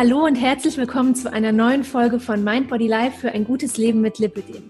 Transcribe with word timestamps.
Hallo 0.00 0.24
und 0.24 0.36
herzlich 0.36 0.78
willkommen 0.78 1.14
zu 1.14 1.30
einer 1.30 1.52
neuen 1.52 1.84
Folge 1.84 2.20
von 2.20 2.42
Mind 2.42 2.70
Body 2.70 2.86
Life 2.86 3.18
für 3.20 3.32
ein 3.32 3.44
gutes 3.44 3.76
Leben 3.76 4.00
mit 4.00 4.18
Lipidem. 4.18 4.62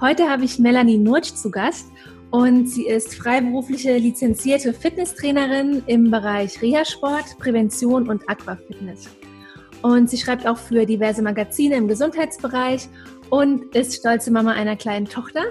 Heute 0.00 0.28
habe 0.28 0.44
ich 0.44 0.60
Melanie 0.60 0.96
Nurtsch 0.96 1.34
zu 1.34 1.50
Gast 1.50 1.88
und 2.30 2.68
sie 2.68 2.86
ist 2.86 3.16
freiberufliche 3.16 3.96
lizenzierte 3.96 4.72
Fitnesstrainerin 4.72 5.82
im 5.88 6.12
Bereich 6.12 6.62
Reha-Sport, 6.62 7.36
Prävention 7.40 8.08
und 8.08 8.22
Aquafitness. 8.30 9.08
Und 9.82 10.08
sie 10.08 10.18
schreibt 10.18 10.46
auch 10.46 10.58
für 10.58 10.86
diverse 10.86 11.20
Magazine 11.20 11.74
im 11.74 11.88
Gesundheitsbereich 11.88 12.88
und 13.28 13.74
ist 13.74 13.96
stolze 13.96 14.30
Mama 14.30 14.52
einer 14.52 14.76
kleinen 14.76 15.06
Tochter, 15.06 15.42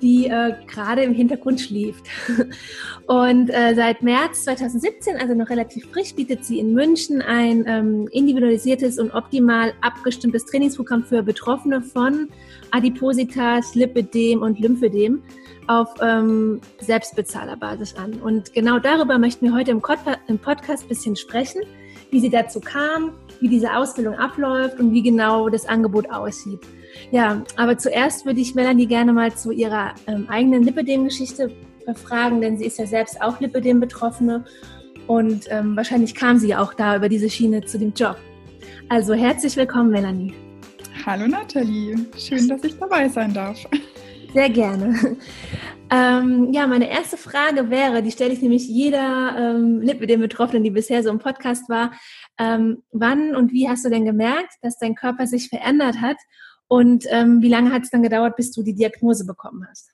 die 0.00 0.26
äh, 0.26 0.54
gerade 0.66 1.02
im 1.02 1.12
Hintergrund 1.12 1.60
schläft. 1.60 2.06
Und 3.06 3.50
äh, 3.50 3.74
seit 3.74 4.02
März 4.02 4.44
2017, 4.44 5.16
also 5.16 5.34
noch 5.34 5.50
relativ 5.50 5.90
frisch, 5.90 6.14
bietet 6.14 6.44
sie 6.44 6.58
in 6.58 6.74
München 6.74 7.22
ein 7.22 7.64
ähm, 7.66 8.08
individualisiertes 8.12 8.98
und 8.98 9.12
optimal 9.12 9.72
abgestimmtes 9.80 10.44
Trainingsprogramm 10.44 11.04
für 11.04 11.22
Betroffene 11.22 11.80
von 11.82 12.28
Adipositas, 12.70 13.74
Lipidem 13.74 14.42
und 14.42 14.60
Lymphedem 14.60 15.22
auf 15.68 15.88
ähm, 16.00 16.60
Selbstbezahlerbasis 16.80 17.94
an. 17.96 18.14
Und 18.14 18.52
genau 18.52 18.78
darüber 18.78 19.18
möchten 19.18 19.46
wir 19.46 19.54
heute 19.54 19.70
im, 19.70 19.82
im 20.26 20.38
Podcast 20.38 20.84
ein 20.84 20.88
bisschen 20.88 21.16
sprechen, 21.16 21.62
wie 22.10 22.20
sie 22.20 22.30
dazu 22.30 22.60
kam, 22.60 23.12
wie 23.40 23.48
diese 23.48 23.74
Ausbildung 23.74 24.14
abläuft 24.14 24.78
und 24.80 24.92
wie 24.92 25.02
genau 25.02 25.48
das 25.48 25.66
Angebot 25.66 26.10
aussieht. 26.10 26.60
Ja, 27.10 27.42
aber 27.56 27.78
zuerst 27.78 28.26
würde 28.26 28.40
ich 28.40 28.54
Melanie 28.54 28.86
gerne 28.86 29.12
mal 29.12 29.34
zu 29.34 29.50
ihrer 29.50 29.94
ähm, 30.06 30.28
eigenen 30.28 30.62
Lipidem-Geschichte 30.62 31.50
befragen, 31.86 32.40
denn 32.40 32.58
sie 32.58 32.66
ist 32.66 32.78
ja 32.78 32.86
selbst 32.86 33.20
auch 33.22 33.40
Lipidem-Betroffene 33.40 34.44
und 35.06 35.46
ähm, 35.50 35.76
wahrscheinlich 35.76 36.14
kam 36.14 36.38
sie 36.38 36.54
auch 36.54 36.74
da 36.74 36.96
über 36.96 37.08
diese 37.08 37.30
Schiene 37.30 37.64
zu 37.64 37.78
dem 37.78 37.94
Job. 37.94 38.16
Also 38.90 39.14
herzlich 39.14 39.56
willkommen, 39.56 39.90
Melanie. 39.90 40.34
Hallo 41.06 41.26
Nathalie, 41.26 41.96
schön, 42.18 42.46
dass 42.48 42.62
ich 42.64 42.78
dabei 42.78 43.08
sein 43.08 43.32
darf. 43.32 43.58
Sehr 44.34 44.50
gerne. 44.50 45.16
Ähm, 45.90 46.52
ja, 46.52 46.66
meine 46.66 46.90
erste 46.90 47.16
Frage 47.16 47.70
wäre, 47.70 48.02
die 48.02 48.10
stelle 48.10 48.34
ich 48.34 48.42
nämlich 48.42 48.68
jeder 48.68 49.34
ähm, 49.38 49.80
Lipidem-Betroffenen, 49.80 50.62
die 50.62 50.70
bisher 50.70 51.02
so 51.02 51.08
im 51.08 51.18
Podcast 51.18 51.68
war. 51.70 51.92
Ähm, 52.38 52.82
wann 52.92 53.34
und 53.34 53.52
wie 53.52 53.68
hast 53.68 53.86
du 53.86 53.88
denn 53.88 54.04
gemerkt, 54.04 54.52
dass 54.60 54.78
dein 54.78 54.94
Körper 54.94 55.26
sich 55.26 55.48
verändert 55.48 56.02
hat 56.02 56.18
und 56.68 57.04
ähm, 57.08 57.42
wie 57.42 57.48
lange 57.48 57.72
hat 57.72 57.82
es 57.82 57.90
dann 57.90 58.02
gedauert, 58.02 58.36
bis 58.36 58.52
du 58.52 58.62
die 58.62 58.74
Diagnose 58.74 59.26
bekommen 59.26 59.66
hast? 59.68 59.90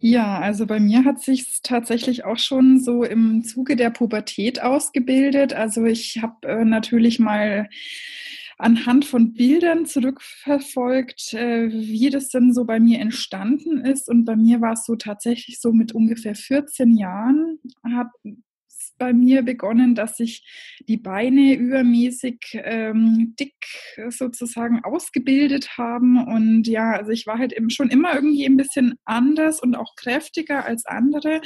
Ja, 0.00 0.38
also 0.38 0.66
bei 0.66 0.80
mir 0.80 1.04
hat 1.04 1.20
sich 1.20 1.60
tatsächlich 1.62 2.24
auch 2.24 2.38
schon 2.38 2.80
so 2.80 3.04
im 3.04 3.44
Zuge 3.44 3.76
der 3.76 3.90
Pubertät 3.90 4.62
ausgebildet. 4.62 5.52
Also 5.52 5.84
ich 5.84 6.22
habe 6.22 6.48
äh, 6.48 6.64
natürlich 6.64 7.18
mal 7.18 7.68
anhand 8.58 9.04
von 9.04 9.34
Bildern 9.34 9.86
zurückverfolgt, 9.86 11.34
äh, 11.34 11.70
wie 11.70 12.10
das 12.10 12.28
denn 12.28 12.52
so 12.54 12.64
bei 12.64 12.80
mir 12.80 13.00
entstanden 13.00 13.84
ist. 13.84 14.08
Und 14.08 14.24
bei 14.24 14.36
mir 14.36 14.60
war 14.60 14.72
es 14.72 14.86
so 14.86 14.96
tatsächlich 14.96 15.60
so 15.60 15.72
mit 15.72 15.92
ungefähr 15.92 16.34
14 16.34 16.96
Jahren, 16.96 17.58
hat 17.84 18.08
bei 19.02 19.12
mir 19.12 19.42
begonnen, 19.42 19.96
dass 19.96 20.16
sich 20.16 20.44
die 20.86 20.96
Beine 20.96 21.54
übermäßig 21.54 22.36
ähm, 22.62 23.34
dick 23.40 23.56
sozusagen 24.10 24.84
ausgebildet 24.84 25.76
haben. 25.76 26.24
Und 26.24 26.68
ja, 26.68 26.92
also 26.92 27.10
ich 27.10 27.26
war 27.26 27.38
halt 27.38 27.52
eben 27.52 27.68
schon 27.68 27.88
immer 27.90 28.14
irgendwie 28.14 28.46
ein 28.46 28.56
bisschen 28.56 28.94
anders 29.04 29.60
und 29.60 29.74
auch 29.74 29.96
kräftiger 29.96 30.64
als 30.64 30.86
andere. 30.86 31.40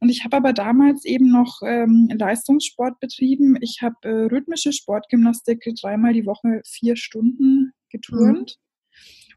Und 0.00 0.08
ich 0.08 0.24
habe 0.24 0.38
aber 0.38 0.54
damals 0.54 1.04
eben 1.04 1.30
noch 1.30 1.60
ähm, 1.66 2.08
Leistungssport 2.10 2.98
betrieben. 2.98 3.58
Ich 3.60 3.80
habe 3.82 3.96
äh, 4.04 4.34
rhythmische 4.34 4.72
Sportgymnastik 4.72 5.62
dreimal 5.82 6.14
die 6.14 6.24
Woche 6.24 6.62
vier 6.66 6.96
Stunden 6.96 7.72
geturnt. 7.90 8.56
Mhm. 8.56 8.71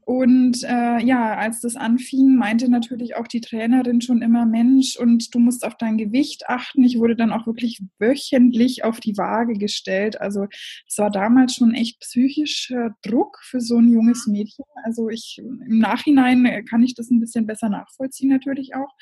Und 0.06 0.64
äh, 0.64 1.04
ja, 1.04 1.36
als 1.36 1.62
das 1.62 1.76
anfing, 1.76 2.36
meinte 2.36 2.70
natürlich 2.70 3.16
auch 3.16 3.28
die 3.28 3.42
Trainerin 3.42 4.02
schon 4.02 4.22
immer, 4.22 4.46
Mensch, 4.46 4.98
und 4.98 5.34
du 5.34 5.40
musst 5.40 5.66
auf 5.66 5.78
dein 5.78 5.98
Gewicht 5.98 6.48
achten. 6.48 6.84
Ich 6.84 7.00
wurde 7.00 7.16
dann 7.16 7.32
auch 7.32 7.48
wirklich 7.48 7.82
wöchentlich 7.98 8.84
auf 8.84 9.00
die 9.00 9.18
Waage 9.18 9.54
gestellt. 9.54 10.22
Also 10.22 10.46
es 10.88 11.00
war 11.00 11.10
damals 11.10 11.56
schon 11.56 11.74
echt 11.74 12.00
psychischer 12.02 12.96
Druck 13.02 13.40
für 13.42 13.60
so 13.60 13.78
ein 13.78 13.92
junges 13.92 14.28
Mädchen. 14.28 14.66
Also 14.84 15.10
ich 15.10 15.40
im 15.40 15.80
Nachhinein 15.80 16.64
kann 16.70 16.84
ich 16.84 16.94
das 16.94 17.10
ein 17.10 17.20
bisschen 17.20 17.48
besser 17.48 17.70
nachvollziehen 17.70 18.30
natürlich 18.30 18.76
auch. 18.76 18.94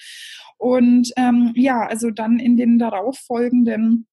Und 0.57 1.11
ähm, 1.17 1.51
ja, 1.55 1.85
also 1.85 2.11
dann 2.11 2.39
in 2.39 2.55
den 2.55 2.79
darauffolgenden 2.79 4.07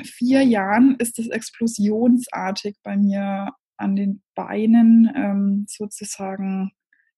vier 0.00 0.42
Jahren 0.42 0.94
ist 1.00 1.18
es 1.18 1.28
explosionsartig 1.28 2.76
bei 2.84 2.96
mir 2.96 3.50
an 3.76 3.96
den 3.96 4.22
Beinen 4.34 5.10
ähm, 5.14 5.66
sozusagen 5.68 6.72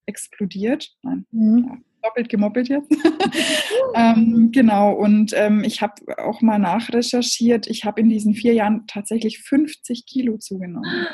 explodiert. 0.07 0.91
Nein, 1.03 1.27
mhm. 1.31 1.67
ja, 1.69 1.79
doppelt 2.03 2.29
gemoppelt 2.29 2.69
jetzt. 2.69 2.91
ähm, 3.95 4.51
genau, 4.53 4.93
und 4.93 5.33
ähm, 5.37 5.63
ich 5.65 5.83
habe 5.83 5.95
auch 6.19 6.41
mal 6.41 6.59
nachrecherchiert. 6.59 7.67
Ich 7.67 7.85
habe 7.85 8.01
in 8.01 8.09
diesen 8.09 8.35
vier 8.35 8.55
Jahren 8.55 8.87
tatsächlich 8.87 9.41
50 9.41 10.07
Kilo 10.07 10.39
zugenommen. 10.39 11.07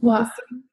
Wow. 0.00 0.28
Sind, 0.48 0.64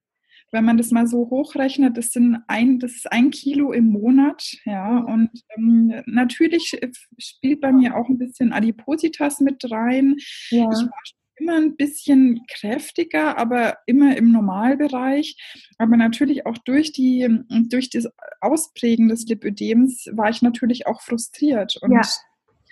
wenn 0.51 0.65
man 0.65 0.77
das 0.77 0.91
mal 0.91 1.05
so 1.05 1.29
hochrechnet, 1.29 1.95
das, 1.95 2.11
sind 2.11 2.39
ein, 2.47 2.79
das 2.79 2.93
ist 2.93 3.11
ein 3.11 3.29
Kilo 3.29 3.71
im 3.71 3.89
Monat. 3.89 4.43
Ja, 4.65 4.97
und 4.97 5.29
ähm, 5.55 6.01
natürlich 6.07 6.79
spielt 7.17 7.61
bei 7.61 7.71
mir 7.71 7.95
auch 7.95 8.09
ein 8.09 8.17
bisschen 8.17 8.51
Adipositas 8.51 9.39
mit 9.41 9.69
rein. 9.69 10.15
Ja. 10.49 10.63
Ich 10.71 10.79
war 10.79 11.01
immer 11.39 11.55
ein 11.55 11.75
bisschen 11.75 12.45
kräftiger, 12.47 13.37
aber 13.37 13.77
immer 13.85 14.17
im 14.17 14.31
Normalbereich. 14.31 15.37
Aber 15.77 15.97
natürlich 15.97 16.45
auch 16.45 16.57
durch, 16.57 16.91
die, 16.91 17.27
durch 17.69 17.89
das 17.89 18.07
Ausprägen 18.41 19.09
des 19.09 19.25
Lipödems 19.25 20.07
war 20.13 20.29
ich 20.29 20.41
natürlich 20.41 20.87
auch 20.87 21.01
frustriert. 21.01 21.77
Und 21.81 21.93
ja 21.93 22.01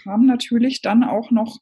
kam 0.08 0.26
natürlich 0.26 0.82
dann 0.82 1.04
auch 1.04 1.32
noch 1.32 1.58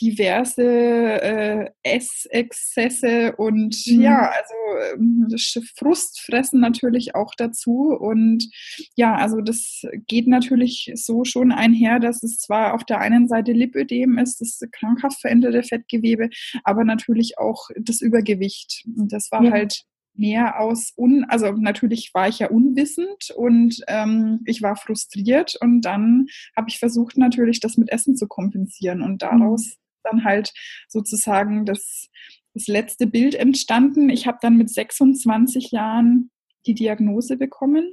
diverse 0.00 0.62
äh, 0.64 1.70
Essexzesse 1.82 3.36
und 3.36 3.76
mhm. 3.86 4.00
ja, 4.00 4.30
also 4.30 5.36
äh, 5.36 5.62
Frustfressen 5.76 6.60
natürlich 6.60 7.14
auch 7.14 7.34
dazu. 7.36 7.94
Und 7.98 8.48
ja, 8.96 9.14
also 9.14 9.42
das 9.42 9.82
geht 10.06 10.26
natürlich 10.26 10.90
so 10.94 11.24
schon 11.24 11.52
einher, 11.52 12.00
dass 12.00 12.22
es 12.22 12.38
zwar 12.38 12.74
auf 12.74 12.84
der 12.84 13.00
einen 13.00 13.28
Seite 13.28 13.52
Lipödem 13.52 14.16
ist, 14.16 14.40
das 14.40 14.60
krankhaft 14.72 15.20
veränderte 15.20 15.62
Fettgewebe, 15.62 16.30
aber 16.64 16.84
natürlich 16.84 17.38
auch 17.38 17.68
das 17.76 18.00
Übergewicht. 18.00 18.86
Und 18.96 19.12
das 19.12 19.30
war 19.30 19.44
ja. 19.44 19.50
halt 19.50 19.84
mehr 20.14 20.60
aus 20.60 20.92
un, 20.96 21.24
also 21.24 21.52
natürlich 21.52 22.12
war 22.14 22.28
ich 22.28 22.40
ja 22.40 22.50
unwissend 22.50 23.30
und 23.34 23.82
ähm, 23.88 24.40
ich 24.46 24.62
war 24.62 24.76
frustriert 24.76 25.56
und 25.60 25.82
dann 25.82 26.26
habe 26.56 26.68
ich 26.68 26.78
versucht 26.78 27.16
natürlich 27.16 27.60
das 27.60 27.76
mit 27.76 27.90
Essen 27.90 28.16
zu 28.16 28.26
kompensieren 28.26 29.02
und 29.02 29.22
daraus 29.22 29.66
mhm. 29.66 29.78
dann 30.04 30.24
halt 30.24 30.52
sozusagen 30.88 31.64
das, 31.64 32.08
das 32.54 32.66
letzte 32.66 33.06
Bild 33.06 33.34
entstanden. 33.34 34.10
Ich 34.10 34.26
habe 34.26 34.38
dann 34.42 34.56
mit 34.56 34.70
26 34.70 35.70
Jahren 35.70 36.30
die 36.66 36.74
Diagnose 36.74 37.36
bekommen. 37.36 37.92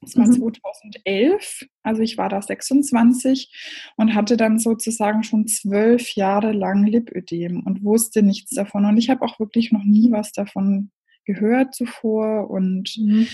Das 0.00 0.16
war 0.16 0.26
mhm. 0.28 0.32
2011, 0.32 1.66
also 1.82 2.02
ich 2.02 2.18
war 2.18 2.28
da 2.28 2.40
26 2.40 3.92
und 3.96 4.14
hatte 4.14 4.36
dann 4.36 4.60
sozusagen 4.60 5.24
schon 5.24 5.48
zwölf 5.48 6.14
Jahre 6.14 6.52
lang 6.52 6.86
Lipödem 6.86 7.64
und 7.64 7.82
wusste 7.82 8.22
nichts 8.22 8.54
davon. 8.54 8.84
Und 8.84 8.96
ich 8.96 9.10
habe 9.10 9.22
auch 9.24 9.40
wirklich 9.40 9.72
noch 9.72 9.82
nie 9.82 10.12
was 10.12 10.30
davon 10.30 10.92
gehört 11.28 11.74
zuvor 11.74 12.48
und 12.50 12.96
mhm. 12.98 13.26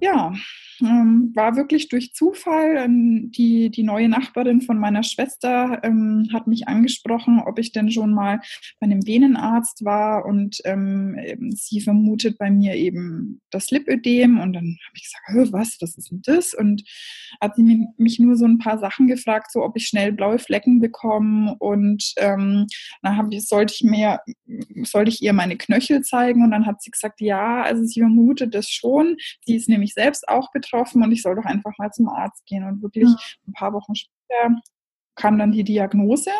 Ja, 0.00 0.32
ähm, 0.80 1.32
war 1.34 1.56
wirklich 1.56 1.88
durch 1.88 2.14
Zufall. 2.14 2.76
Ähm, 2.76 3.30
die, 3.32 3.70
die 3.70 3.82
neue 3.82 4.08
Nachbarin 4.08 4.60
von 4.60 4.78
meiner 4.78 5.02
Schwester 5.02 5.80
ähm, 5.82 6.28
hat 6.32 6.46
mich 6.46 6.68
angesprochen, 6.68 7.40
ob 7.44 7.58
ich 7.58 7.72
denn 7.72 7.90
schon 7.90 8.12
mal 8.12 8.40
bei 8.80 8.84
einem 8.84 9.06
Venenarzt 9.06 9.84
war 9.84 10.24
und 10.24 10.58
ähm, 10.64 11.16
sie 11.54 11.80
vermutet 11.80 12.38
bei 12.38 12.50
mir 12.50 12.74
eben 12.74 13.40
das 13.50 13.70
Lipödem 13.70 14.38
und 14.38 14.52
dann 14.52 14.76
habe 14.86 14.94
ich 14.94 15.02
gesagt, 15.02 15.52
was, 15.52 15.76
was 15.80 15.96
ist 15.96 16.10
denn 16.10 16.22
das? 16.24 16.54
Und 16.54 16.84
hat 17.40 17.56
sie 17.56 17.86
mich 17.96 18.18
nur 18.18 18.36
so 18.36 18.44
ein 18.44 18.58
paar 18.58 18.78
Sachen 18.78 19.06
gefragt, 19.06 19.50
so 19.52 19.62
ob 19.62 19.76
ich 19.76 19.86
schnell 19.86 20.12
blaue 20.12 20.38
Flecken 20.38 20.80
bekomme 20.80 21.56
und 21.58 22.12
ähm, 22.18 22.66
dann 23.02 23.32
ich, 23.32 23.46
sollte 23.46 23.74
ich 23.74 23.84
mir, 23.84 24.20
sollte 24.84 25.10
ich 25.10 25.22
ihr 25.22 25.32
meine 25.32 25.56
Knöchel 25.56 26.02
zeigen 26.02 26.42
und 26.42 26.50
dann 26.50 26.66
hat 26.66 26.82
sie 26.82 26.90
gesagt, 26.90 27.20
ja, 27.20 27.62
also 27.62 27.82
sie 27.84 28.00
vermutet 28.00 28.54
das 28.54 28.70
schon. 28.70 29.16
Sie 29.44 29.56
ist 29.56 29.68
nämlich 29.68 29.87
selbst 29.94 30.28
auch 30.28 30.50
betroffen 30.52 31.02
und 31.02 31.12
ich 31.12 31.22
soll 31.22 31.36
doch 31.36 31.44
einfach 31.44 31.72
mal 31.78 31.90
zum 31.90 32.08
Arzt 32.08 32.44
gehen. 32.46 32.64
Und 32.64 32.82
wirklich 32.82 33.08
ein 33.46 33.52
paar 33.52 33.72
Wochen 33.72 33.94
später 33.94 34.60
kam 35.14 35.38
dann 35.38 35.52
die 35.52 35.64
Diagnose. 35.64 36.30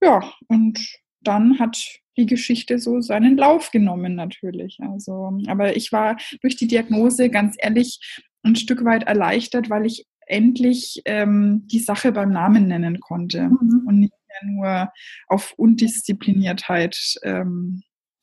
Ja, 0.00 0.20
und 0.48 0.80
dann 1.20 1.58
hat 1.58 1.78
die 2.16 2.26
Geschichte 2.26 2.78
so 2.78 3.00
seinen 3.00 3.36
Lauf 3.36 3.70
genommen 3.70 4.14
natürlich. 4.14 4.78
Also, 4.80 5.38
aber 5.46 5.76
ich 5.76 5.92
war 5.92 6.16
durch 6.42 6.56
die 6.56 6.66
Diagnose 6.66 7.30
ganz 7.30 7.56
ehrlich 7.58 7.98
ein 8.42 8.56
Stück 8.56 8.84
weit 8.84 9.04
erleichtert, 9.04 9.70
weil 9.70 9.86
ich 9.86 10.06
endlich 10.26 11.02
ähm, 11.04 11.66
die 11.66 11.78
Sache 11.78 12.12
beim 12.12 12.30
Namen 12.30 12.68
nennen 12.68 13.00
konnte 13.00 13.48
mhm. 13.48 13.84
und 13.86 14.00
nicht 14.00 14.14
mehr 14.28 14.52
nur 14.52 14.92
auf 15.28 15.54
Undiszipliniertheit 15.56 17.18
ähm, 17.22 17.82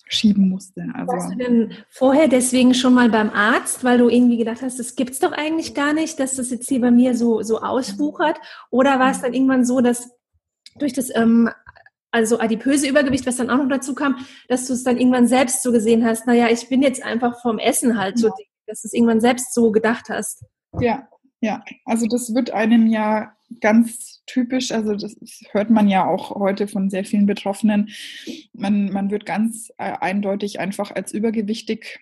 schieben 0.09 0.50
musste. 0.50 0.85
Also 0.95 1.13
Warst 1.13 1.31
du 1.31 1.38
denn 1.38 1.73
vorher 1.89 2.27
deswegen 2.27 2.73
schon 2.73 2.95
mal 2.95 3.09
beim 3.09 3.29
Arzt, 3.29 3.83
weil 3.83 4.00
du 4.00 4.09
irgendwie 4.09 4.38
gedacht 4.38 4.63
hast, 4.63 4.79
das 4.79 4.95
gibt 4.95 5.11
es 5.11 5.19
doch 5.19 5.31
eigentlich 5.31 5.75
gar 5.75 5.94
nicht, 5.94 6.19
dass 6.19 6.35
das 6.35 6.50
jetzt 6.50 6.67
hier 6.67 6.81
bei 6.81 6.89
mir 6.89 7.15
so, 7.15 7.44
so 7.44 7.61
auswuchert? 7.61 8.38
Oder 8.71 9.00
war 9.00 9.11
es 9.11 9.21
dann 9.21 9.33
irgendwann 9.33 9.65
so, 9.65 9.81
dass 9.81 10.09
durch 10.79 10.94
das 10.94 11.15
ähm, 11.15 11.50
also 12.11 12.39
adipöse 12.39 12.88
Übergewicht, 12.88 13.27
was 13.27 13.38
dann 13.38 13.51
auch 13.51 13.57
noch 13.57 13.69
dazu 13.69 13.94
kam, 13.94 14.25
dass 14.47 14.65
du 14.65 14.73
es 14.73 14.83
dann 14.83 14.97
irgendwann 14.97 15.27
selbst 15.27 15.61
so 15.61 15.71
gesehen 15.71 16.03
hast, 16.03 16.25
naja, 16.25 16.47
ich 16.50 16.67
bin 16.69 16.81
jetzt 16.81 17.03
einfach 17.03 17.39
vom 17.41 17.59
Essen 17.59 18.00
halt 18.00 18.17
so 18.17 18.29
dick, 18.29 18.50
dass 18.65 18.81
du 18.81 18.88
es 18.88 18.94
irgendwann 18.94 19.21
selbst 19.21 19.53
so 19.53 19.71
gedacht 19.71 20.09
hast. 20.09 20.44
Ja, 20.79 21.07
ja. 21.39 21.63
Also 21.85 22.07
das 22.07 22.33
wird 22.33 22.50
einem 22.50 22.88
ja 22.88 23.31
ganz 23.61 24.19
typisch, 24.30 24.72
also 24.72 24.96
das 24.96 25.16
hört 25.52 25.70
man 25.70 25.90
ja 25.90 26.06
auch 26.06 26.36
heute 26.36 26.68
von 26.68 26.90
sehr 26.90 27.04
vielen 27.04 27.26
Betroffenen. 27.26 27.90
Man, 28.54 28.92
man 28.92 29.10
wird 29.10 29.26
ganz 29.26 29.72
äh, 29.78 29.94
eindeutig 30.00 30.60
einfach 30.60 30.92
als 30.92 31.14
übergewichtig 31.14 32.00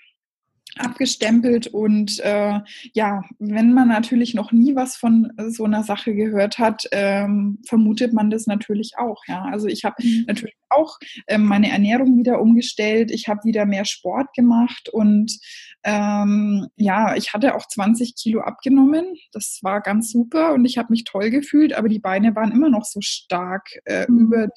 abgestempelt 0.80 1.68
und 1.68 2.20
äh, 2.20 2.60
ja, 2.94 3.24
wenn 3.40 3.74
man 3.74 3.88
natürlich 3.88 4.36
noch 4.36 4.52
nie 4.52 4.76
was 4.76 4.96
von 4.96 5.32
so 5.48 5.64
einer 5.64 5.84
Sache 5.84 6.14
gehört 6.14 6.60
hat, 6.60 6.88
ähm, 6.92 7.60
vermutet 7.66 8.14
man 8.14 8.30
das 8.30 8.46
natürlich 8.46 8.92
auch. 8.98 9.24
Ja, 9.28 9.44
also 9.46 9.68
ich 9.68 9.86
habe 9.86 9.96
mhm. 10.04 10.26
natürlich 10.28 10.56
auch 10.70 11.00
ähm, 11.28 11.46
meine 11.46 11.72
Ernährung 11.72 12.18
wieder 12.18 12.40
umgestellt. 12.42 13.10
Ich 13.10 13.28
habe 13.28 13.44
wieder 13.44 13.66
mehr 13.66 13.86
Sport 13.86 14.34
gemacht 14.36 14.90
und 14.90 15.40
ähm, 15.88 16.68
ja, 16.75 17.16
ich 17.16 17.34
hatte 17.34 17.56
auch 17.56 17.66
20 17.66 18.16
Kilo 18.16 18.42
abgenommen. 18.42 19.16
Das 19.31 19.60
war 19.62 19.80
ganz 19.80 20.12
super 20.12 20.54
und 20.54 20.66
ich 20.66 20.78
habe 20.78 20.92
mich 20.92 21.06
toll 21.06 21.30
gefühlt, 21.30 21.72
aber 21.72 21.88
die 21.88 22.00
Beine 22.00 22.36
waren 22.36 22.51
immer 22.51 22.69
noch 22.69 22.84
so 22.84 23.00
stark 23.01 23.69
äh, 23.86 24.06
mhm. 24.10 24.19
über 24.19 24.48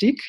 dick. 0.00 0.20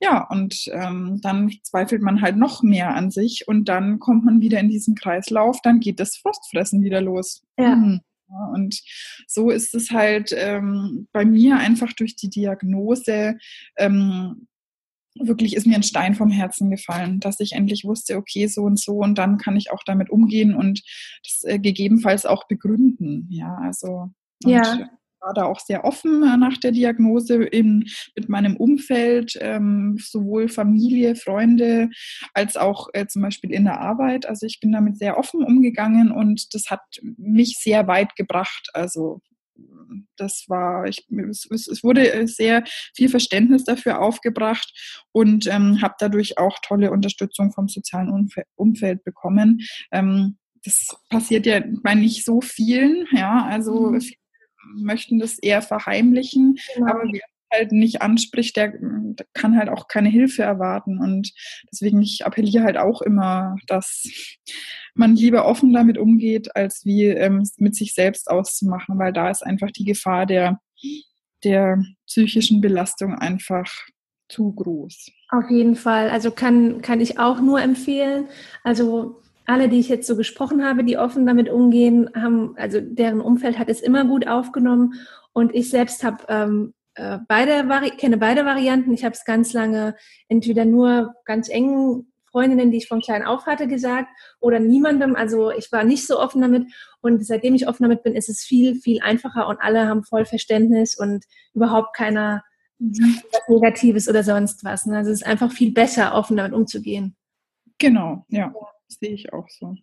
Ja, 0.00 0.26
und 0.30 0.66
ähm, 0.72 1.20
dann 1.22 1.52
zweifelt 1.62 2.02
man 2.02 2.22
halt 2.22 2.36
noch 2.36 2.62
mehr 2.62 2.94
an 2.94 3.10
sich 3.10 3.46
und 3.46 3.68
dann 3.68 4.00
kommt 4.00 4.24
man 4.24 4.40
wieder 4.40 4.58
in 4.58 4.68
diesen 4.68 4.94
Kreislauf, 4.96 5.58
dann 5.62 5.78
geht 5.78 6.00
das 6.00 6.16
Frostfressen 6.16 6.82
wieder 6.82 7.00
los. 7.00 7.42
Ja. 7.56 7.76
Mhm. 7.76 8.00
Ja, 8.28 8.50
und 8.52 8.80
so 9.28 9.50
ist 9.50 9.74
es 9.76 9.92
halt 9.92 10.34
ähm, 10.36 11.06
bei 11.12 11.24
mir 11.24 11.58
einfach 11.58 11.92
durch 11.92 12.16
die 12.16 12.30
Diagnose 12.30 13.38
ähm, 13.76 14.48
wirklich 15.20 15.56
ist 15.56 15.66
mir 15.66 15.76
ein 15.76 15.82
Stein 15.82 16.14
vom 16.14 16.30
Herzen 16.30 16.70
gefallen, 16.70 17.20
dass 17.20 17.40
ich 17.40 17.52
endlich 17.52 17.84
wusste, 17.84 18.16
okay, 18.16 18.46
so 18.46 18.62
und 18.62 18.78
so 18.78 18.94
und 18.94 19.16
dann 19.18 19.38
kann 19.38 19.56
ich 19.56 19.70
auch 19.70 19.82
damit 19.84 20.10
umgehen 20.10 20.54
und 20.54 20.82
das 21.24 21.42
äh, 21.44 21.58
gegebenenfalls 21.58 22.26
auch 22.26 22.46
begründen. 22.48 23.28
Ja, 23.30 23.56
also 23.62 24.10
ja 24.44 24.88
war 25.26 25.34
da 25.34 25.44
auch 25.44 25.60
sehr 25.60 25.84
offen 25.84 26.22
äh, 26.22 26.36
nach 26.36 26.56
der 26.56 26.72
Diagnose 26.72 27.42
in, 27.42 27.86
mit 28.14 28.28
meinem 28.28 28.56
Umfeld, 28.56 29.36
ähm, 29.40 29.98
sowohl 30.00 30.48
Familie, 30.48 31.16
Freunde 31.16 31.90
als 32.32 32.56
auch 32.56 32.88
äh, 32.92 33.06
zum 33.06 33.22
Beispiel 33.22 33.52
in 33.52 33.64
der 33.64 33.80
Arbeit. 33.80 34.26
Also 34.26 34.46
ich 34.46 34.60
bin 34.60 34.72
damit 34.72 34.98
sehr 34.98 35.18
offen 35.18 35.42
umgegangen 35.42 36.12
und 36.12 36.54
das 36.54 36.70
hat 36.70 36.82
mich 37.16 37.56
sehr 37.60 37.86
weit 37.88 38.14
gebracht. 38.16 38.68
Also 38.72 39.20
das 40.16 40.44
war, 40.48 40.86
ich, 40.86 41.06
es, 41.30 41.46
es, 41.50 41.82
wurde 41.82 42.26
sehr 42.26 42.64
viel 42.94 43.08
Verständnis 43.08 43.64
dafür 43.64 44.00
aufgebracht 44.00 44.72
und 45.12 45.46
ähm, 45.46 45.80
habe 45.82 45.94
dadurch 45.98 46.38
auch 46.38 46.58
tolle 46.62 46.90
Unterstützung 46.90 47.52
vom 47.52 47.68
sozialen 47.68 48.10
Umfeld, 48.10 48.46
Umfeld 48.54 49.04
bekommen. 49.04 49.60
Ähm, 49.92 50.38
das 50.64 50.96
passiert 51.10 51.46
ja 51.46 51.62
bei 51.82 51.94
nicht 51.94 52.24
so 52.24 52.40
vielen, 52.40 53.06
ja, 53.12 53.44
also 53.44 53.90
mhm 53.90 54.00
möchten 54.74 55.18
das 55.18 55.38
eher 55.38 55.62
verheimlichen, 55.62 56.58
genau. 56.74 56.90
aber 56.90 57.04
wer 57.04 57.22
halt 57.56 57.72
nicht 57.72 58.02
anspricht, 58.02 58.56
der, 58.56 58.72
kann 59.32 59.56
halt 59.56 59.68
auch 59.68 59.88
keine 59.88 60.08
Hilfe 60.08 60.42
erwarten. 60.42 60.98
Und 60.98 61.32
deswegen, 61.70 62.00
ich 62.02 62.26
appelliere 62.26 62.64
halt 62.64 62.76
auch 62.76 63.02
immer, 63.02 63.56
dass 63.66 64.04
man 64.94 65.14
lieber 65.14 65.46
offen 65.46 65.72
damit 65.72 65.98
umgeht, 65.98 66.54
als 66.56 66.84
wie 66.84 67.04
ähm, 67.04 67.48
mit 67.58 67.74
sich 67.74 67.94
selbst 67.94 68.30
auszumachen, 68.30 68.98
weil 68.98 69.12
da 69.12 69.30
ist 69.30 69.44
einfach 69.44 69.70
die 69.70 69.84
Gefahr 69.84 70.26
der, 70.26 70.60
der 71.44 71.82
psychischen 72.06 72.60
Belastung 72.60 73.14
einfach 73.14 73.70
zu 74.28 74.52
groß. 74.52 75.10
Auf 75.30 75.50
jeden 75.50 75.76
Fall. 75.76 76.10
Also 76.10 76.30
kann, 76.30 76.82
kann 76.82 77.00
ich 77.00 77.18
auch 77.18 77.40
nur 77.40 77.60
empfehlen. 77.60 78.26
Also 78.64 79.22
alle, 79.44 79.68
die 79.68 79.78
ich 79.78 79.88
jetzt 79.88 80.06
so 80.06 80.16
gesprochen 80.16 80.64
habe, 80.64 80.82
die 80.82 80.98
offen 80.98 81.26
damit 81.26 81.48
umgehen, 81.48 82.10
haben, 82.14 82.56
also 82.56 82.80
deren 82.80 83.20
Umfeld 83.20 83.58
hat 83.58 83.68
es 83.68 83.80
immer 83.80 84.04
gut 84.04 84.26
aufgenommen. 84.26 84.94
Und 85.32 85.54
ich 85.54 85.70
selbst 85.70 86.02
habe 86.02 86.24
ähm, 86.28 86.74
äh, 86.96 87.18
beide 87.28 87.68
Vari 87.68 87.90
kenne 87.90 88.16
beide 88.16 88.44
Varianten. 88.44 88.92
Ich 88.92 89.04
habe 89.04 89.14
es 89.14 89.24
ganz 89.24 89.52
lange 89.52 89.94
entweder 90.28 90.64
nur 90.64 91.14
ganz 91.24 91.48
engen 91.48 92.12
Freundinnen, 92.30 92.70
die 92.70 92.78
ich 92.78 92.88
von 92.88 93.00
klein 93.00 93.24
auf 93.24 93.46
hatte, 93.46 93.66
gesagt 93.66 94.08
oder 94.40 94.58
niemandem. 94.58 95.14
Also 95.16 95.50
ich 95.50 95.70
war 95.72 95.84
nicht 95.84 96.06
so 96.06 96.20
offen 96.20 96.42
damit. 96.42 96.66
Und 97.00 97.24
seitdem 97.24 97.54
ich 97.54 97.68
offen 97.68 97.84
damit 97.84 98.02
bin, 98.02 98.14
ist 98.14 98.28
es 98.28 98.42
viel, 98.42 98.74
viel 98.76 99.00
einfacher 99.02 99.46
und 99.48 99.60
alle 99.60 99.86
haben 99.86 100.04
voll 100.04 100.26
Verständnis 100.26 100.98
und 100.98 101.24
überhaupt 101.54 101.96
keiner 101.96 102.42
was 102.78 103.48
Negatives 103.48 104.08
oder 104.08 104.22
sonst 104.22 104.64
was. 104.64 104.86
Ne? 104.86 104.98
Also 104.98 105.10
es 105.10 105.20
ist 105.20 105.26
einfach 105.26 105.50
viel 105.50 105.72
besser, 105.72 106.14
offen 106.14 106.36
damit 106.36 106.52
umzugehen. 106.52 107.16
Genau, 107.78 108.24
ja. 108.28 108.52
Sehe 108.88 109.10
ich 109.10 109.32
auch 109.32 109.48
so. 109.48 109.74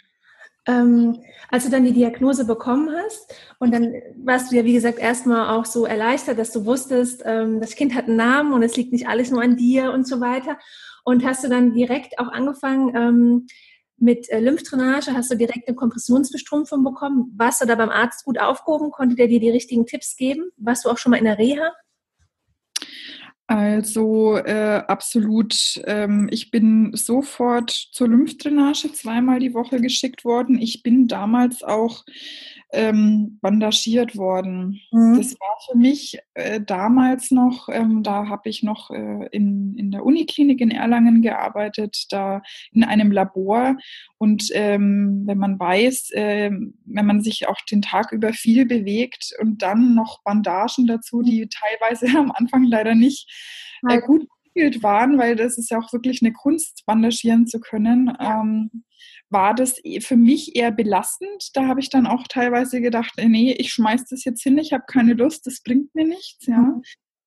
Ähm, 0.66 1.22
als 1.50 1.66
du 1.66 1.70
dann 1.70 1.84
die 1.84 1.92
Diagnose 1.92 2.46
bekommen 2.46 2.90
hast 2.90 3.36
und 3.60 3.74
dann 3.74 3.94
warst 4.16 4.52
du 4.52 4.56
ja, 4.56 4.64
wie 4.64 4.74
gesagt, 4.74 4.98
erstmal 4.98 5.50
auch 5.50 5.66
so 5.66 5.86
erleichtert, 5.86 6.40
dass 6.40 6.54
du 6.54 6.66
wusstest, 6.66 7.22
ähm, 7.26 7.60
das 7.60 7.76
Kind 7.76 7.94
hat 7.94 8.08
einen 8.08 8.16
Namen 8.16 8.54
und 8.54 8.64
es 8.64 8.78
liegt 8.78 8.94
nicht 8.94 9.08
alles 9.08 9.30
nur 9.30 9.42
an 9.42 9.58
dir 9.58 9.92
und 9.92 10.08
so 10.08 10.22
weiter. 10.22 10.58
Und 11.04 11.26
hast 11.26 11.44
du 11.44 11.50
dann 11.50 11.74
direkt 11.74 12.18
auch 12.18 12.30
angefangen 12.30 12.96
ähm, 12.96 13.48
mit 13.98 14.30
äh, 14.30 14.40
Lymphdrainage, 14.40 15.14
hast 15.14 15.32
du 15.32 15.36
direkt 15.36 15.68
eine 15.68 15.76
Kompressionsbestrumpfung 15.76 16.84
bekommen? 16.84 17.34
Warst 17.36 17.62
du 17.62 17.66
da 17.66 17.76
beim 17.76 17.90
Arzt 17.90 18.26
gut 18.26 18.40
aufgehoben? 18.40 18.92
Konnte 18.92 19.16
der 19.16 19.28
dir 19.28 19.40
die 19.40 19.50
richtigen 19.50 19.86
Tipps 19.86 20.16
geben? 20.16 20.52
Warst 20.58 20.86
du 20.86 20.90
auch 20.90 20.98
schon 20.98 21.12
mal 21.12 21.18
in 21.18 21.26
der 21.26 21.38
Reha? 21.38 21.72
Also 23.54 24.36
äh, 24.38 24.82
absolut. 24.88 25.80
Ähm, 25.86 26.28
ich 26.32 26.50
bin 26.50 26.90
sofort 26.96 27.70
zur 27.70 28.08
Lymphdrainage 28.08 28.92
zweimal 28.94 29.38
die 29.38 29.54
Woche 29.54 29.80
geschickt 29.80 30.26
worden. 30.26 30.60
Ich 30.60 30.82
bin 30.82 31.08
damals 31.08 31.62
auch 31.62 32.04
ähm, 32.74 33.38
bandagiert 33.40 34.18
worden. 34.18 34.82
Mhm. 34.92 35.18
Das 35.18 35.40
war 35.40 35.58
für 35.70 35.78
mich 35.78 36.18
äh, 36.34 36.60
damals 36.60 37.30
noch, 37.30 37.70
ähm, 37.70 38.02
da 38.02 38.28
habe 38.28 38.50
ich 38.50 38.64
noch 38.64 38.90
äh, 38.90 39.28
in, 39.32 39.78
in 39.78 39.92
der 39.92 40.04
Uniklinik 40.04 40.60
in 40.60 40.72
Erlangen 40.72 41.22
gearbeitet, 41.22 42.08
da 42.10 42.42
in 42.72 42.84
einem 42.84 43.12
Labor. 43.12 43.78
Und 44.18 44.50
ähm, 44.54 45.22
wenn 45.26 45.38
man 45.38 45.60
weiß, 45.60 46.12
äh, 46.12 46.50
wenn 46.86 47.06
man 47.06 47.22
sich 47.22 47.48
auch 47.48 47.62
den 47.70 47.84
Tag 47.84 48.12
über 48.12 48.34
viel 48.34 48.66
bewegt 48.66 49.34
und 49.40 49.62
dann 49.62 49.94
noch 49.94 50.24
Bandagen 50.24 50.88
dazu, 50.88 51.22
die 51.22 51.48
teilweise 51.48 52.08
am 52.18 52.32
Anfang 52.32 52.64
leider 52.64 52.96
nicht 52.96 53.32
äh, 53.88 54.02
gut 54.02 54.28
waren, 54.82 55.18
weil 55.18 55.36
das 55.36 55.58
ist 55.58 55.70
ja 55.70 55.80
auch 55.80 55.94
wirklich 55.94 56.22
eine 56.22 56.34
Kunst, 56.34 56.84
bandagieren 56.86 57.48
zu 57.48 57.60
können. 57.60 58.16
Ähm, 58.20 58.84
war 59.34 59.54
das 59.54 59.84
eh 59.84 60.00
für 60.00 60.16
mich 60.16 60.56
eher 60.56 60.72
belastend. 60.72 61.50
Da 61.54 61.68
habe 61.68 61.80
ich 61.80 61.90
dann 61.90 62.08
auch 62.08 62.28
teilweise 62.28 62.80
gedacht, 62.80 63.14
äh, 63.18 63.28
nee, 63.28 63.52
ich 63.54 63.74
schmeiß 63.74 64.06
das 64.06 64.24
jetzt 64.24 64.44
hin, 64.44 64.58
ich 64.58 64.72
habe 64.72 64.84
keine 64.88 65.14
Lust, 65.14 65.46
das 65.46 65.62
bringt 65.62 65.94
mir 65.96 66.06
nichts, 66.06 66.46
ja. 66.46 66.60
Mhm. 66.60 66.84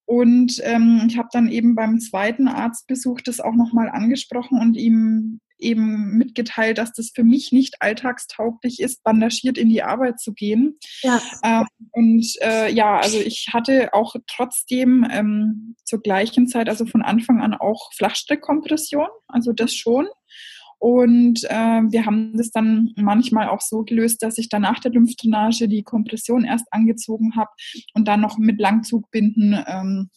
Und 0.08 0.60
ähm, 0.62 1.06
ich 1.08 1.18
habe 1.18 1.28
dann 1.32 1.48
eben 1.48 1.74
beim 1.74 1.98
zweiten 1.98 2.46
Arztbesuch 2.46 3.20
das 3.22 3.40
auch 3.40 3.54
nochmal 3.54 3.88
angesprochen 3.88 4.60
und 4.60 4.76
ihm 4.76 5.40
eben 5.58 6.16
mitgeteilt, 6.16 6.78
dass 6.78 6.92
das 6.92 7.10
für 7.14 7.24
mich 7.24 7.50
nicht 7.50 7.80
alltagstauglich 7.80 8.80
ist, 8.80 9.02
bandagiert 9.02 9.58
in 9.58 9.68
die 9.68 9.82
Arbeit 9.82 10.20
zu 10.20 10.32
gehen. 10.32 10.78
Ja. 11.02 11.20
Ähm, 11.42 11.66
und 11.92 12.26
äh, 12.40 12.70
ja, 12.72 12.98
also 12.98 13.18
ich 13.18 13.48
hatte 13.52 13.92
auch 13.94 14.14
trotzdem 14.28 15.06
ähm, 15.10 15.76
zur 15.84 16.00
gleichen 16.00 16.46
Zeit, 16.46 16.68
also 16.68 16.86
von 16.86 17.02
Anfang 17.02 17.40
an 17.40 17.54
auch 17.54 17.92
Flachstrickkompression, 17.94 19.08
also 19.28 19.52
das 19.52 19.74
schon. 19.74 20.06
Und 20.78 21.44
äh, 21.44 21.82
wir 21.88 22.06
haben 22.06 22.36
das 22.36 22.50
dann 22.50 22.92
manchmal 22.96 23.48
auch 23.48 23.60
so 23.60 23.82
gelöst, 23.82 24.22
dass 24.22 24.38
ich 24.38 24.48
dann 24.48 24.62
nach 24.62 24.78
der 24.78 24.92
Lymphdrainage 24.92 25.68
die 25.68 25.82
Kompression 25.82 26.44
erst 26.44 26.66
angezogen 26.70 27.34
habe 27.34 27.50
und 27.94 28.06
dann 28.06 28.20
noch 28.20 28.38
mit 28.38 28.60
Langzugbinden 28.60 29.64
ähm, 29.66 30.10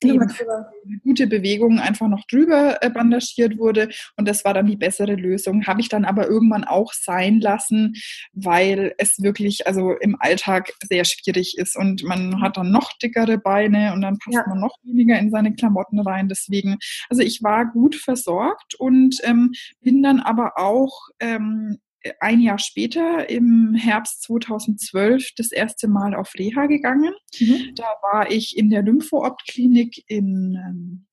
gute 0.00 1.26
Bewegung 1.26 1.78
einfach 1.78 2.08
noch 2.08 2.26
drüber 2.26 2.82
äh, 2.82 2.90
bandagiert 2.90 3.58
wurde 3.58 3.88
und 4.16 4.26
das 4.26 4.44
war 4.44 4.54
dann 4.54 4.66
die 4.66 4.76
bessere 4.76 5.14
Lösung. 5.14 5.66
Habe 5.66 5.80
ich 5.80 5.88
dann 5.88 6.04
aber 6.04 6.28
irgendwann 6.28 6.64
auch 6.64 6.92
sein 6.92 7.40
lassen, 7.40 7.94
weil 8.32 8.94
es 8.98 9.22
wirklich 9.22 9.66
also 9.66 9.92
im 9.92 10.16
Alltag 10.20 10.72
sehr 10.82 11.04
schwierig 11.04 11.58
ist 11.58 11.76
und 11.76 12.02
man 12.02 12.40
hat 12.40 12.56
dann 12.56 12.70
noch 12.70 12.92
dickere 12.98 13.38
Beine 13.38 13.92
und 13.92 14.00
dann 14.00 14.18
passt 14.18 14.36
ja. 14.36 14.44
man 14.48 14.60
noch 14.60 14.76
weniger 14.82 15.18
in 15.18 15.30
seine 15.30 15.54
Klamotten 15.54 16.00
rein. 16.00 16.28
Deswegen, 16.28 16.78
also 17.08 17.22
ich 17.22 17.42
war 17.42 17.66
gut 17.66 17.94
versorgt 17.94 18.74
und 18.74 19.18
ähm, 19.24 19.52
bin 19.80 20.02
dann 20.02 20.20
aber 20.20 20.52
auch 20.56 21.08
ähm, 21.20 21.78
ein 22.20 22.40
Jahr 22.40 22.58
später, 22.58 23.28
im 23.28 23.74
Herbst 23.74 24.22
2012, 24.22 25.32
das 25.36 25.52
erste 25.52 25.88
Mal 25.88 26.14
auf 26.14 26.32
Reha 26.38 26.66
gegangen. 26.66 27.12
Mhm. 27.38 27.74
Da 27.74 27.84
war 28.02 28.30
ich 28.30 28.56
in 28.56 28.70
der 28.70 28.82
Lympho-Opt-Klinik 28.82 30.04
in 30.06 30.54
ähm, 30.54 31.06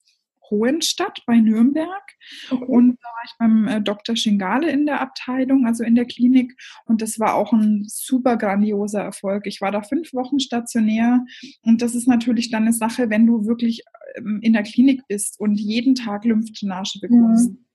Hohenstadt 0.49 1.23
bei 1.25 1.37
Nürnberg. 1.37 2.03
Und 2.49 2.97
da 3.01 3.07
war 3.07 3.23
ich 3.25 3.31
beim 3.37 3.67
äh, 3.67 3.81
Dr. 3.81 4.15
Schingale 4.15 4.71
in 4.71 4.85
der 4.85 5.01
Abteilung, 5.01 5.65
also 5.65 5.83
in 5.83 5.95
der 5.95 6.05
Klinik. 6.05 6.53
Und 6.85 7.01
das 7.01 7.19
war 7.19 7.35
auch 7.35 7.51
ein 7.53 7.85
super 7.87 8.37
grandioser 8.37 9.01
Erfolg. 9.01 9.45
Ich 9.45 9.61
war 9.61 9.71
da 9.71 9.81
fünf 9.81 10.13
Wochen 10.13 10.39
stationär. 10.39 11.25
Und 11.63 11.81
das 11.81 11.95
ist 11.95 12.07
natürlich 12.07 12.49
dann 12.49 12.63
eine 12.63 12.73
Sache, 12.73 13.09
wenn 13.09 13.25
du 13.27 13.45
wirklich 13.45 13.83
ähm, 14.15 14.39
in 14.41 14.53
der 14.53 14.63
Klinik 14.63 15.01
bist 15.07 15.39
und 15.39 15.55
jeden 15.55 15.95
Tag 15.95 16.25
Lymphdrainage 16.25 16.99
bekommst. 17.01 17.51
Mhm 17.51 17.66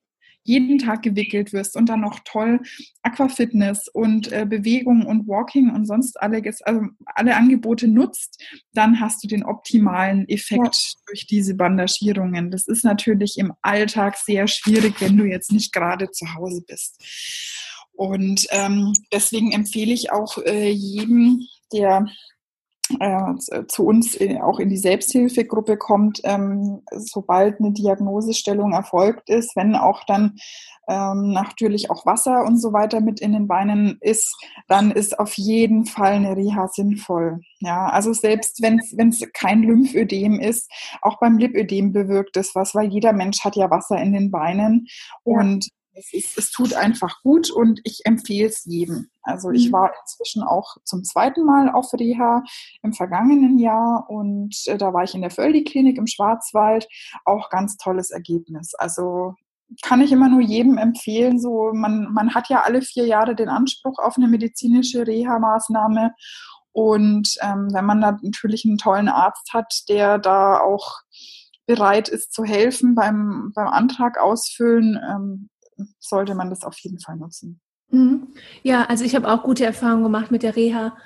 jeden 0.45 0.79
Tag 0.79 1.03
gewickelt 1.03 1.53
wirst 1.53 1.77
und 1.77 1.89
dann 1.89 2.01
noch 2.01 2.21
toll 2.25 2.61
Aquafitness 3.03 3.89
und 3.89 4.31
äh, 4.33 4.47
Bewegung 4.49 5.07
und 5.07 5.29
Walking 5.29 5.71
und 5.71 5.87
sonst 5.87 6.21
alles, 6.21 6.63
also 6.63 6.83
alle 7.07 7.37
Angebote 7.37 7.89
nutzt, 7.89 8.43
dann 8.73 9.01
hast 9.01 9.23
du 9.23 9.29
den 9.29 9.45
optimalen 9.45 10.29
Effekt 10.29 10.75
ja. 10.75 11.01
durch 11.07 11.27
diese 11.27 11.55
Bandagierungen. 11.55 12.51
Das 12.51 12.67
ist 12.67 12.85
natürlich 12.85 13.39
im 13.39 13.53
Alltag 13.63 14.17
sehr 14.17 14.49
schwierig, 14.49 15.01
wenn 15.01 15.17
du 15.17 15.25
jetzt 15.25 15.53
nicht 15.53 15.73
gerade 15.73 16.11
zu 16.11 16.35
Hause 16.35 16.63
bist. 16.67 17.03
Und 17.93 18.47
ähm, 18.51 18.93
deswegen 19.13 19.53
empfehle 19.53 19.93
ich 19.93 20.11
auch 20.11 20.39
äh, 20.39 20.71
jedem, 20.71 21.47
der 21.73 22.07
äh, 23.01 23.67
zu 23.69 23.87
uns 23.87 24.19
auch 24.41 24.59
in 24.59 24.69
die 24.69 24.77
Selbsthilfegruppe 24.77 25.77
kommt, 25.77 26.21
ähm, 26.25 26.83
sobald 26.93 27.61
eine 27.61 27.73
Diagnosestellung 27.73 28.73
erfolgt 28.73 29.29
ist, 29.29 29.57
wenn 29.57 29.75
auch 29.75 30.05
dann 30.05 30.37
ähm, 30.89 31.33
natürlich 31.33 31.91
auch 31.91 32.07
Wasser 32.07 32.45
und 32.45 32.59
so 32.59 32.73
weiter 32.73 33.01
mit 33.01 33.21
in 33.21 33.33
den 33.33 33.47
Beinen 33.47 33.99
ist, 34.01 34.35
dann 34.69 34.91
ist 34.91 35.19
auf 35.19 35.35
jeden 35.35 35.87
Fall 35.87 36.13
eine 36.13 36.37
Reha 36.37 36.69
sinnvoll. 36.69 37.41
Ja, 37.61 37.87
also 37.87 38.13
selbst 38.13 38.63
wenn 38.63 39.09
es 39.09 39.23
kein 39.33 39.63
Lymphödem 39.63 40.41
ist, 40.41 40.71
auch 41.01 41.19
beim 41.21 41.39
Lipödem 41.39 41.93
bewirkt 41.93 42.37
es 42.37 42.55
was, 42.55 42.75
weil 42.75 42.89
jeder 42.89 43.13
Mensch 43.13 43.45
hat 43.45 43.57
ja 43.57 43.71
Wasser 43.71 43.97
in 43.99 44.13
den 44.13 44.31
Beinen 44.31 44.87
ja. 45.25 45.39
und 45.39 45.69
es, 45.95 46.13
ist, 46.13 46.39
es 46.39 46.51
tut 46.51 46.75
einfach 46.75 47.23
gut 47.23 47.51
und 47.51 47.81
ich 47.85 48.01
empfehle 48.05 48.49
es 48.49 48.65
jedem. 48.65 49.09
Also 49.23 49.51
ich 49.51 49.69
mhm. 49.69 49.73
war 49.73 49.93
inzwischen 50.01 50.43
auch 50.43 50.77
zum 50.85 51.05
zweiten 51.05 51.45
Mal 51.45 51.71
auf 51.71 51.93
Reha 51.93 52.43
im 52.83 52.93
vergangenen 52.93 53.59
Jahr 53.59 54.07
und 54.09 54.55
äh, 54.67 54.79
da 54.79 54.93
war 54.93 55.05
ich 55.05 55.15
in 55.15 55.21
der 55.21 55.31
Völdi-Klinik 55.31 55.99
im 55.99 56.07
Schwarzwald. 56.07 56.89
Auch 57.25 57.51
ganz 57.51 57.77
tolles 57.77 58.11
Ergebnis. 58.11 58.75
Also 58.75 59.35
kann 59.83 60.01
ich 60.01 60.13
immer 60.13 60.29
nur 60.29 60.41
jedem 60.41 60.77
empfehlen. 60.77 61.41
So, 61.41 61.71
man, 61.73 62.13
man 62.13 62.35
hat 62.35 62.49
ja 62.49 62.63
alle 62.63 62.83
vier 62.83 63.07
Jahre 63.07 63.35
den 63.35 63.49
Anspruch 63.49 63.99
auf 63.99 64.17
eine 64.17 64.29
medizinische 64.29 65.07
Reha-Maßnahme. 65.07 66.13
Und 66.73 67.35
ähm, 67.43 67.69
wenn 67.73 67.85
man 67.85 68.01
da 68.01 68.19
natürlich 68.23 68.65
einen 68.65 68.79
tollen 68.79 69.09
Arzt 69.09 69.53
hat, 69.53 69.85
der 69.89 70.19
da 70.19 70.61
auch 70.61 71.01
bereit 71.67 72.09
ist 72.09 72.33
zu 72.33 72.45
helfen 72.45 72.95
beim, 72.95 73.53
beim 73.55 73.69
Antrag 73.69 74.19
ausfüllen, 74.19 74.99
ähm, 75.09 75.49
sollte 75.99 76.35
man 76.35 76.51
das 76.51 76.65
auf 76.65 76.79
jeden 76.81 76.99
Fall 76.99 77.17
nutzen. 77.17 77.61
Mhm. 77.91 78.29
Ja, 78.63 78.85
also 78.85 79.05
ich 79.05 79.15
habe 79.15 79.31
auch 79.31 79.43
gute 79.43 79.65
Erfahrungen 79.65 80.03
gemacht 80.03 80.31
mit 80.31 80.43
der 80.43 80.57
Reha 80.57 80.97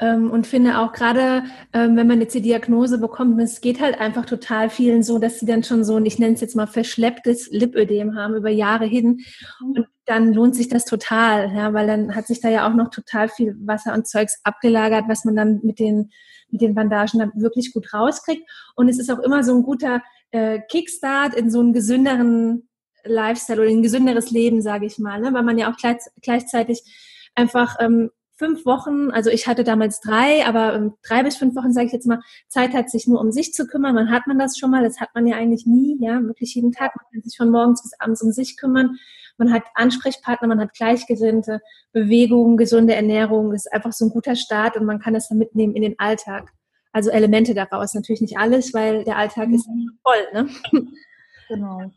ähm, 0.00 0.30
und 0.30 0.46
finde 0.46 0.78
auch 0.78 0.92
gerade, 0.92 1.44
ähm, 1.72 1.96
wenn 1.96 2.06
man 2.06 2.20
jetzt 2.20 2.34
die 2.34 2.40
Diagnose 2.40 2.98
bekommt, 2.98 3.40
es 3.40 3.60
geht 3.60 3.80
halt 3.80 4.00
einfach 4.00 4.24
total 4.24 4.70
vielen 4.70 5.02
so, 5.02 5.18
dass 5.18 5.40
sie 5.40 5.46
dann 5.46 5.62
schon 5.62 5.84
so, 5.84 5.96
und 5.96 6.06
ich 6.06 6.18
nenne 6.18 6.34
es 6.34 6.40
jetzt 6.40 6.56
mal 6.56 6.66
verschlepptes 6.66 7.50
Lipödem 7.50 8.16
haben 8.16 8.34
über 8.34 8.48
Jahre 8.48 8.86
hin. 8.86 9.20
Mhm. 9.60 9.72
Und 9.76 9.86
dann 10.06 10.32
lohnt 10.32 10.56
sich 10.56 10.68
das 10.68 10.86
total, 10.86 11.54
ja, 11.54 11.72
weil 11.74 11.86
dann 11.86 12.16
hat 12.16 12.26
sich 12.26 12.40
da 12.40 12.48
ja 12.48 12.68
auch 12.68 12.74
noch 12.74 12.90
total 12.90 13.28
viel 13.28 13.54
Wasser 13.60 13.92
und 13.92 14.08
Zeugs 14.08 14.40
abgelagert, 14.42 15.04
was 15.08 15.24
man 15.24 15.36
dann 15.36 15.60
mit 15.62 15.78
den, 15.78 16.10
mit 16.50 16.62
den 16.62 16.74
Bandagen 16.74 17.20
dann 17.20 17.32
wirklich 17.34 17.72
gut 17.72 17.92
rauskriegt. 17.92 18.48
Und 18.74 18.88
es 18.88 18.98
ist 18.98 19.10
auch 19.10 19.20
immer 19.20 19.44
so 19.44 19.54
ein 19.54 19.62
guter 19.62 20.02
äh, 20.30 20.60
Kickstart 20.68 21.34
in 21.34 21.50
so 21.50 21.60
einen 21.60 21.72
gesünderen 21.72 22.69
Lifestyle 23.04 23.60
oder 23.60 23.70
ein 23.70 23.82
gesünderes 23.82 24.30
Leben, 24.30 24.62
sage 24.62 24.86
ich 24.86 24.98
mal, 24.98 25.20
ne? 25.20 25.32
weil 25.32 25.42
man 25.42 25.58
ja 25.58 25.70
auch 25.70 25.76
gleich, 25.76 25.98
gleichzeitig 26.22 26.82
einfach 27.34 27.76
ähm, 27.80 28.10
fünf 28.40 28.64
Wochen, 28.64 29.10
also 29.10 29.28
ich 29.28 29.46
hatte 29.46 29.64
damals 29.64 30.00
drei, 30.00 30.46
aber 30.46 30.74
ähm, 30.74 30.94
drei 31.06 31.22
bis 31.22 31.36
fünf 31.36 31.54
Wochen, 31.56 31.74
sage 31.74 31.86
ich 31.86 31.92
jetzt 31.92 32.06
mal, 32.06 32.20
Zeit 32.48 32.72
hat, 32.72 32.88
sich 32.88 33.06
nur 33.06 33.20
um 33.20 33.32
sich 33.32 33.52
zu 33.52 33.66
kümmern. 33.66 33.94
Man 33.94 34.10
hat 34.10 34.26
man 34.26 34.38
das 34.38 34.56
schon 34.56 34.70
mal, 34.70 34.82
das 34.82 34.98
hat 34.98 35.10
man 35.14 35.26
ja 35.26 35.36
eigentlich 35.36 35.66
nie, 35.66 35.98
ja, 36.00 36.22
wirklich 36.22 36.54
jeden 36.54 36.72
Tag. 36.72 36.96
Man 36.96 37.04
kann 37.12 37.22
sich 37.22 37.36
von 37.36 37.50
morgens 37.50 37.82
bis 37.82 37.92
abends 37.98 38.22
um 38.22 38.32
sich 38.32 38.56
kümmern. 38.56 38.96
Man 39.36 39.52
hat 39.52 39.64
Ansprechpartner, 39.74 40.48
man 40.48 40.58
hat 40.58 40.72
Gleichgesinnte, 40.72 41.60
Bewegung, 41.92 42.56
gesunde 42.56 42.94
Ernährung. 42.94 43.50
Das 43.52 43.66
ist 43.66 43.72
einfach 43.72 43.92
so 43.92 44.06
ein 44.06 44.10
guter 44.10 44.36
Start 44.36 44.78
und 44.78 44.86
man 44.86 45.00
kann 45.00 45.14
es 45.14 45.28
dann 45.28 45.36
mitnehmen 45.36 45.76
in 45.76 45.82
den 45.82 45.98
Alltag. 45.98 46.50
Also 46.92 47.10
Elemente 47.10 47.54
daraus, 47.54 47.92
natürlich 47.92 48.22
nicht 48.22 48.38
alles, 48.38 48.72
weil 48.72 49.04
der 49.04 49.18
Alltag 49.18 49.48
mhm. 49.48 49.54
ist 49.54 49.68
voll, 50.02 50.26
ne? 50.32 50.48
Genau. 51.48 51.92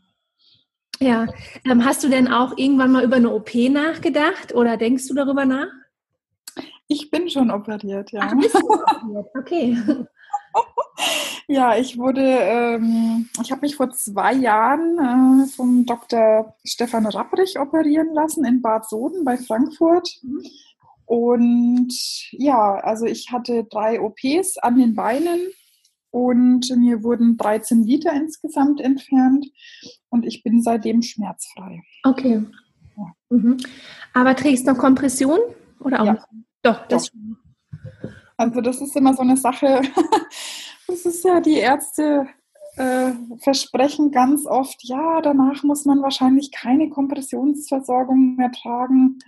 Ja, 1.00 1.26
ähm, 1.64 1.84
hast 1.84 2.04
du 2.04 2.08
denn 2.08 2.28
auch 2.28 2.56
irgendwann 2.56 2.92
mal 2.92 3.04
über 3.04 3.16
eine 3.16 3.32
OP 3.32 3.54
nachgedacht 3.54 4.54
oder 4.54 4.76
denkst 4.76 5.08
du 5.08 5.14
darüber 5.14 5.44
nach? 5.44 5.68
Ich 6.86 7.10
bin 7.10 7.28
schon 7.28 7.50
operiert, 7.50 8.12
ja. 8.12 8.20
Ach, 8.24 8.34
bist 8.36 8.54
du 8.54 8.70
operiert? 8.70 9.26
Okay. 9.38 9.78
ja, 11.48 11.76
ich 11.76 11.98
wurde, 11.98 12.22
ähm, 12.22 13.28
ich 13.42 13.50
habe 13.50 13.62
mich 13.62 13.76
vor 13.76 13.90
zwei 13.90 14.34
Jahren 14.34 15.44
äh, 15.44 15.46
vom 15.46 15.86
Dr. 15.86 16.54
Stefan 16.64 17.06
Rapprich 17.06 17.58
operieren 17.58 18.12
lassen 18.12 18.44
in 18.44 18.62
Bad 18.62 18.88
Soden 18.88 19.24
bei 19.24 19.36
Frankfurt. 19.36 20.08
Mhm. 20.22 20.42
Und 21.06 21.92
ja, 22.32 22.76
also 22.76 23.06
ich 23.06 23.30
hatte 23.30 23.64
drei 23.64 24.00
OPs 24.00 24.58
an 24.58 24.76
den 24.76 24.94
Beinen 24.94 25.40
und 26.14 26.70
mir 26.76 27.02
wurden 27.02 27.36
13 27.36 27.82
Liter 27.82 28.12
insgesamt 28.12 28.80
entfernt 28.80 29.46
und 30.10 30.24
ich 30.24 30.44
bin 30.44 30.62
seitdem 30.62 31.02
schmerzfrei. 31.02 31.82
Okay. 32.04 32.40
Ja. 32.96 33.12
Mhm. 33.30 33.56
Aber 34.12 34.36
trägst 34.36 34.64
du 34.64 34.70
noch 34.70 34.78
Kompression 34.78 35.40
oder 35.80 36.02
auch? 36.02 36.06
Ja. 36.06 36.24
Doch, 36.62 36.86
das 36.86 37.10
Doch. 37.10 38.14
Also 38.36 38.60
das 38.60 38.80
ist 38.80 38.94
immer 38.94 39.12
so 39.14 39.22
eine 39.22 39.36
Sache. 39.36 39.82
Das 40.86 41.06
ist 41.06 41.24
ja 41.24 41.40
die 41.40 41.56
Ärzte 41.56 42.26
äh, 42.76 43.12
versprechen 43.38 44.10
ganz 44.10 44.46
oft, 44.46 44.76
ja, 44.82 45.20
danach 45.20 45.62
muss 45.62 45.84
man 45.84 46.02
wahrscheinlich 46.02 46.50
keine 46.50 46.90
Kompressionsversorgung 46.90 48.36
mehr 48.36 48.50
tragen. 48.50 49.18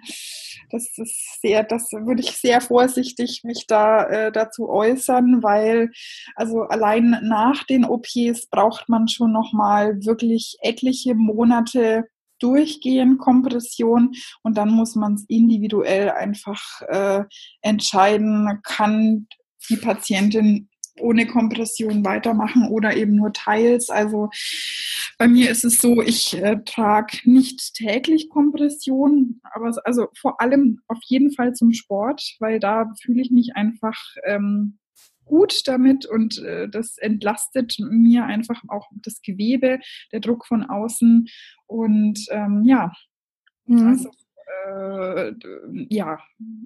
Das 0.71 0.99
ist 0.99 1.41
sehr, 1.41 1.63
das 1.63 1.93
würde 1.93 2.23
ich 2.23 2.33
sehr 2.33 2.61
vorsichtig 2.61 3.43
mich 3.45 3.67
da 3.69 4.05
äh, 4.05 4.33
dazu 4.33 4.69
äußern, 4.69 5.43
weil 5.43 5.93
also 6.35 6.63
allein 6.63 7.19
nach 7.23 7.63
den 7.65 7.85
OPs 7.85 8.49
braucht 8.51 8.89
man 8.89 9.07
schon 9.07 9.33
noch 9.33 9.53
mal 9.53 10.05
wirklich 10.05 10.57
etliche 10.61 11.15
Monate 11.15 12.09
durchgehen 12.41 13.17
Kompression 13.19 14.13
und 14.43 14.59
dann 14.59 14.71
muss 14.71 14.95
man 14.95 15.15
es 15.15 15.25
individuell 15.29 16.11
einfach 16.11 16.83
äh, 16.89 17.25
entscheiden, 17.63 18.61
kann 18.63 19.29
die 19.71 19.77
Patientin 19.77 20.69
ohne 21.01 21.27
Kompression 21.27 22.05
weitermachen 22.05 22.69
oder 22.69 22.97
eben 22.97 23.17
nur 23.17 23.33
teils. 23.33 23.91
Also 23.91 24.31
bei 25.19 25.29
mir 25.29 25.51
ist 25.51 25.65
es 25.65 25.79
so, 25.79 26.03
ich 26.03 26.35
äh, 26.37 26.59
trage 26.65 27.19
nicht 27.25 27.75
täglich 27.75 28.29
Kompression, 28.29 29.41
aber 29.43 29.73
also 29.85 30.09
vor 30.19 30.41
allem 30.41 30.81
auf 30.89 30.99
jeden 31.07 31.33
Fall 31.33 31.55
zum 31.55 31.73
Sport, 31.73 32.37
weil 32.41 32.61
da 32.61 32.93
fühle 33.03 33.23
ich 33.23 33.31
mich 33.31 33.57
einfach 33.57 33.99
ähm, 34.25 34.79
gut 35.25 35.63
damit 35.67 36.07
und 36.07 36.39
äh, 36.39 36.69
das 36.69 36.99
entlastet 36.99 37.77
mir 37.79 38.25
einfach 38.25 38.63
auch 38.69 38.89
das 39.03 39.21
Gewebe, 39.23 39.81
der 40.13 40.21
Druck 40.21 40.47
von 40.47 40.65
außen 40.65 41.27
und 41.67 42.27
ähm, 42.31 42.63
ja, 42.65 42.93
mhm. 43.67 43.89
also 43.89 44.11
äh, 44.47 45.33
ja, 45.89 46.19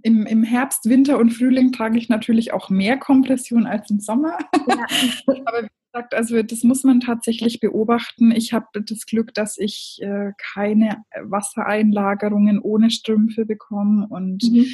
im, 0.03 0.27
im 0.27 0.43
Herbst, 0.43 0.89
Winter 0.89 1.19
und 1.19 1.31
Frühling 1.31 1.73
trage 1.73 1.99
ich 1.99 2.09
natürlich 2.09 2.53
auch 2.53 2.71
mehr 2.71 2.99
Kompression 2.99 3.67
als 3.67 3.91
im 3.91 4.01
Sommer. 4.01 4.39
Ja. 4.69 4.87
Aber 5.45 5.63
wie 5.63 5.69
gesagt, 5.93 6.15
also 6.15 6.43
das 6.43 6.63
muss 6.63 6.85
man 6.85 7.01
tatsächlich 7.01 7.61
beobachten. 7.61 8.33
Ich 8.33 8.53
habe 8.53 8.67
das 8.85 9.07
Glück, 9.07 9.35
dass 9.35 9.59
ich 9.59 9.99
äh, 10.03 10.33
keine 10.37 11.05
Wassereinlagerungen 11.23 12.61
ohne 12.61 12.91
Strümpfe 12.91 13.47
bekomme 13.47 14.07
und 14.09 14.43
mhm. 14.45 14.67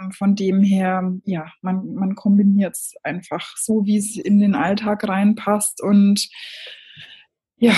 ähm, 0.00 0.12
von 0.12 0.34
dem 0.34 0.62
her, 0.62 1.14
ja, 1.24 1.52
man, 1.62 1.94
man 1.94 2.14
kombiniert 2.14 2.74
es 2.76 2.94
einfach 3.02 3.56
so, 3.56 3.86
wie 3.86 3.98
es 3.98 4.16
in 4.16 4.38
den 4.40 4.54
Alltag 4.54 5.06
reinpasst 5.06 5.82
und 5.82 6.28
ja, 7.60 7.74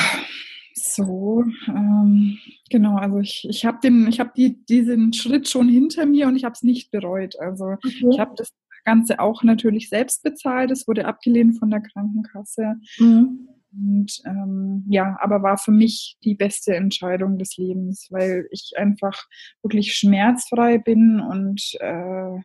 so, 0.80 1.44
ähm, 1.68 2.38
genau, 2.70 2.96
also 2.96 3.18
ich, 3.18 3.46
ich 3.48 3.64
habe 3.64 3.78
den, 3.82 4.06
ich 4.08 4.20
habe 4.20 4.32
die, 4.36 4.64
diesen 4.66 5.12
Schritt 5.12 5.48
schon 5.48 5.68
hinter 5.68 6.06
mir 6.06 6.26
und 6.28 6.36
ich 6.36 6.44
habe 6.44 6.54
es 6.54 6.62
nicht 6.62 6.90
bereut. 6.90 7.38
Also 7.40 7.72
okay. 7.72 8.06
ich 8.10 8.18
habe 8.18 8.34
das 8.36 8.52
Ganze 8.84 9.20
auch 9.20 9.42
natürlich 9.42 9.88
selbst 9.88 10.22
bezahlt. 10.22 10.70
Es 10.70 10.88
wurde 10.88 11.06
abgelehnt 11.06 11.58
von 11.58 11.70
der 11.70 11.80
Krankenkasse. 11.80 12.74
Mhm. 12.98 13.48
Und 13.72 14.10
ähm, 14.26 14.84
ja, 14.88 15.16
aber 15.20 15.42
war 15.42 15.56
für 15.56 15.70
mich 15.70 16.16
die 16.24 16.34
beste 16.34 16.74
Entscheidung 16.74 17.38
des 17.38 17.56
Lebens, 17.56 18.08
weil 18.10 18.48
ich 18.50 18.72
einfach 18.76 19.26
wirklich 19.62 19.94
schmerzfrei 19.94 20.78
bin 20.78 21.20
und 21.20 21.62
äh, 21.78 22.40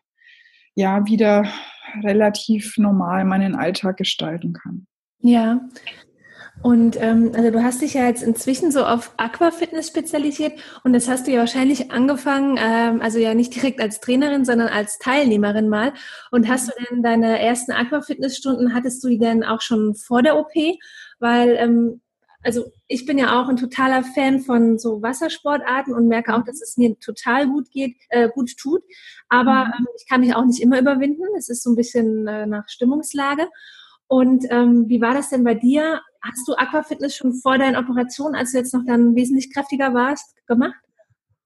ja, 0.74 1.06
wieder 1.06 1.50
relativ 2.04 2.76
normal 2.78 3.24
meinen 3.24 3.56
Alltag 3.56 3.96
gestalten 3.96 4.52
kann. 4.52 4.86
Ja, 5.18 5.68
Und 6.66 7.00
ähm, 7.00 7.30
also 7.32 7.52
du 7.52 7.62
hast 7.62 7.80
dich 7.80 7.94
ja 7.94 8.08
jetzt 8.08 8.24
inzwischen 8.24 8.72
so 8.72 8.84
auf 8.84 9.12
Aquafitness 9.18 9.86
spezialisiert 9.86 10.58
und 10.82 10.94
das 10.94 11.06
hast 11.06 11.28
du 11.28 11.30
ja 11.30 11.38
wahrscheinlich 11.38 11.92
angefangen, 11.92 12.58
ähm, 12.60 13.00
also 13.00 13.20
ja 13.20 13.34
nicht 13.34 13.54
direkt 13.54 13.80
als 13.80 14.00
Trainerin, 14.00 14.44
sondern 14.44 14.66
als 14.66 14.98
Teilnehmerin 14.98 15.68
mal. 15.68 15.92
Und 16.32 16.48
hast 16.48 16.66
du 16.66 16.72
denn 16.90 17.04
deine 17.04 17.38
ersten 17.38 17.70
Aquafitnessstunden, 17.70 18.74
hattest 18.74 19.04
du 19.04 19.08
die 19.08 19.20
denn 19.20 19.44
auch 19.44 19.60
schon 19.60 19.94
vor 19.94 20.22
der 20.22 20.36
OP? 20.36 20.50
Weil 21.20 21.54
ähm, 21.56 22.00
also 22.42 22.64
ich 22.88 23.06
bin 23.06 23.16
ja 23.16 23.40
auch 23.40 23.48
ein 23.48 23.58
totaler 23.58 24.02
Fan 24.02 24.40
von 24.40 24.76
so 24.76 25.00
Wassersportarten 25.02 25.94
und 25.94 26.08
merke 26.08 26.34
auch, 26.34 26.42
dass 26.42 26.60
es 26.60 26.76
mir 26.76 26.98
total 26.98 27.46
gut 27.46 27.70
geht, 27.70 27.94
äh, 28.08 28.28
gut 28.28 28.56
tut. 28.56 28.82
Aber 29.28 29.66
mhm. 29.66 29.72
ähm, 29.78 29.86
ich 29.96 30.08
kann 30.08 30.20
mich 30.20 30.34
auch 30.34 30.44
nicht 30.44 30.60
immer 30.60 30.80
überwinden. 30.80 31.22
Es 31.38 31.48
ist 31.48 31.62
so 31.62 31.70
ein 31.70 31.76
bisschen 31.76 32.26
äh, 32.26 32.44
nach 32.44 32.68
Stimmungslage. 32.68 33.46
Und 34.08 34.46
ähm, 34.50 34.88
wie 34.88 35.00
war 35.00 35.14
das 35.14 35.30
denn 35.30 35.44
bei 35.44 35.54
dir? 35.54 36.00
Hast 36.28 36.48
du 36.48 36.54
Aquafitness 36.54 37.16
schon 37.16 37.34
vor 37.34 37.58
deiner 37.58 37.78
Operation, 37.78 38.34
als 38.34 38.52
du 38.52 38.58
jetzt 38.58 38.74
noch 38.74 38.84
dann 38.84 39.14
wesentlich 39.14 39.52
kräftiger 39.52 39.94
warst, 39.94 40.34
gemacht? 40.46 40.74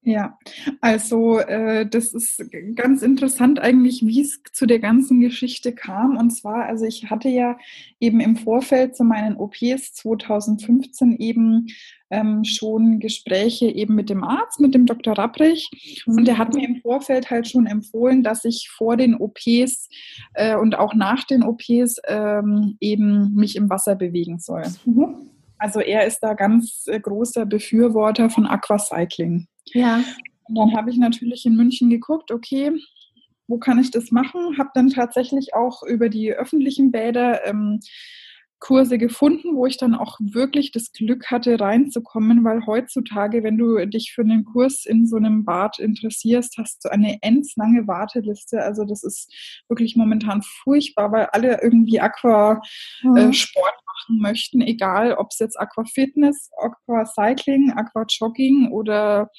Ja, 0.02 0.38
also 0.80 1.38
äh, 1.40 1.86
das 1.86 2.14
ist 2.14 2.42
ganz 2.74 3.02
interessant 3.02 3.58
eigentlich, 3.58 4.00
wie 4.06 4.22
es 4.22 4.40
zu 4.50 4.64
der 4.64 4.78
ganzen 4.78 5.20
Geschichte 5.20 5.74
kam. 5.74 6.16
Und 6.16 6.30
zwar, 6.30 6.64
also 6.64 6.86
ich 6.86 7.10
hatte 7.10 7.28
ja 7.28 7.58
eben 8.00 8.20
im 8.20 8.36
Vorfeld 8.36 8.96
zu 8.96 9.04
meinen 9.04 9.36
OPs 9.36 9.92
2015 9.92 11.16
eben 11.18 11.66
ähm, 12.10 12.44
schon 12.44 12.98
Gespräche 12.98 13.66
eben 13.66 13.94
mit 13.94 14.10
dem 14.10 14.24
Arzt, 14.24 14.60
mit 14.60 14.74
dem 14.74 14.86
Dr. 14.86 15.16
Rapprich. 15.16 15.70
Und 16.06 16.26
der 16.26 16.38
hat 16.38 16.54
mir 16.54 16.66
im 16.66 16.80
Vorfeld 16.80 17.30
halt 17.30 17.48
schon 17.48 17.66
empfohlen, 17.66 18.22
dass 18.22 18.44
ich 18.44 18.68
vor 18.76 18.96
den 18.96 19.14
OPs 19.14 19.88
äh, 20.34 20.56
und 20.56 20.76
auch 20.76 20.94
nach 20.94 21.24
den 21.24 21.42
OPs 21.42 21.96
ähm, 22.06 22.76
eben 22.80 23.34
mich 23.34 23.56
im 23.56 23.70
Wasser 23.70 23.94
bewegen 23.94 24.38
soll. 24.38 24.64
Mhm. 24.84 25.30
Also 25.58 25.80
er 25.80 26.06
ist 26.06 26.20
da 26.20 26.34
ganz 26.34 26.84
äh, 26.86 26.98
großer 26.98 27.46
Befürworter 27.46 28.30
von 28.30 28.46
Aquacycling. 28.46 29.46
Ja. 29.66 30.02
Und 30.44 30.54
dann 30.56 30.76
habe 30.76 30.90
ich 30.90 30.96
natürlich 30.96 31.46
in 31.46 31.54
München 31.54 31.90
geguckt, 31.90 32.32
okay, 32.32 32.72
wo 33.46 33.58
kann 33.58 33.78
ich 33.78 33.90
das 33.90 34.10
machen? 34.10 34.58
Habe 34.58 34.70
dann 34.74 34.90
tatsächlich 34.90 35.54
auch 35.54 35.82
über 35.82 36.08
die 36.08 36.32
öffentlichen 36.32 36.90
Bäder 36.90 37.46
ähm, 37.46 37.80
Kurse 38.60 38.98
gefunden, 38.98 39.56
wo 39.56 39.66
ich 39.66 39.78
dann 39.78 39.94
auch 39.94 40.18
wirklich 40.20 40.70
das 40.70 40.92
Glück 40.92 41.30
hatte, 41.30 41.58
reinzukommen, 41.58 42.44
weil 42.44 42.66
heutzutage, 42.66 43.42
wenn 43.42 43.56
du 43.56 43.84
dich 43.86 44.12
für 44.14 44.20
einen 44.20 44.44
Kurs 44.44 44.84
in 44.84 45.06
so 45.06 45.16
einem 45.16 45.44
Bad 45.44 45.78
interessierst, 45.78 46.58
hast 46.58 46.84
du 46.84 46.92
eine 46.92 47.18
endlange 47.22 47.88
Warteliste. 47.88 48.62
Also 48.62 48.84
das 48.84 49.02
ist 49.02 49.32
wirklich 49.68 49.96
momentan 49.96 50.42
furchtbar, 50.42 51.10
weil 51.10 51.26
alle 51.32 51.62
irgendwie 51.62 52.00
Aquasport 52.00 52.62
mhm. 53.02 53.16
äh, 53.16 53.30
machen 53.30 54.20
möchten, 54.20 54.60
egal 54.60 55.14
ob 55.14 55.28
es 55.30 55.38
jetzt 55.38 55.58
Aquafitness, 55.58 56.50
Aquacycling, 56.58 57.72
Aquajogging 57.72 58.70
oder 58.70 59.30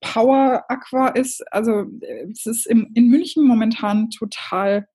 Power 0.00 0.64
Aqua 0.68 1.08
ist. 1.08 1.42
Also 1.52 1.86
äh, 2.00 2.30
es 2.30 2.46
ist 2.46 2.66
im, 2.66 2.92
in 2.94 3.08
München 3.08 3.44
momentan 3.44 4.10
total 4.10 4.86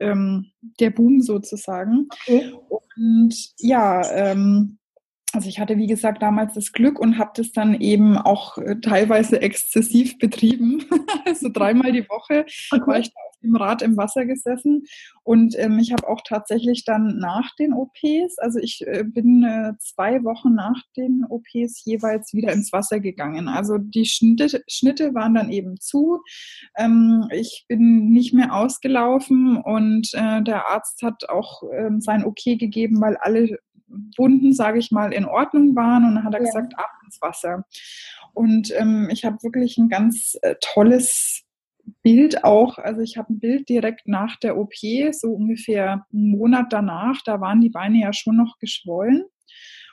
ähm, 0.00 0.52
der 0.80 0.90
Boom 0.90 1.20
sozusagen. 1.20 2.08
Okay. 2.22 2.52
Und 2.96 3.34
ja, 3.58 4.02
ähm, 4.12 4.78
also 5.34 5.48
ich 5.48 5.58
hatte, 5.58 5.76
wie 5.78 5.86
gesagt, 5.86 6.22
damals 6.22 6.54
das 6.54 6.72
Glück 6.72 6.98
und 6.98 7.18
habe 7.18 7.32
das 7.34 7.52
dann 7.52 7.80
eben 7.80 8.16
auch 8.16 8.56
äh, 8.58 8.76
teilweise 8.80 9.40
exzessiv 9.40 10.18
betrieben. 10.18 10.84
also 11.26 11.48
dreimal 11.52 11.92
die 11.92 12.08
Woche 12.08 12.46
okay. 12.70 12.86
war 12.86 12.98
ich 12.98 13.08
da 13.08 13.20
auf 13.28 13.38
dem 13.42 13.56
Rad 13.56 13.82
im 13.82 13.96
Wasser 13.96 14.26
gesessen. 14.26 14.84
Und 15.22 15.58
ähm, 15.58 15.78
ich 15.78 15.92
habe 15.92 16.06
auch 16.08 16.20
tatsächlich 16.26 16.84
dann 16.84 17.18
nach 17.18 17.54
den 17.58 17.72
OPs, 17.72 18.38
also 18.38 18.58
ich 18.58 18.86
äh, 18.86 19.04
bin 19.04 19.42
äh, 19.42 19.72
zwei 19.78 20.22
Wochen 20.22 20.54
nach 20.54 20.82
den 20.96 21.24
OPs 21.28 21.84
jeweils 21.84 22.32
wieder 22.32 22.52
ins 22.52 22.72
Wasser 22.72 23.00
gegangen. 23.00 23.48
Also 23.48 23.78
die 23.78 24.06
Schnitte, 24.06 24.62
Schnitte 24.68 25.14
waren 25.14 25.34
dann 25.34 25.50
eben 25.50 25.80
zu. 25.80 26.20
Ähm, 26.76 27.26
ich 27.32 27.64
bin 27.68 28.10
nicht 28.10 28.34
mehr 28.34 28.54
ausgelaufen 28.54 29.56
und 29.56 30.10
äh, 30.14 30.42
der 30.42 30.70
Arzt 30.70 31.02
hat 31.02 31.28
auch 31.28 31.62
ähm, 31.72 32.00
sein 32.00 32.24
Okay 32.24 32.56
gegeben, 32.56 33.00
weil 33.00 33.16
alle 33.16 33.58
Wunden, 34.16 34.52
sage 34.52 34.78
ich 34.78 34.90
mal, 34.90 35.12
in 35.12 35.24
Ordnung 35.24 35.74
waren. 35.76 36.04
Und 36.04 36.14
dann 36.16 36.24
hat 36.24 36.34
er 36.34 36.40
ja. 36.40 36.46
gesagt, 36.46 36.78
ab 36.78 36.90
ins 37.04 37.20
Wasser. 37.20 37.64
Und 38.32 38.72
ähm, 38.76 39.08
ich 39.10 39.24
habe 39.24 39.42
wirklich 39.42 39.78
ein 39.78 39.88
ganz 39.88 40.36
äh, 40.42 40.56
tolles 40.60 41.44
Bild 42.02 42.44
auch. 42.44 42.78
Also 42.78 43.00
ich 43.00 43.16
habe 43.16 43.32
ein 43.32 43.40
Bild 43.40 43.68
direkt 43.68 44.08
nach 44.08 44.36
der 44.36 44.56
OP, 44.56 44.74
so 45.12 45.28
ungefähr 45.28 46.06
einen 46.12 46.30
Monat 46.30 46.72
danach. 46.72 47.20
Da 47.24 47.40
waren 47.40 47.60
die 47.60 47.70
Beine 47.70 48.00
ja 48.00 48.12
schon 48.12 48.36
noch 48.36 48.58
geschwollen. 48.58 49.24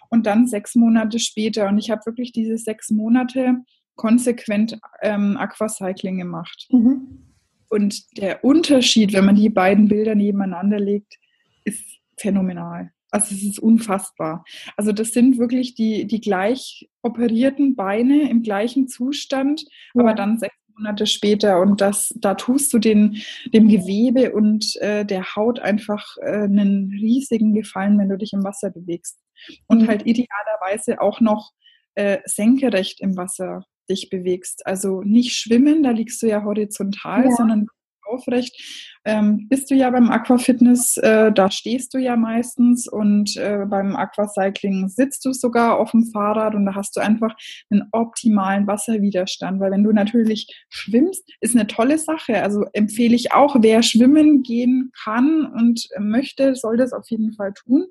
Und 0.09 0.25
dann 0.25 0.47
sechs 0.47 0.75
Monate 0.75 1.19
später. 1.19 1.67
Und 1.67 1.77
ich 1.77 1.89
habe 1.89 2.05
wirklich 2.05 2.31
diese 2.31 2.57
sechs 2.57 2.89
Monate 2.89 3.57
konsequent 3.95 4.79
ähm, 5.01 5.37
Aquacycling 5.37 6.17
gemacht. 6.17 6.67
Mhm. 6.71 7.31
Und 7.69 8.17
der 8.17 8.43
Unterschied, 8.43 9.13
wenn 9.13 9.25
man 9.25 9.35
die 9.35 9.49
beiden 9.49 9.87
Bilder 9.87 10.15
nebeneinander 10.15 10.79
legt, 10.79 11.17
ist 11.63 11.99
phänomenal. 12.17 12.91
Also 13.11 13.35
es 13.35 13.43
ist 13.43 13.59
unfassbar. 13.59 14.43
Also 14.77 14.93
das 14.93 15.11
sind 15.11 15.37
wirklich 15.37 15.75
die, 15.75 16.07
die 16.07 16.21
gleich 16.21 16.89
operierten 17.01 17.75
Beine 17.75 18.29
im 18.29 18.41
gleichen 18.41 18.87
Zustand, 18.87 19.65
ja. 19.93 20.01
aber 20.01 20.13
dann 20.13 20.39
sechs 20.39 20.55
Monate 20.77 21.05
später. 21.05 21.59
Und 21.59 21.81
das, 21.81 22.13
da 22.17 22.35
tust 22.35 22.73
du 22.73 22.79
den, 22.79 23.17
dem 23.53 23.67
Gewebe 23.67 24.33
und 24.33 24.75
äh, 24.77 25.05
der 25.05 25.35
Haut 25.35 25.59
einfach 25.59 26.15
äh, 26.21 26.43
einen 26.43 26.89
riesigen 26.91 27.53
Gefallen, 27.53 27.99
wenn 27.99 28.09
du 28.09 28.17
dich 28.17 28.33
im 28.33 28.43
Wasser 28.43 28.71
bewegst. 28.71 29.19
Und 29.67 29.83
mhm. 29.83 29.87
halt 29.87 30.05
idealerweise 30.05 31.01
auch 31.01 31.19
noch 31.19 31.51
äh, 31.95 32.19
senkerecht 32.25 33.01
im 33.01 33.17
Wasser 33.17 33.65
dich 33.89 34.09
bewegst. 34.09 34.65
Also 34.65 35.01
nicht 35.01 35.35
schwimmen, 35.35 35.83
da 35.83 35.91
liegst 35.91 36.21
du 36.21 36.27
ja 36.27 36.43
horizontal, 36.43 37.25
ja. 37.25 37.31
sondern 37.31 37.67
aufrecht. 38.11 38.91
Ähm, 39.03 39.47
bist 39.49 39.71
du 39.71 39.75
ja 39.75 39.89
beim 39.89 40.11
Aquafitness, 40.11 40.97
äh, 40.97 41.31
da 41.31 41.49
stehst 41.49 41.93
du 41.93 41.97
ja 41.97 42.15
meistens 42.15 42.87
und 42.87 43.35
äh, 43.35 43.65
beim 43.67 43.95
Aquacycling 43.95 44.89
sitzt 44.89 45.25
du 45.25 45.33
sogar 45.33 45.79
auf 45.79 45.91
dem 45.91 46.05
Fahrrad 46.05 46.53
und 46.53 46.67
da 46.67 46.75
hast 46.75 46.95
du 46.95 46.99
einfach 46.99 47.35
einen 47.71 47.87
optimalen 47.91 48.67
Wasserwiderstand, 48.67 49.59
weil 49.59 49.71
wenn 49.71 49.83
du 49.83 49.91
natürlich 49.91 50.65
schwimmst, 50.69 51.27
ist 51.39 51.55
eine 51.55 51.65
tolle 51.65 51.97
Sache. 51.97 52.43
Also 52.43 52.65
empfehle 52.73 53.15
ich 53.15 53.33
auch, 53.33 53.55
wer 53.59 53.81
schwimmen 53.81 54.43
gehen 54.43 54.91
kann 55.03 55.47
und 55.47 55.87
möchte, 55.99 56.53
soll 56.55 56.77
das 56.77 56.93
auf 56.93 57.09
jeden 57.09 57.33
Fall 57.33 57.53
tun, 57.53 57.87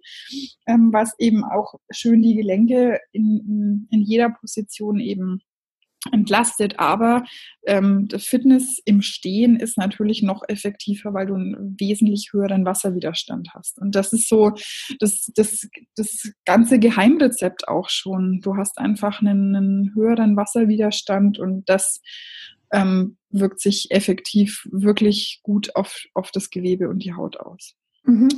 ähm, 0.68 0.92
was 0.92 1.18
eben 1.18 1.42
auch 1.42 1.74
schön 1.90 2.22
die 2.22 2.36
Gelenke 2.36 3.00
in, 3.10 3.88
in 3.90 4.00
jeder 4.00 4.30
Position 4.30 5.00
eben 5.00 5.40
entlastet. 6.12 6.78
Aber 6.78 7.24
ähm, 7.66 8.08
Fitness 8.16 8.80
im 8.84 9.02
Stehen 9.02 9.56
ist 9.56 9.76
natürlich 9.76 10.22
noch 10.22 10.42
effektiver, 10.48 11.12
weil 11.12 11.26
du 11.26 11.34
einen 11.34 11.76
wesentlich 11.78 12.30
höheren 12.32 12.64
Wasserwiderstand 12.64 13.50
hast. 13.54 13.78
Und 13.78 13.94
das 13.94 14.12
ist 14.12 14.28
so 14.28 14.52
das, 14.98 15.30
das, 15.34 15.68
das 15.96 16.32
ganze 16.44 16.78
Geheimrezept 16.78 17.68
auch 17.68 17.88
schon. 17.90 18.40
Du 18.40 18.56
hast 18.56 18.78
einfach 18.78 19.20
einen, 19.20 19.54
einen 19.54 19.94
höheren 19.94 20.36
Wasserwiderstand 20.36 21.38
und 21.38 21.68
das 21.68 22.00
ähm, 22.72 23.16
wirkt 23.30 23.60
sich 23.60 23.90
effektiv 23.90 24.66
wirklich 24.70 25.40
gut 25.42 25.74
auf, 25.76 26.04
auf 26.14 26.30
das 26.30 26.50
Gewebe 26.50 26.88
und 26.88 27.04
die 27.04 27.14
Haut 27.14 27.38
aus. 27.38 27.74
Mhm. 28.04 28.28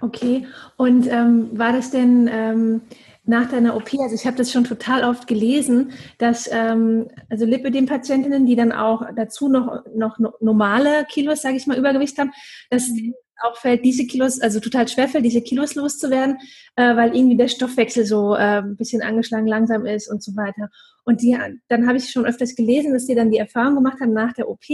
Okay. 0.00 0.46
Und 0.76 1.06
ähm, 1.08 1.56
war 1.58 1.72
das 1.72 1.90
denn 1.90 2.28
ähm, 2.32 2.80
nach 3.26 3.48
deiner 3.50 3.74
OP, 3.76 3.94
also 4.00 4.14
ich 4.14 4.26
habe 4.26 4.36
das 4.36 4.52
schon 4.52 4.64
total 4.64 5.04
oft 5.04 5.26
gelesen, 5.26 5.92
dass 6.18 6.48
ähm, 6.52 7.08
also 7.30 7.46
Lipödem-Patientinnen, 7.46 8.44
die 8.44 8.56
dann 8.56 8.72
auch 8.72 9.02
dazu 9.16 9.48
noch, 9.48 9.84
noch 9.94 10.18
normale 10.40 11.06
Kilos, 11.08 11.42
sage 11.42 11.56
ich 11.56 11.66
mal, 11.66 11.78
Übergewicht 11.78 12.18
haben, 12.18 12.32
dass 12.68 12.88
mhm. 12.88 13.14
auch 13.42 13.56
fällt, 13.56 13.84
diese 13.84 14.06
Kilos, 14.06 14.40
also 14.40 14.60
total 14.60 14.88
schwerfällt, 14.88 15.24
diese 15.24 15.40
Kilos 15.40 15.74
loszuwerden, 15.74 16.36
äh, 16.76 16.96
weil 16.96 17.16
irgendwie 17.16 17.36
der 17.36 17.48
Stoffwechsel 17.48 18.04
so 18.04 18.34
äh, 18.34 18.60
ein 18.60 18.76
bisschen 18.76 19.00
angeschlagen, 19.00 19.46
langsam 19.46 19.86
ist 19.86 20.10
und 20.10 20.22
so 20.22 20.36
weiter. 20.36 20.68
Und 21.04 21.22
die, 21.22 21.36
dann 21.68 21.86
habe 21.86 21.96
ich 21.96 22.10
schon 22.10 22.26
öfters 22.26 22.54
gelesen, 22.54 22.92
dass 22.92 23.06
die 23.06 23.14
dann 23.14 23.30
die 23.30 23.38
Erfahrung 23.38 23.76
gemacht 23.76 24.00
haben 24.00 24.12
nach 24.12 24.34
der 24.34 24.50
OP, 24.50 24.68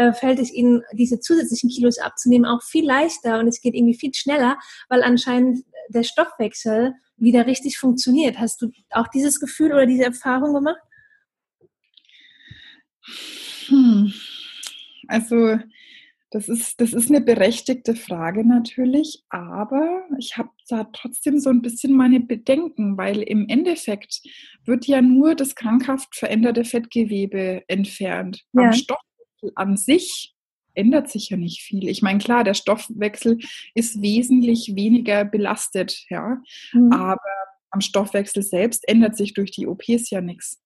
äh, 0.00 0.12
fällt 0.12 0.38
es 0.38 0.52
ihnen, 0.52 0.82
diese 0.92 1.20
zusätzlichen 1.20 1.70
Kilos 1.70 1.98
abzunehmen, 1.98 2.46
auch 2.46 2.62
viel 2.62 2.86
leichter 2.86 3.38
und 3.38 3.48
es 3.48 3.60
geht 3.60 3.74
irgendwie 3.74 3.98
viel 3.98 4.14
schneller, 4.14 4.58
weil 4.88 5.02
anscheinend 5.02 5.64
der 5.88 6.02
Stoffwechsel 6.02 6.94
wieder 7.16 7.46
richtig 7.46 7.78
funktioniert. 7.78 8.38
Hast 8.38 8.62
du 8.62 8.70
auch 8.90 9.08
dieses 9.08 9.40
Gefühl 9.40 9.72
oder 9.72 9.86
diese 9.86 10.04
Erfahrung 10.04 10.54
gemacht? 10.54 10.80
Hm. 13.66 14.12
Also 15.08 15.58
das 16.30 16.48
ist, 16.48 16.80
das 16.80 16.92
ist 16.92 17.10
eine 17.10 17.20
berechtigte 17.20 17.96
Frage 17.96 18.46
natürlich, 18.46 19.24
aber 19.30 20.04
ich 20.18 20.36
habe 20.36 20.50
da 20.68 20.84
trotzdem 20.84 21.40
so 21.40 21.50
ein 21.50 21.60
bisschen 21.60 21.92
meine 21.92 22.20
Bedenken, 22.20 22.96
weil 22.96 23.22
im 23.22 23.48
Endeffekt 23.48 24.22
wird 24.64 24.86
ja 24.86 25.02
nur 25.02 25.34
das 25.34 25.56
krankhaft 25.56 26.14
veränderte 26.14 26.64
Fettgewebe 26.64 27.64
entfernt. 27.66 28.44
Ja. 28.52 28.66
Am 28.66 28.72
Stoffwechsel 28.72 29.52
an 29.56 29.76
sich 29.76 30.36
ändert 30.74 31.10
sich 31.10 31.30
ja 31.30 31.36
nicht 31.36 31.62
viel. 31.62 31.88
Ich 31.88 32.02
meine, 32.02 32.18
klar, 32.18 32.44
der 32.44 32.54
Stoffwechsel 32.54 33.38
ist 33.74 34.00
wesentlich 34.02 34.72
weniger 34.74 35.24
belastet, 35.24 36.04
ja, 36.08 36.40
mhm. 36.72 36.92
aber 36.92 37.20
am 37.70 37.80
Stoffwechsel 37.80 38.42
selbst 38.42 38.86
ändert 38.88 39.16
sich 39.16 39.34
durch 39.34 39.52
die 39.52 39.66
OPs 39.66 40.10
ja 40.10 40.20
nichts. 40.20 40.60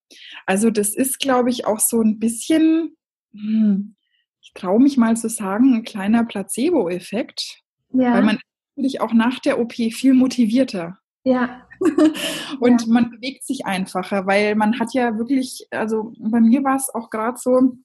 Also 0.46 0.70
das 0.70 0.94
ist, 0.94 1.18
glaube 1.18 1.50
ich, 1.50 1.66
auch 1.66 1.80
so 1.80 2.00
ein 2.00 2.18
bisschen, 2.18 2.96
hm, 3.32 3.96
ich 4.40 4.52
traue 4.54 4.80
mich 4.80 4.96
mal 4.96 5.16
zu 5.16 5.28
sagen, 5.28 5.74
ein 5.74 5.84
kleiner 5.84 6.24
Placebo-Effekt, 6.24 7.62
ja. 7.92 8.14
weil 8.14 8.22
man 8.22 8.38
natürlich 8.76 9.00
auch 9.00 9.12
nach 9.12 9.38
der 9.38 9.60
OP 9.60 9.74
viel 9.74 10.14
motivierter. 10.14 10.98
Ja. 11.24 11.66
und 12.60 12.82
ja. 12.82 12.92
man 12.92 13.10
bewegt 13.10 13.44
sich 13.44 13.66
einfacher, 13.66 14.26
weil 14.26 14.54
man 14.54 14.78
hat 14.78 14.94
ja 14.94 15.18
wirklich, 15.18 15.66
also 15.70 16.12
bei 16.18 16.40
mir 16.40 16.64
war 16.64 16.76
es 16.76 16.94
auch 16.94 17.10
gerade 17.10 17.38
so, 17.38 17.76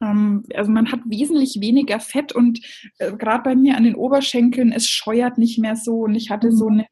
also 0.00 0.70
man 0.70 0.92
hat 0.92 1.00
wesentlich 1.06 1.60
weniger 1.60 1.98
Fett 2.00 2.32
und 2.32 2.60
äh, 2.98 3.12
gerade 3.12 3.42
bei 3.42 3.56
mir 3.56 3.76
an 3.76 3.84
den 3.84 3.96
Oberschenkeln, 3.96 4.72
es 4.72 4.88
scheuert 4.88 5.38
nicht 5.38 5.58
mehr 5.58 5.76
so 5.76 6.00
und 6.00 6.14
ich 6.14 6.30
hatte 6.30 6.52
so 6.52 6.68
mhm. 6.68 6.84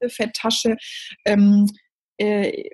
eine 0.00 0.10
Fetttasche. 0.10 0.76
Ähm, 1.24 1.66
äh, 2.18 2.70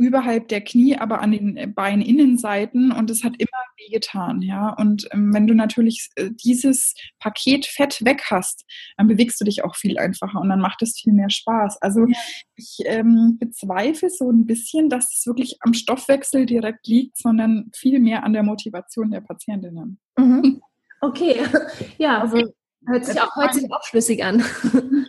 überhalb 0.00 0.48
der 0.48 0.62
Knie, 0.62 0.96
aber 0.96 1.20
an 1.20 1.32
den 1.32 1.74
Beininnenseiten 1.74 2.90
und 2.90 3.10
es 3.10 3.22
hat 3.22 3.34
immer 3.36 3.50
wehgetan, 3.76 4.40
ja. 4.40 4.70
Und 4.70 5.06
ähm, 5.12 5.34
wenn 5.34 5.46
du 5.46 5.54
natürlich 5.54 6.08
äh, 6.16 6.30
dieses 6.42 6.94
Paket 7.18 7.66
Fett 7.66 8.02
weg 8.02 8.22
hast, 8.30 8.64
dann 8.96 9.08
bewegst 9.08 9.38
du 9.42 9.44
dich 9.44 9.62
auch 9.62 9.76
viel 9.76 9.98
einfacher 9.98 10.40
und 10.40 10.48
dann 10.48 10.62
macht 10.62 10.80
es 10.80 10.98
viel 10.98 11.12
mehr 11.12 11.28
Spaß. 11.28 11.82
Also 11.82 12.06
ja. 12.06 12.16
ich 12.56 12.78
ähm, 12.86 13.36
bezweifle 13.38 14.08
so 14.08 14.30
ein 14.30 14.46
bisschen, 14.46 14.88
dass 14.88 15.14
es 15.14 15.26
wirklich 15.26 15.58
am 15.60 15.74
Stoffwechsel 15.74 16.46
direkt 16.46 16.86
liegt, 16.86 17.18
sondern 17.18 17.70
viel 17.76 18.00
mehr 18.00 18.24
an 18.24 18.32
der 18.32 18.42
Motivation 18.42 19.10
der 19.10 19.20
Patientinnen. 19.20 20.00
Mhm. 20.18 20.62
Okay, 21.02 21.40
ja, 21.98 22.20
also 22.20 22.52
Hört 22.86 23.04
sich, 23.04 23.20
auch, 23.20 23.36
hört 23.36 23.54
sich 23.54 23.70
auch 23.72 23.84
schlüssig 23.84 24.24
an. 24.24 24.42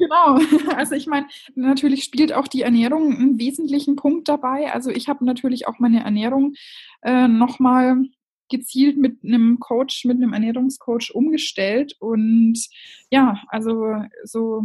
Genau. 0.01 0.39
Also 0.75 0.95
ich 0.95 1.05
meine, 1.05 1.27
natürlich 1.55 2.03
spielt 2.03 2.33
auch 2.33 2.47
die 2.47 2.63
Ernährung 2.63 3.15
einen 3.15 3.39
wesentlichen 3.39 3.95
Punkt 3.95 4.27
dabei. 4.27 4.73
Also 4.73 4.89
ich 4.89 5.07
habe 5.07 5.23
natürlich 5.23 5.67
auch 5.67 5.79
meine 5.79 6.03
Ernährung 6.03 6.55
äh, 7.03 7.27
nochmal 7.27 7.97
gezielt 8.49 8.97
mit 8.97 9.23
einem 9.23 9.59
Coach, 9.59 10.03
mit 10.05 10.17
einem 10.17 10.33
Ernährungscoach 10.33 11.11
umgestellt. 11.13 11.95
Und 11.99 12.59
ja, 13.09 13.41
also 13.47 13.95
so 14.23 14.63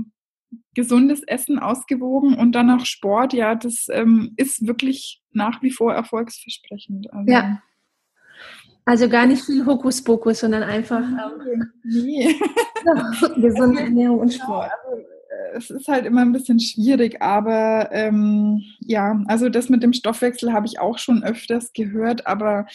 gesundes 0.75 1.23
Essen 1.23 1.59
ausgewogen 1.59 2.35
und 2.35 2.53
dann 2.53 2.71
auch 2.71 2.85
Sport, 2.85 3.33
ja, 3.33 3.55
das 3.55 3.87
ähm, 3.91 4.33
ist 4.37 4.67
wirklich 4.67 5.23
nach 5.33 5.63
wie 5.63 5.71
vor 5.71 5.93
erfolgsversprechend. 5.93 7.13
Also, 7.13 7.33
ja. 7.33 7.63
Also 8.85 9.09
gar 9.09 9.27
nicht 9.27 9.45
viel 9.45 9.67
Hokuspokus, 9.67 10.41
sondern 10.41 10.63
einfach 10.63 11.01
ähm, 11.01 11.73
nee. 11.83 12.35
gesunde 13.37 13.81
Ernährung 13.81 14.21
und 14.21 14.33
Sport. 14.33 14.71
Also, 14.85 15.01
äh, 15.01 15.57
es 15.57 15.71
ist 15.71 15.89
halt 15.89 16.07
immer 16.07 16.23
ein 16.23 16.33
bisschen 16.33 16.61
schwierig, 16.61 17.23
aber 17.23 17.91
ähm, 17.93 18.63
ja, 18.81 19.23
also 19.27 19.49
das 19.49 19.69
mit 19.69 19.83
dem 19.83 19.93
Stoffwechsel 19.93 20.53
habe 20.53 20.67
ich 20.67 20.79
auch 20.79 20.99
schon 20.99 21.23
öfters 21.23 21.73
gehört, 21.73 22.27
aber 22.27 22.67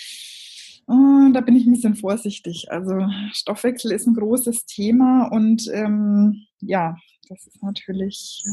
oh, 0.88 1.30
da 1.34 1.42
bin 1.42 1.56
ich 1.56 1.66
ein 1.66 1.74
bisschen 1.74 1.96
vorsichtig. 1.96 2.68
Also 2.70 3.08
Stoffwechsel 3.32 3.92
ist 3.92 4.08
ein 4.08 4.16
großes 4.16 4.66
Thema 4.66 5.28
und 5.32 5.70
ähm, 5.74 6.46
ja, 6.60 6.98
das 7.30 7.48
ist 7.48 7.64
natürlich 7.64 8.44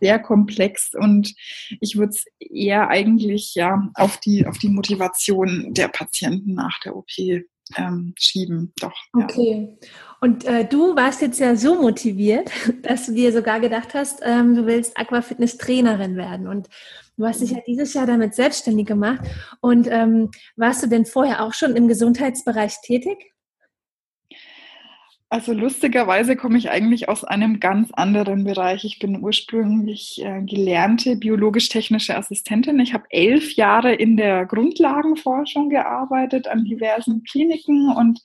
sehr 0.00 0.18
komplex 0.18 0.92
und 0.94 1.34
ich 1.80 1.96
würde 1.96 2.10
es 2.10 2.24
eher 2.38 2.88
eigentlich 2.88 3.54
ja 3.54 3.88
auf 3.94 4.18
die, 4.18 4.46
auf 4.46 4.58
die 4.58 4.68
Motivation 4.68 5.72
der 5.72 5.88
Patienten 5.88 6.54
nach 6.54 6.78
der 6.80 6.96
OP 6.96 7.08
ähm, 7.76 8.14
schieben. 8.16 8.72
Doch. 8.80 8.94
Okay. 9.12 9.76
Und 10.20 10.44
äh, 10.44 10.64
du 10.64 10.96
warst 10.96 11.20
jetzt 11.20 11.40
ja 11.40 11.56
so 11.56 11.80
motiviert, 11.80 12.50
dass 12.82 13.06
du 13.06 13.12
dir 13.12 13.32
sogar 13.32 13.60
gedacht 13.60 13.94
hast, 13.94 14.20
ähm, 14.22 14.54
du 14.54 14.66
willst 14.66 14.96
Aquafitness-Trainerin 14.98 16.16
werden. 16.16 16.48
Und 16.48 16.68
du 17.16 17.26
hast 17.26 17.40
dich 17.40 17.50
ja 17.50 17.58
dieses 17.66 17.94
Jahr 17.94 18.06
damit 18.06 18.34
selbstständig 18.34 18.86
gemacht. 18.86 19.20
Und 19.60 19.88
ähm, 19.90 20.30
warst 20.56 20.82
du 20.82 20.86
denn 20.86 21.06
vorher 21.06 21.42
auch 21.42 21.54
schon 21.54 21.76
im 21.76 21.88
Gesundheitsbereich 21.88 22.80
tätig? 22.82 23.32
Also 25.28 25.52
lustigerweise 25.52 26.36
komme 26.36 26.56
ich 26.56 26.70
eigentlich 26.70 27.08
aus 27.08 27.24
einem 27.24 27.58
ganz 27.58 27.90
anderen 27.90 28.44
Bereich. 28.44 28.84
Ich 28.84 29.00
bin 29.00 29.20
ursprünglich 29.20 30.22
äh, 30.24 30.42
gelernte 30.42 31.16
biologisch-technische 31.16 32.16
Assistentin. 32.16 32.78
Ich 32.78 32.94
habe 32.94 33.06
elf 33.10 33.54
Jahre 33.54 33.92
in 33.92 34.16
der 34.16 34.46
Grundlagenforschung 34.46 35.68
gearbeitet 35.68 36.46
an 36.46 36.64
diversen 36.64 37.24
Kliniken 37.24 37.90
und 37.90 38.22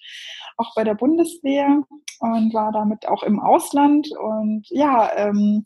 auch 0.58 0.76
bei 0.76 0.84
der 0.84 0.94
Bundeswehr 0.94 1.82
und 2.20 2.54
war 2.54 2.72
damit 2.72 3.08
auch 3.08 3.24
im 3.24 3.40
Ausland. 3.40 4.08
Und 4.16 4.68
ja, 4.70 5.10
ähm, 5.16 5.66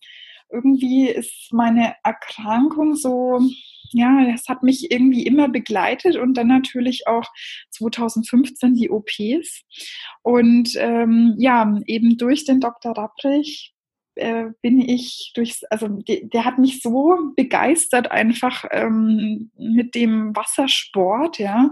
irgendwie 0.49 1.09
ist 1.09 1.51
meine 1.51 1.95
Erkrankung 2.03 2.95
so 2.95 3.41
ja, 3.95 4.29
das 4.31 4.47
hat 4.47 4.63
mich 4.63 4.91
irgendwie 4.91 5.25
immer 5.25 5.47
begleitet 5.47 6.17
und 6.17 6.35
dann 6.35 6.47
natürlich 6.47 7.07
auch 7.07 7.25
2015 7.71 8.73
die 8.75 8.89
OPs. 8.89 9.63
Und 10.21 10.71
ähm, 10.77 11.35
ja, 11.37 11.79
eben 11.85 12.17
durch 12.17 12.45
den 12.45 12.59
Dr. 12.59 12.97
Rapprich 12.97 13.73
äh, 14.15 14.47
bin 14.61 14.79
ich 14.79 15.31
durch, 15.35 15.61
also 15.69 15.87
de, 15.87 16.27
der 16.27 16.45
hat 16.45 16.57
mich 16.57 16.81
so 16.81 17.17
begeistert 17.35 18.11
einfach 18.11 18.65
ähm, 18.71 19.51
mit 19.57 19.95
dem 19.95 20.35
Wassersport, 20.35 21.39
ja. 21.39 21.71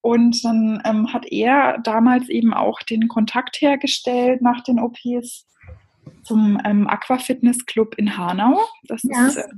Und 0.00 0.44
dann 0.44 0.80
ähm, 0.84 1.12
hat 1.12 1.26
er 1.26 1.78
damals 1.78 2.28
eben 2.28 2.54
auch 2.54 2.80
den 2.80 3.08
Kontakt 3.08 3.60
hergestellt 3.60 4.40
nach 4.40 4.62
den 4.62 4.78
OPs 4.78 5.46
zum 6.22 6.60
ähm, 6.64 6.86
Aquafitness 6.86 7.66
Club 7.66 7.94
in 7.96 8.16
Hanau. 8.16 8.60
Das 8.84 9.02
ja. 9.02 9.26
ist 9.26 9.36
äh, 9.36 9.48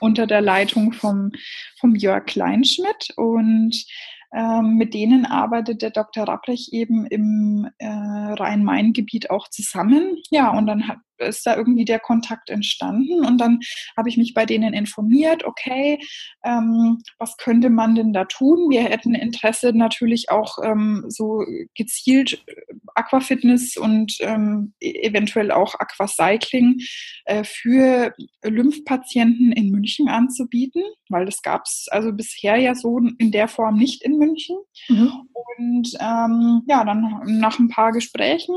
unter 0.00 0.26
der 0.26 0.40
Leitung 0.40 0.92
vom, 0.92 1.32
vom 1.78 1.94
Jörg 1.94 2.26
Kleinschmidt 2.26 3.10
und 3.16 3.84
ähm, 4.32 4.76
mit 4.76 4.92
denen 4.92 5.24
arbeitet 5.24 5.82
der 5.82 5.90
Dr. 5.90 6.24
Rapprech 6.24 6.70
eben 6.72 7.06
im 7.06 7.68
äh, 7.78 7.86
Rhein-Main-Gebiet 7.86 9.30
auch 9.30 9.48
zusammen. 9.48 10.16
Ja, 10.30 10.50
und 10.50 10.66
dann 10.66 10.88
hat, 10.88 10.98
ist 11.18 11.46
da 11.46 11.56
irgendwie 11.56 11.84
der 11.84 12.00
Kontakt 12.00 12.50
entstanden 12.50 13.24
und 13.24 13.38
dann 13.38 13.60
habe 13.96 14.08
ich 14.08 14.16
mich 14.16 14.34
bei 14.34 14.46
denen 14.46 14.74
informiert, 14.74 15.44
okay, 15.44 15.98
ähm, 16.44 17.02
was 17.18 17.36
könnte 17.36 17.70
man 17.70 17.94
denn 17.94 18.12
da 18.12 18.24
tun? 18.24 18.70
Wir 18.70 18.82
hätten 18.84 19.14
Interesse 19.14 19.72
natürlich 19.72 20.30
auch 20.30 20.58
ähm, 20.62 21.04
so 21.08 21.44
gezielt 21.74 22.42
äh, 22.46 22.74
Aquafitness 22.94 23.76
und 23.76 24.16
ähm, 24.20 24.74
e-, 24.80 25.02
eventuell 25.02 25.50
auch 25.50 25.74
Aquacycling 25.74 26.80
äh, 27.24 27.44
für 27.44 28.14
Lymphpatienten 28.42 29.52
in 29.52 29.70
München 29.70 30.08
anzubieten, 30.08 30.82
weil 31.08 31.26
das 31.26 31.42
gab 31.42 31.64
es 31.66 31.86
also 31.90 32.12
bisher 32.12 32.56
ja 32.56 32.74
so 32.74 32.98
in 33.18 33.32
der 33.32 33.48
Form 33.48 33.76
nicht 33.76 34.02
in 34.02 34.18
München. 34.18 34.56
Mhm. 34.88 35.12
Und 35.58 35.96
ähm, 36.00 36.62
ja, 36.66 36.84
dann 36.84 37.22
nach 37.24 37.58
ein 37.58 37.68
paar 37.68 37.92
Gesprächen 37.92 38.54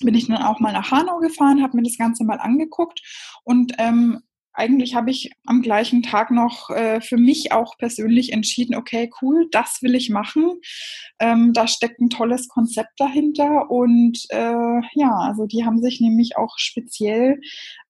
bin 0.00 0.14
ich 0.14 0.28
dann 0.28 0.42
auch 0.42 0.60
mal 0.60 0.72
nach 0.72 0.90
Hanau 0.90 1.18
gefahren, 1.18 1.62
habe 1.62 1.76
mir 1.76 1.82
das 1.82 1.98
Ganze 1.98 2.24
mal 2.24 2.38
angeguckt 2.38 3.02
und 3.44 3.72
ähm, 3.78 4.20
eigentlich 4.58 4.96
habe 4.96 5.10
ich 5.12 5.30
am 5.46 5.62
gleichen 5.62 6.02
Tag 6.02 6.32
noch 6.32 6.70
äh, 6.70 7.00
für 7.00 7.16
mich 7.16 7.52
auch 7.52 7.78
persönlich 7.78 8.32
entschieden, 8.32 8.74
okay, 8.74 9.08
cool, 9.22 9.46
das 9.52 9.82
will 9.82 9.94
ich 9.94 10.10
machen. 10.10 10.60
Ähm, 11.20 11.52
da 11.52 11.68
steckt 11.68 12.00
ein 12.00 12.10
tolles 12.10 12.48
Konzept 12.48 12.98
dahinter 12.98 13.70
und 13.70 14.18
äh, 14.30 14.80
ja, 14.94 15.14
also 15.20 15.46
die 15.46 15.64
haben 15.64 15.80
sich 15.80 16.00
nämlich 16.00 16.36
auch 16.36 16.54
speziell 16.58 17.40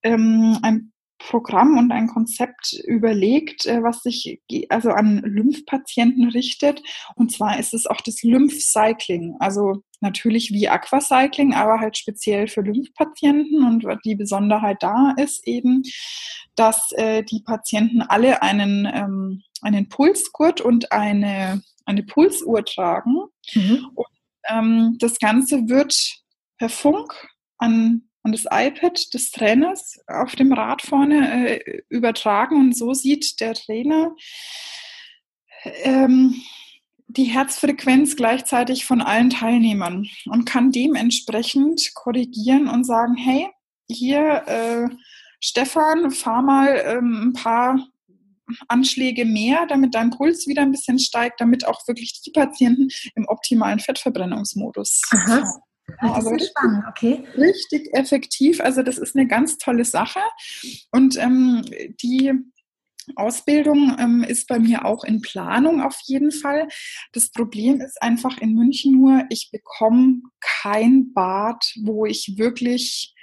ähm, 0.03 0.59
ein 0.61 0.93
Programm 1.19 1.77
und 1.79 1.91
ein 1.91 2.07
Konzept 2.07 2.73
überlegt, 2.87 3.67
äh, 3.67 3.83
was 3.83 4.03
sich 4.03 4.41
also 4.69 4.91
an 4.91 5.19
Lymphpatienten 5.19 6.29
richtet. 6.31 6.83
Und 7.17 7.33
zwar 7.33 7.59
ist 7.59 7.75
es 7.75 7.87
auch 7.87 8.01
das 8.01 8.23
Lymphcycling. 8.23 9.37
Also 9.41 9.83
natürlich 10.01 10.53
wie 10.53 10.69
Aquacycling, 10.69 11.55
aber 11.55 11.81
halt 11.81 11.99
speziell 11.99 12.47
für 12.47 12.61
Lymphpatienten. 12.61 13.65
Und 13.65 13.85
die 14.05 14.15
Besonderheit 14.15 14.83
da 14.83 15.15
ist 15.17 15.47
eben, 15.47 15.83
dass 16.55 16.93
äh, 16.93 17.23
die 17.25 17.43
Patienten 17.43 18.03
alle 18.03 18.43
einen, 18.43 18.87
ähm, 18.87 19.43
einen 19.63 19.89
Pulsgurt 19.89 20.61
und 20.61 20.93
eine, 20.93 21.63
eine 21.85 22.05
Pulsuhr 22.05 22.65
tragen. 22.65 23.17
Mhm. 23.55 23.91
Und 23.95 24.07
ähm, 24.49 24.97
das 25.01 25.19
Ganze 25.19 25.69
wird 25.69 26.23
per 26.59 26.69
Funk 26.69 27.13
an 27.59 28.08
an 28.23 28.33
das 28.33 28.45
iPad 28.51 29.15
des 29.15 29.31
Trainers 29.31 29.99
auf 30.07 30.35
dem 30.37 30.53
Rad 30.53 30.83
vorne 30.83 31.59
äh, 31.61 31.83
übertragen 31.89 32.57
und 32.57 32.77
so 32.77 32.93
sieht 32.95 33.41
der 33.41 33.55
Trainer 33.55 34.15
ähm, 35.83 36.35
die 37.09 37.25
Herzfrequenz 37.25 38.17
gleichzeitig 38.17 38.85
von 38.85 39.01
allen 39.01 39.31
Teilnehmern 39.31 40.07
und 40.27 40.45
kann 40.45 40.71
dementsprechend 40.71 41.95
korrigieren 41.95 42.69
und 42.69 42.85
sagen, 42.85 43.17
hey, 43.17 43.49
hier 43.91 44.43
äh, 44.47 44.95
Stefan, 45.41 46.11
fahr 46.11 46.43
mal 46.43 46.83
ähm, 46.85 47.29
ein 47.29 47.33
paar 47.33 47.87
Anschläge 48.67 49.25
mehr, 49.25 49.67
damit 49.67 49.95
dein 49.95 50.11
Puls 50.11 50.47
wieder 50.47 50.63
ein 50.63 50.73
bisschen 50.73 50.99
steigt, 50.99 51.41
damit 51.41 51.67
auch 51.67 51.87
wirklich 51.87 52.21
die 52.23 52.31
Patienten 52.31 52.89
im 53.15 53.27
optimalen 53.27 53.79
Fettverbrennungsmodus 53.79 55.03
Aha. 55.11 55.45
Ach, 55.99 56.17
also 56.17 56.31
richtig, 56.31 56.51
spannend, 56.51 56.85
okay. 56.89 57.25
Richtig 57.37 57.93
effektiv. 57.95 58.61
Also 58.61 58.83
das 58.83 58.99
ist 58.99 59.17
eine 59.17 59.27
ganz 59.27 59.59
tolle 59.59 59.85
Sache. 59.85 60.21
Und 60.91 61.17
ähm, 61.17 61.65
die 62.03 62.33
Ausbildung 63.17 63.97
ähm, 63.99 64.23
ist 64.23 64.49
bei 64.49 64.59
mir 64.59 64.85
auch 64.85 65.05
in 65.05 65.21
Planung 65.21 65.81
auf 65.81 65.99
jeden 66.05 66.31
Fall. 66.31 66.69
Das 67.13 67.31
Problem 67.31 67.81
ist 67.81 68.01
einfach 68.03 68.39
in 68.39 68.55
München 68.55 68.93
nur, 69.01 69.25
ich 69.31 69.51
bekomme 69.51 70.23
kein 70.41 71.13
Bad, 71.15 71.73
wo 71.83 72.05
ich 72.07 72.35
wirklich 72.37 73.15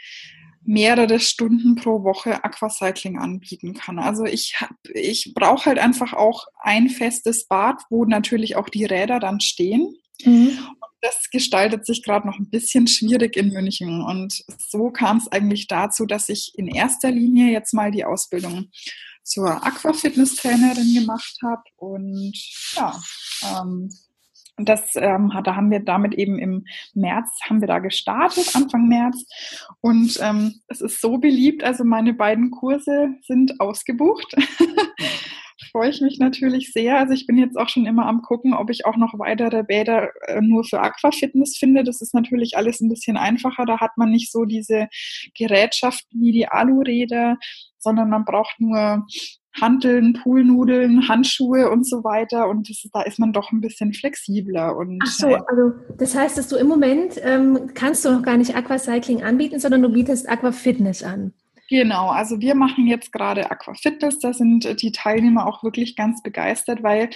mehrere 0.66 1.20
Stunden 1.20 1.76
pro 1.76 2.04
Woche 2.04 2.44
Aquacycling 2.44 3.20
anbieten 3.20 3.76
kann. 3.76 4.00
Also 4.00 4.26
ich 4.26 4.60
hab, 4.60 4.76
ich 4.94 5.34
brauche 5.36 5.68
halt 5.68 5.78
einfach 5.78 6.14
auch 6.14 6.48
ein 6.60 6.90
festes 6.90 7.48
Bad, 7.48 7.84
wo 7.90 8.06
natürlich 8.06 8.56
auch 8.56 8.70
die 8.70 8.86
Räder 8.86 9.20
dann 9.20 9.40
stehen. 9.40 9.96
Mhm. 10.24 10.58
das 11.02 11.30
gestaltet 11.30 11.86
sich 11.86 12.04
gerade 12.04 12.28
noch 12.28 12.40
ein 12.40 12.50
bisschen 12.50 12.88
schwierig 12.88 13.36
in 13.38 13.50
München. 13.50 14.02
Und 14.02 14.44
so 14.68 14.90
kam 14.90 15.18
es 15.18 15.28
eigentlich 15.32 15.68
dazu, 15.68 16.06
dass 16.06 16.30
ich 16.30 16.54
in 16.56 16.68
erster 16.68 17.12
Linie 17.12 17.52
jetzt 17.52 17.74
mal 17.74 17.92
die 17.92 18.06
Ausbildung 18.06 18.70
zur 19.24 19.66
Aquafitness-Trainerin 19.66 20.94
gemacht 20.94 21.38
habe. 21.44 21.64
Und 21.78 22.34
ja, 22.76 23.00
ähm, 23.44 23.90
das, 24.58 24.96
ähm, 24.96 25.32
da 25.44 25.56
haben 25.56 25.70
wir 25.70 25.82
damit 25.82 26.14
eben 26.14 26.40
im 26.40 26.66
März, 26.94 27.28
haben 27.50 27.60
wir 27.60 27.68
da 27.68 27.80
gestartet, 27.80 28.56
Anfang 28.56 28.88
März. 28.88 29.26
Und 29.82 30.18
ähm, 30.22 30.62
es 30.68 30.80
ist 30.80 31.02
so 31.02 31.18
beliebt, 31.18 31.64
also 31.64 31.84
meine 31.84 32.14
beiden 32.14 32.52
Kurse 32.52 33.10
sind 33.24 33.60
ausgebucht. 33.60 34.34
freue 35.76 35.90
ich 35.90 36.00
mich 36.00 36.20
natürlich 36.20 36.72
sehr. 36.72 36.98
Also 36.98 37.12
ich 37.12 37.28
bin 37.28 37.38
jetzt 37.38 37.58
auch 37.58 37.68
schon 37.68 37.86
immer 37.86 38.06
am 38.06 38.22
gucken, 38.22 38.54
ob 38.54 38.70
ich 38.70 38.86
auch 38.86 38.96
noch 38.96 39.20
weitere 39.20 39.62
Bäder 39.62 40.08
äh, 40.22 40.40
nur 40.40 40.64
für 40.64 40.80
Aquafitness 40.80 41.58
finde. 41.58 41.84
Das 41.84 42.00
ist 42.00 42.14
natürlich 42.14 42.56
alles 42.56 42.80
ein 42.80 42.88
bisschen 42.88 43.18
einfacher. 43.18 43.66
Da 43.66 43.82
hat 43.82 43.98
man 43.98 44.10
nicht 44.10 44.32
so 44.32 44.46
diese 44.46 44.88
Gerätschaften 45.38 46.22
wie 46.22 46.32
die 46.32 46.48
Aluräder, 46.48 47.36
sondern 47.78 48.10
man 48.10 48.24
braucht 48.24 48.56
nur 48.60 49.06
Hanteln, 49.60 50.14
Poolnudeln, 50.14 51.10
Handschuhe 51.10 51.70
und 51.70 51.86
so 51.86 52.06
weiter. 52.06 52.48
Und 52.48 52.70
das, 52.70 52.90
da 52.94 53.02
ist 53.02 53.20
man 53.20 53.34
doch 53.34 53.52
ein 53.52 53.60
bisschen 53.60 53.92
flexibler. 53.92 54.78
Und, 54.78 55.02
Ach 55.04 55.12
so, 55.12 55.28
also 55.28 55.74
das 55.98 56.16
heißt, 56.16 56.38
dass 56.38 56.48
du 56.48 56.56
im 56.56 56.68
Moment 56.68 57.20
ähm, 57.22 57.72
kannst 57.74 58.06
du 58.06 58.12
noch 58.12 58.24
gar 58.24 58.38
nicht 58.38 58.56
Aquacycling 58.56 59.24
anbieten, 59.24 59.60
sondern 59.60 59.82
du 59.82 59.90
bietest 59.90 60.30
Aquafitness 60.30 61.04
an. 61.04 61.34
Genau, 61.68 62.10
also 62.10 62.40
wir 62.40 62.54
machen 62.54 62.86
jetzt 62.86 63.12
gerade 63.12 63.50
Aquafitness, 63.50 64.20
da 64.20 64.34
sind 64.34 64.82
die 64.82 64.92
Teilnehmer 64.92 65.48
auch 65.48 65.64
wirklich 65.64 65.96
ganz 65.96 66.22
begeistert, 66.22 66.84
weil 66.84 67.10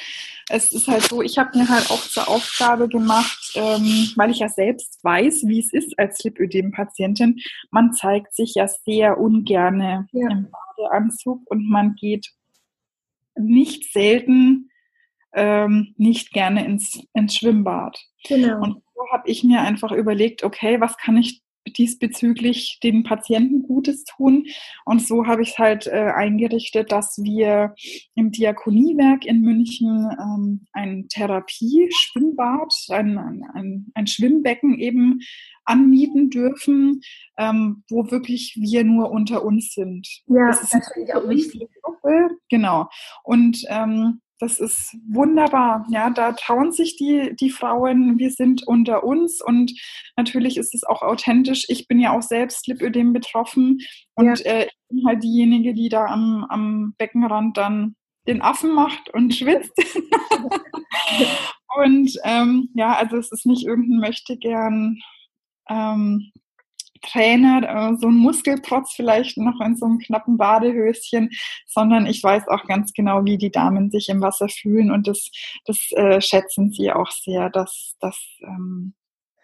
es 0.50 0.72
ist 0.72 0.88
halt 0.88 1.04
so, 1.04 1.22
ich 1.22 1.38
habe 1.38 1.56
mir 1.56 1.70
halt 1.70 1.92
auch 1.92 2.02
zur 2.02 2.28
Aufgabe 2.28 2.88
gemacht, 2.88 3.52
ähm, 3.54 4.12
weil 4.16 4.32
ich 4.32 4.40
ja 4.40 4.50
selbst 4.50 5.04
weiß, 5.04 5.44
wie 5.46 5.60
es 5.60 5.72
ist 5.72 6.00
als 6.00 6.24
Lipödem-Patientin, 6.24 7.40
man 7.70 7.94
zeigt 7.94 8.36
sich 8.36 8.56
ja 8.56 8.68
sehr 8.68 9.20
ungerne 9.20 10.08
ja. 10.14 10.30
im 10.32 10.48
Badeanzug 10.78 11.42
und 11.46 11.70
man 11.70 11.94
geht 11.94 12.32
nicht 13.36 13.92
selten 13.94 14.70
ähm, 15.34 15.94
nicht 15.98 16.32
gerne 16.32 16.66
ins, 16.66 17.00
ins 17.14 17.36
Schwimmbad. 17.36 18.00
Genau. 18.28 18.62
Und 18.62 18.82
so 18.96 19.02
habe 19.12 19.30
ich 19.30 19.44
mir 19.44 19.62
einfach 19.62 19.92
überlegt, 19.92 20.44
okay, 20.44 20.82
was 20.82 20.98
kann 20.98 21.18
ich 21.18 21.42
diesbezüglich 21.68 22.80
den 22.84 23.04
Patienten 23.04 23.64
Gutes 23.64 24.04
tun. 24.04 24.46
Und 24.86 25.06
so 25.06 25.26
habe 25.28 25.42
ich 25.42 25.52
es 25.52 25.58
halt 25.58 25.88
äh, 25.88 26.12
eingerichtet, 26.16 26.92
dass 26.92 27.18
wir 27.22 27.76
im 28.16 28.32
Diakoniewerk 28.32 29.26
in 29.26 29.42
München 29.42 30.10
ähm, 30.20 30.68
ein 30.74 31.08
Therapie-Schwimmbad, 31.10 32.74
ein, 32.90 33.18
ein, 33.18 33.92
ein, 33.94 34.08
Schwimmbecken 34.08 34.80
eben 34.80 35.20
anmieten 35.66 36.30
dürfen, 36.30 37.02
ähm, 37.38 37.84
wo 37.90 38.10
wirklich 38.10 38.58
wir 38.60 38.84
nur 38.84 39.12
unter 39.12 39.44
uns 39.44 39.74
sind. 39.74 40.08
Ja, 40.28 40.48
das, 40.48 40.64
ist 40.64 40.74
das 40.74 40.92
finde 40.94 41.10
ich 41.10 41.16
auch 41.16 41.30
wichtig. 41.30 41.70
Genau. 42.50 42.90
Und 43.24 43.64
ähm, 43.68 44.22
das 44.40 44.60
ist 44.60 44.96
wunderbar. 45.08 45.86
Ja, 45.90 46.10
da 46.10 46.32
trauen 46.32 46.72
sich 46.72 46.96
die, 46.96 47.36
die 47.36 47.50
Frauen. 47.50 48.18
Wir 48.18 48.32
sind 48.32 48.66
unter 48.66 49.04
uns 49.04 49.42
und 49.42 49.74
natürlich 50.16 50.58
ist 50.58 50.74
es 50.74 50.84
auch 50.84 51.02
authentisch. 51.02 51.66
Ich 51.68 51.88
bin 51.88 52.00
ja 52.00 52.18
auch 52.18 52.22
selbst 52.22 52.68
Lipödem 52.68 53.12
betroffen 53.12 53.80
und 54.16 54.40
ja. 54.40 54.46
äh, 54.46 54.66
ich 54.66 54.78
bin 54.88 55.06
halt 55.06 55.24
diejenige, 55.24 55.74
die 55.74 55.90
da 55.90 56.06
am, 56.06 56.46
am 56.50 56.94
Beckenrand 56.98 57.58
dann 57.58 57.96
den 58.28 58.42
Affen 58.42 58.74
macht 58.74 59.14
und 59.14 59.36
schwitzt. 59.36 59.74
und 61.78 62.12
ähm, 62.24 62.70
ja, 62.76 62.96
also 62.96 63.18
es 63.18 63.32
ist 63.32 63.46
nicht 63.46 63.66
irgendein 63.66 64.00
möchte 64.00 64.38
gern 64.38 65.00
ähm, 65.70 66.32
Trainer, 67.02 67.92
äh, 67.92 67.96
so 67.98 68.08
ein 68.08 68.16
Muskelprotz 68.16 68.94
vielleicht 68.96 69.38
noch 69.38 69.60
in 69.62 69.76
so 69.76 69.86
einem 69.86 70.00
knappen 70.00 70.38
Badehöschen, 70.38 71.30
sondern 71.68 72.06
ich 72.06 72.24
weiß 72.24 72.48
auch 72.48 72.66
ganz 72.66 72.94
genau, 72.94 73.26
wie 73.26 73.38
die 73.38 73.52
Damen 73.52 73.92
sich 73.92 74.10
im 74.10 74.22
Wasser 74.22 74.50
fühlen 74.50 74.92
und 74.92 75.08
das, 75.08 75.30
das 75.66 75.92
äh, 75.92 76.22
schätzen 76.22 76.72
sie 76.72 76.92
auch 76.92 77.12
sehr, 77.12 77.50
dass 77.50 77.96
das 78.00 78.18
ähm, 78.42 78.94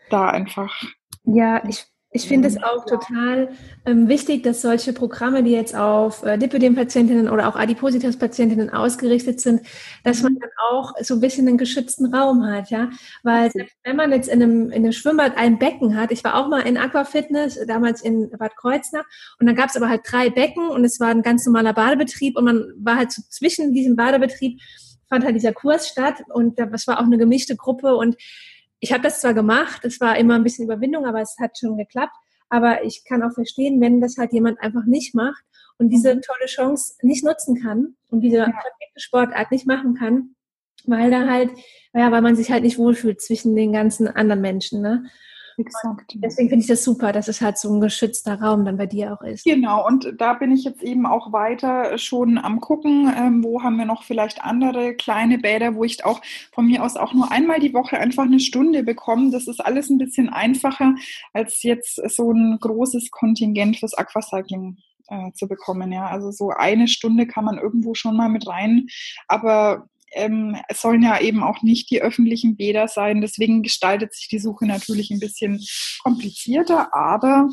da 0.09 0.29
einfach. 0.29 0.83
Ja, 1.23 1.63
ich 1.67 1.85
ich 2.15 2.29
finde 2.29 2.47
es 2.47 2.55
auch 2.63 2.85
total 2.85 3.49
ähm, 3.85 4.07
wichtig, 4.07 4.41
dass 4.43 4.61
solche 4.61 4.93
Programme, 4.93 5.43
die 5.43 5.51
jetzt 5.51 5.75
auf 5.75 6.23
äh, 6.23 6.37
Lipödem-Patientinnen 6.37 7.27
oder 7.27 7.49
auch 7.49 7.57
Adipositas-Patientinnen 7.57 8.69
ausgerichtet 8.69 9.41
sind, 9.41 9.61
dass 10.05 10.23
man 10.23 10.37
dann 10.39 10.49
auch 10.71 10.93
so 11.01 11.15
ein 11.15 11.19
bisschen 11.19 11.45
einen 11.45 11.57
geschützten 11.57 12.15
Raum 12.15 12.45
hat, 12.45 12.69
ja. 12.69 12.89
Weil 13.23 13.51
wenn 13.83 13.97
man 13.97 14.13
jetzt 14.13 14.29
in 14.29 14.41
einem, 14.41 14.71
in 14.71 14.83
einem 14.83 14.93
Schwimmbad 14.93 15.35
ein 15.35 15.59
Becken 15.59 15.97
hat, 15.97 16.11
ich 16.11 16.23
war 16.23 16.35
auch 16.35 16.47
mal 16.47 16.61
in 16.61 16.77
Aquafitness, 16.77 17.59
damals 17.67 18.01
in 18.01 18.29
Bad 18.29 18.55
Kreuznach, 18.55 19.03
und 19.39 19.47
dann 19.47 19.55
gab 19.55 19.69
es 19.69 19.75
aber 19.75 19.89
halt 19.89 20.01
drei 20.05 20.29
Becken 20.29 20.69
und 20.69 20.85
es 20.85 21.01
war 21.01 21.09
ein 21.09 21.21
ganz 21.21 21.45
normaler 21.45 21.73
Badebetrieb 21.73 22.37
und 22.37 22.45
man 22.45 22.63
war 22.77 22.95
halt 22.95 23.11
so 23.11 23.23
zwischen 23.29 23.73
diesem 23.73 23.97
Badebetrieb 23.97 24.61
fand 25.07 25.23
halt 25.23 25.35
dieser 25.35 25.53
Kurs 25.53 25.87
statt 25.87 26.23
und 26.33 26.57
das 26.57 26.87
war 26.87 26.99
auch 26.99 27.05
eine 27.05 27.19
gemischte 27.19 27.55
Gruppe 27.55 27.95
und 27.95 28.15
ich 28.85 28.93
habe 28.93 29.01
das 29.01 29.19
zwar 29.19 29.33
gemacht, 29.33 29.83
es 29.83 29.99
war 29.99 30.15
immer 30.15 30.35
ein 30.35 30.43
bisschen 30.43 30.65
Überwindung, 30.65 31.07
aber 31.07 31.19
es 31.19 31.37
hat 31.39 31.57
schon 31.57 31.75
geklappt. 31.75 32.15
Aber 32.49 32.83
ich 32.83 33.03
kann 33.03 33.23
auch 33.23 33.33
verstehen, 33.33 33.81
wenn 33.81 33.99
das 33.99 34.17
halt 34.19 34.31
jemand 34.31 34.61
einfach 34.61 34.85
nicht 34.85 35.15
macht 35.15 35.43
und 35.79 35.89
diese 35.89 36.13
mhm. 36.13 36.21
tolle 36.21 36.45
Chance 36.45 36.93
nicht 37.01 37.25
nutzen 37.25 37.59
kann 37.59 37.95
und 38.11 38.21
diese 38.21 38.37
ja. 38.37 38.43
perfekte 38.43 38.99
Sportart 38.99 39.49
nicht 39.49 39.65
machen 39.65 39.95
kann, 39.95 40.35
weil 40.85 41.09
da 41.09 41.27
halt, 41.27 41.49
ja, 41.95 42.11
weil 42.11 42.21
man 42.21 42.35
sich 42.35 42.51
halt 42.51 42.61
nicht 42.61 42.77
wohlfühlt 42.77 43.21
zwischen 43.21 43.55
den 43.55 43.73
ganzen 43.73 44.07
anderen 44.07 44.41
Menschen. 44.41 44.83
Ne? 44.83 45.05
Exakt. 45.57 46.15
deswegen 46.15 46.49
finde 46.49 46.63
ich 46.63 46.67
das 46.67 46.83
super, 46.83 47.11
dass 47.11 47.27
es 47.27 47.41
halt 47.41 47.57
so 47.57 47.73
ein 47.73 47.81
geschützter 47.81 48.41
Raum 48.41 48.65
dann 48.65 48.77
bei 48.77 48.85
dir 48.85 49.13
auch 49.13 49.21
ist. 49.21 49.45
Genau, 49.45 49.85
und 49.85 50.13
da 50.17 50.33
bin 50.33 50.51
ich 50.51 50.63
jetzt 50.63 50.83
eben 50.83 51.05
auch 51.05 51.31
weiter 51.31 51.97
schon 51.97 52.37
am 52.37 52.59
gucken, 52.59 53.11
ähm, 53.15 53.43
wo 53.43 53.63
haben 53.63 53.77
wir 53.77 53.85
noch 53.85 54.03
vielleicht 54.03 54.43
andere 54.43 54.95
kleine 54.95 55.37
Bäder, 55.37 55.75
wo 55.75 55.83
ich 55.83 56.03
auch 56.05 56.21
von 56.53 56.67
mir 56.67 56.83
aus 56.83 56.97
auch 56.97 57.13
nur 57.13 57.31
einmal 57.31 57.59
die 57.59 57.73
Woche 57.73 57.97
einfach 57.97 58.23
eine 58.23 58.39
Stunde 58.39 58.83
bekomme. 58.83 59.31
Das 59.31 59.47
ist 59.47 59.59
alles 59.63 59.89
ein 59.89 59.97
bisschen 59.97 60.29
einfacher, 60.29 60.95
als 61.33 61.63
jetzt 61.63 62.01
so 62.09 62.31
ein 62.31 62.57
großes 62.59 63.11
Kontingent 63.11 63.77
fürs 63.77 63.93
Aquacycling 63.93 64.77
äh, 65.07 65.31
zu 65.33 65.47
bekommen. 65.47 65.91
Ja, 65.91 66.07
also 66.07 66.31
so 66.31 66.49
eine 66.49 66.87
Stunde 66.87 67.27
kann 67.27 67.45
man 67.45 67.57
irgendwo 67.57 67.93
schon 67.93 68.17
mal 68.17 68.29
mit 68.29 68.47
rein, 68.47 68.87
aber 69.27 69.87
ähm, 70.15 70.57
es 70.67 70.81
sollen 70.81 71.03
ja 71.03 71.19
eben 71.19 71.43
auch 71.43 71.61
nicht 71.61 71.89
die 71.91 72.01
öffentlichen 72.01 72.57
Bäder 72.57 72.87
sein. 72.87 73.21
Deswegen 73.21 73.61
gestaltet 73.61 74.13
sich 74.13 74.27
die 74.29 74.39
Suche 74.39 74.65
natürlich 74.65 75.11
ein 75.11 75.19
bisschen 75.19 75.61
komplizierter, 76.03 76.95
aber 76.95 77.49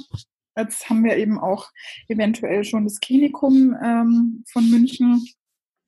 jetzt 0.56 0.88
haben 0.88 1.04
wir 1.04 1.16
eben 1.16 1.38
auch 1.38 1.68
eventuell 2.08 2.64
schon 2.64 2.84
das 2.84 3.00
Klinikum 3.00 3.76
ähm, 3.82 4.44
von 4.50 4.70
München 4.70 5.24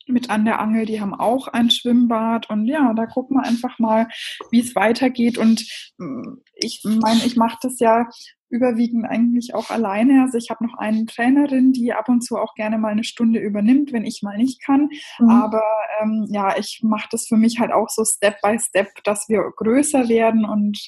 mit 0.06 0.30
an 0.30 0.44
der 0.44 0.60
Angel, 0.60 0.84
die 0.84 1.00
haben 1.00 1.14
auch 1.14 1.48
ein 1.48 1.70
Schwimmbad. 1.70 2.50
Und 2.50 2.66
ja, 2.66 2.92
da 2.94 3.06
gucken 3.06 3.38
wir 3.38 3.44
einfach 3.44 3.78
mal, 3.78 4.08
wie 4.50 4.60
es 4.60 4.74
weitergeht. 4.74 5.38
Und 5.38 5.66
mm, 5.98 6.40
ich 6.54 6.82
meine, 6.84 7.24
ich 7.24 7.36
mache 7.36 7.58
das 7.62 7.78
ja 7.78 8.08
überwiegend 8.54 9.04
eigentlich 9.04 9.54
auch 9.54 9.70
alleine. 9.70 10.22
Also 10.22 10.38
ich 10.38 10.48
habe 10.48 10.64
noch 10.64 10.78
eine 10.78 11.04
Trainerin, 11.06 11.72
die 11.72 11.92
ab 11.92 12.08
und 12.08 12.22
zu 12.22 12.38
auch 12.38 12.54
gerne 12.54 12.78
mal 12.78 12.92
eine 12.92 13.02
Stunde 13.02 13.40
übernimmt, 13.40 13.92
wenn 13.92 14.04
ich 14.04 14.22
mal 14.22 14.36
nicht 14.36 14.62
kann. 14.62 14.88
Mhm. 15.18 15.28
Aber 15.28 15.62
ähm, 16.00 16.26
ja, 16.30 16.56
ich 16.56 16.80
mache 16.82 17.08
das 17.10 17.26
für 17.26 17.36
mich 17.36 17.58
halt 17.58 17.72
auch 17.72 17.88
so 17.88 18.04
Step 18.04 18.40
by 18.42 18.56
Step, 18.58 19.02
dass 19.02 19.28
wir 19.28 19.42
größer 19.56 20.08
werden 20.08 20.44
und 20.44 20.78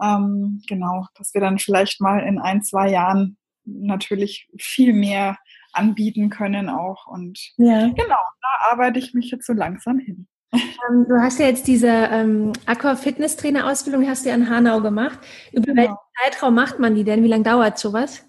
ähm, 0.00 0.62
genau, 0.68 1.06
dass 1.16 1.34
wir 1.34 1.40
dann 1.40 1.58
vielleicht 1.58 2.00
mal 2.00 2.20
in 2.20 2.38
ein, 2.38 2.62
zwei 2.62 2.88
Jahren 2.88 3.36
natürlich 3.64 4.48
viel 4.56 4.92
mehr 4.92 5.36
anbieten 5.72 6.30
können 6.30 6.68
auch. 6.68 7.06
Und 7.08 7.52
ja. 7.56 7.88
genau, 7.88 8.16
da 8.40 8.70
arbeite 8.70 9.00
ich 9.00 9.12
mich 9.12 9.30
jetzt 9.30 9.46
so 9.46 9.52
langsam 9.52 9.98
hin. 9.98 10.28
Ähm, 10.52 11.06
du 11.08 11.20
hast 11.20 11.38
ja 11.38 11.46
jetzt 11.46 11.66
diese 11.66 11.88
ähm, 11.88 12.52
Aqua-Fitness-Trainer-Ausbildung, 12.66 14.08
hast 14.08 14.24
du 14.24 14.30
ja 14.30 14.34
in 14.34 14.48
Hanau 14.48 14.80
gemacht. 14.80 15.18
Über 15.52 15.66
genau. 15.66 15.76
welchen 15.76 15.96
Zeitraum 16.22 16.54
macht 16.54 16.78
man 16.78 16.94
die 16.94 17.04
denn? 17.04 17.22
Wie 17.22 17.28
lange 17.28 17.44
dauert 17.44 17.78
sowas? 17.78 18.24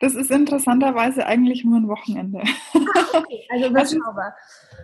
Das 0.00 0.14
ist 0.14 0.30
interessanterweise 0.30 1.26
eigentlich 1.26 1.64
nur 1.64 1.78
ein 1.78 1.88
Wochenende. 1.88 2.42
Ah, 2.74 3.18
okay, 3.18 3.46
also 3.50 3.66
überschaubar. 3.70 4.34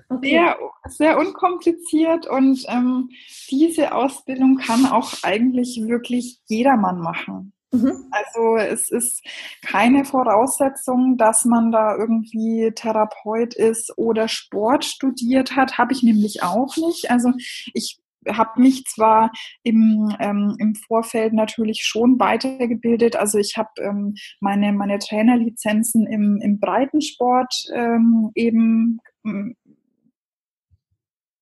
Okay. 0.08 0.30
Sehr, 0.30 0.56
sehr 0.88 1.18
unkompliziert 1.18 2.26
und 2.26 2.64
ähm, 2.68 3.10
diese 3.48 3.94
Ausbildung 3.94 4.56
kann 4.56 4.86
auch 4.86 5.12
eigentlich 5.22 5.80
wirklich 5.86 6.40
jedermann 6.46 6.98
machen. 6.98 7.52
Mhm. 7.72 8.06
Also 8.10 8.56
es 8.56 8.90
ist 8.90 9.24
keine 9.62 10.04
Voraussetzung, 10.04 11.16
dass 11.16 11.44
man 11.44 11.70
da 11.70 11.96
irgendwie 11.96 12.72
Therapeut 12.74 13.54
ist 13.54 13.96
oder 13.96 14.26
Sport 14.28 14.84
studiert 14.84 15.54
hat. 15.56 15.78
Habe 15.78 15.92
ich 15.92 16.02
nämlich 16.02 16.42
auch 16.42 16.76
nicht. 16.76 17.10
Also 17.10 17.32
ich 17.72 18.00
habe 18.28 18.60
mich 18.60 18.84
zwar 18.86 19.30
im, 19.62 20.14
ähm, 20.18 20.56
im 20.58 20.74
Vorfeld 20.74 21.32
natürlich 21.32 21.84
schon 21.84 22.18
weitergebildet. 22.18 23.16
Also 23.16 23.38
ich 23.38 23.56
habe 23.56 23.70
ähm, 23.78 24.14
meine, 24.40 24.72
meine 24.72 24.98
Trainerlizenzen 24.98 26.06
im, 26.06 26.40
im 26.42 26.60
Breitensport 26.60 27.54
ähm, 27.72 28.30
eben, 28.34 29.00
ähm, 29.24 29.56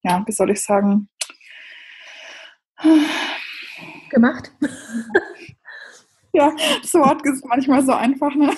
ja, 0.04 0.22
wie 0.26 0.32
soll 0.32 0.50
ich 0.50 0.62
sagen, 0.62 1.08
gemacht. 4.10 4.52
ja, 6.38 6.52
das 6.80 6.94
Wort 6.94 7.24
ist 7.24 7.44
manchmal 7.44 7.84
so 7.84 7.92
einfach. 7.92 8.34
Ne? 8.34 8.50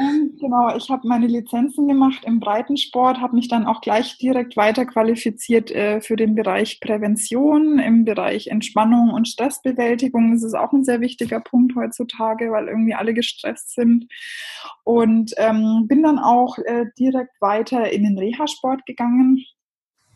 Ähm, 0.00 0.36
genau, 0.40 0.74
ich 0.76 0.88
habe 0.88 1.06
meine 1.06 1.26
Lizenzen 1.26 1.86
gemacht 1.86 2.24
im 2.24 2.40
Breitensport, 2.40 3.20
habe 3.20 3.36
mich 3.36 3.48
dann 3.48 3.66
auch 3.66 3.82
gleich 3.82 4.16
direkt 4.18 4.56
weiter 4.56 4.86
qualifiziert 4.86 5.70
äh, 5.70 6.00
für 6.00 6.16
den 6.16 6.34
Bereich 6.34 6.80
Prävention, 6.80 7.78
im 7.78 8.04
Bereich 8.04 8.46
Entspannung 8.46 9.10
und 9.10 9.28
Stressbewältigung. 9.28 10.32
Das 10.32 10.42
ist 10.42 10.54
auch 10.54 10.72
ein 10.72 10.84
sehr 10.84 11.00
wichtiger 11.00 11.40
Punkt 11.40 11.76
heutzutage, 11.76 12.50
weil 12.50 12.68
irgendwie 12.68 12.94
alle 12.94 13.12
gestresst 13.12 13.74
sind. 13.74 14.06
Und 14.84 15.34
ähm, 15.36 15.86
bin 15.86 16.02
dann 16.02 16.18
auch 16.18 16.56
äh, 16.58 16.86
direkt 16.98 17.40
weiter 17.40 17.92
in 17.92 18.04
den 18.04 18.18
Reha-Sport 18.18 18.86
gegangen 18.86 19.44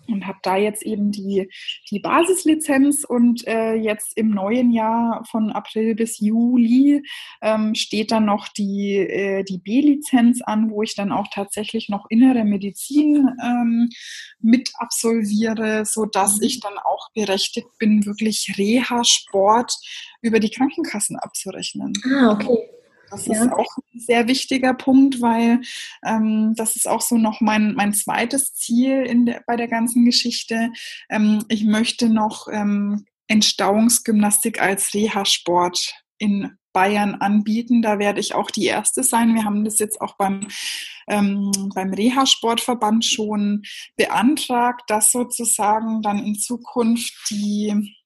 und 0.09 0.27
habe 0.27 0.39
da 0.43 0.57
jetzt 0.57 0.83
eben 0.83 1.11
die, 1.11 1.51
die 1.91 2.01
Basislizenz 2.01 3.05
und 3.05 3.47
äh, 3.47 3.75
jetzt 3.75 4.17
im 4.17 4.31
neuen 4.31 4.71
Jahr 4.71 5.25
von 5.31 5.51
April 5.53 5.95
bis 5.95 6.21
Juli 6.21 7.03
ähm, 7.43 7.75
steht 7.75 8.11
dann 8.11 8.27
noch 8.27 8.49
die, 8.49 8.97
äh, 8.97 9.45
die 9.45 9.59
B-Lizenz 9.59 10.43
an, 10.43 10.71
wo 10.71 10.83
ich 10.83 10.95
dann 10.95 11.13
auch 11.13 11.27
tatsächlich 11.33 11.89
noch 11.89 12.07
innere 12.09 12.45
Medizin 12.45 13.29
ähm, 13.43 13.89
mit 14.41 14.71
absolviere, 14.79 15.85
so 15.85 16.05
dass 16.05 16.37
mhm. 16.37 16.43
ich 16.43 16.61
dann 16.61 16.79
auch 16.79 17.11
berechtigt 17.15 17.69
bin, 17.79 18.05
wirklich 18.07 18.55
Reha-Sport 18.57 19.73
über 20.23 20.41
die 20.41 20.51
Krankenkassen 20.51 21.17
abzurechnen. 21.19 21.93
Ah, 22.05 22.33
okay. 22.33 22.59
Das 23.11 23.27
ja. 23.27 23.35
ist 23.35 23.53
auch 23.53 23.77
ein 23.93 24.01
sehr 24.01 24.29
wichtiger 24.29 24.75
Punkt, 24.75 25.21
weil 25.21 25.61
ähm, 26.05 26.55
das 26.57 26.77
ist 26.77 26.89
auch 26.89 27.01
so 27.01 27.17
noch 27.17 27.41
mein, 27.41 27.75
mein 27.75 27.93
zweites 27.93 28.55
Ziel 28.55 29.03
in 29.03 29.27
der, 29.27 29.43
bei 29.47 29.57
der 29.57 29.69
ganzen 29.69 30.05
Geschichte. 30.05 30.71
Ähm, 31.11 31.45
ich 31.49 31.65
möchte 31.65 32.09
noch 32.09 32.49
ähm, 32.51 33.05
Entstauungsgymnastik 33.29 34.61
als 34.61 34.93
Reha-Sport 34.95 35.95
in 36.19 36.57
Bayern 36.73 37.15
anbieten. 37.15 37.81
Da 37.81 37.99
werde 37.99 38.21
ich 38.21 38.35
auch 38.35 38.51
die 38.51 38.67
Erste 38.67 39.03
sein. 39.03 39.35
Wir 39.35 39.45
haben 39.45 39.65
das 39.65 39.79
jetzt 39.79 40.01
auch 40.01 40.17
beim, 40.17 40.49
ähm, 41.09 41.51
beim 41.75 41.95
Reha-Sportverband 41.95 43.05
schon 43.05 43.63
beantragt, 43.97 44.83
dass 44.89 45.11
sozusagen 45.11 46.03
dann 46.03 46.19
in 46.19 46.35
Zukunft 46.35 47.15
die 47.31 47.97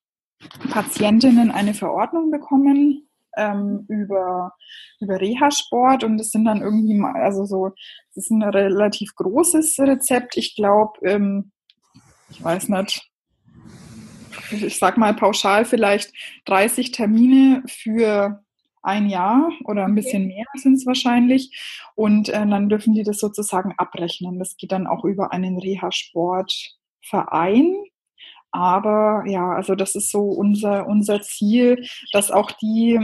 Patientinnen 0.70 1.50
eine 1.50 1.74
Verordnung 1.74 2.30
bekommen, 2.30 3.08
ähm, 3.38 3.85
über, 3.88 4.53
über 5.01 5.20
Reha-Sport 5.20 6.05
und 6.05 6.18
das 6.18 6.31
sind 6.31 6.44
dann 6.44 6.61
irgendwie 6.61 6.94
mal, 6.94 7.14
also 7.14 7.44
so, 7.44 7.70
das 8.14 8.24
ist 8.24 8.31
ein 8.31 8.42
relativ 8.42 9.14
großes 9.14 9.79
Rezept. 9.79 10.37
Ich 10.37 10.57
glaube, 10.57 10.98
ähm, 11.05 11.53
ich 12.31 12.42
weiß 12.42 12.68
nicht, 12.68 13.09
ich 14.51 14.79
sag 14.79 14.98
mal 14.98 15.14
pauschal 15.14 15.64
vielleicht 15.64 16.12
30 16.46 16.92
Termine 16.92 17.62
für 17.66 18.42
ein 18.83 19.09
Jahr 19.09 19.51
oder 19.64 19.85
ein 19.85 19.94
bisschen 19.94 20.27
mehr 20.27 20.44
sind 20.55 20.74
es 20.74 20.85
wahrscheinlich. 20.87 21.57
Und 21.94 22.31
äh, 22.31 22.46
dann 22.46 22.68
dürfen 22.68 22.94
die 22.94 23.03
das 23.03 23.18
sozusagen 23.18 23.74
abrechnen. 23.77 24.38
Das 24.38 24.57
geht 24.57 24.70
dann 24.72 24.87
auch 24.87 25.05
über 25.05 25.33
einen 25.33 25.59
Reha-Sportverein. 25.59 27.74
Aber 28.59 29.23
ja, 29.29 29.53
also 29.53 29.77
das 29.77 29.94
ist 29.94 30.11
so 30.11 30.23
unser, 30.23 30.88
unser 30.88 31.21
Ziel, 31.21 31.87
dass 32.11 32.33
auch 32.33 32.51
die, 32.51 32.99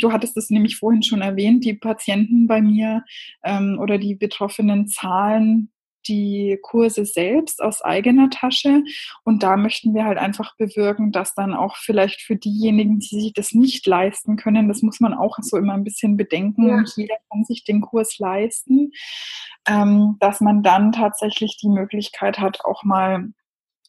du 0.00 0.12
hattest 0.12 0.36
es 0.36 0.50
nämlich 0.50 0.76
vorhin 0.76 1.02
schon 1.02 1.20
erwähnt, 1.20 1.64
die 1.64 1.74
Patienten 1.74 2.46
bei 2.46 2.62
mir 2.62 3.04
ähm, 3.42 3.76
oder 3.80 3.98
die 3.98 4.14
Betroffenen 4.14 4.86
zahlen 4.86 5.72
die 6.06 6.58
Kurse 6.62 7.04
selbst 7.04 7.60
aus 7.60 7.82
eigener 7.82 8.30
Tasche. 8.30 8.84
Und 9.24 9.42
da 9.42 9.56
möchten 9.56 9.94
wir 9.94 10.04
halt 10.04 10.16
einfach 10.16 10.56
bewirken, 10.56 11.10
dass 11.10 11.34
dann 11.34 11.54
auch 11.54 11.76
vielleicht 11.76 12.22
für 12.22 12.36
diejenigen, 12.36 13.00
die 13.00 13.20
sich 13.20 13.32
das 13.32 13.52
nicht 13.52 13.84
leisten 13.88 14.36
können, 14.36 14.68
das 14.68 14.80
muss 14.80 15.00
man 15.00 15.12
auch 15.12 15.38
so 15.40 15.56
immer 15.56 15.74
ein 15.74 15.84
bisschen 15.84 16.16
bedenken, 16.16 16.68
ja. 16.68 16.84
jeder 16.96 17.16
kann 17.30 17.44
sich 17.44 17.64
den 17.64 17.80
Kurs 17.80 18.18
leisten, 18.20 18.92
ähm, 19.66 20.18
dass 20.20 20.40
man 20.40 20.62
dann 20.62 20.92
tatsächlich 20.92 21.58
die 21.60 21.68
Möglichkeit 21.68 22.38
hat, 22.38 22.64
auch 22.64 22.84
mal 22.84 23.32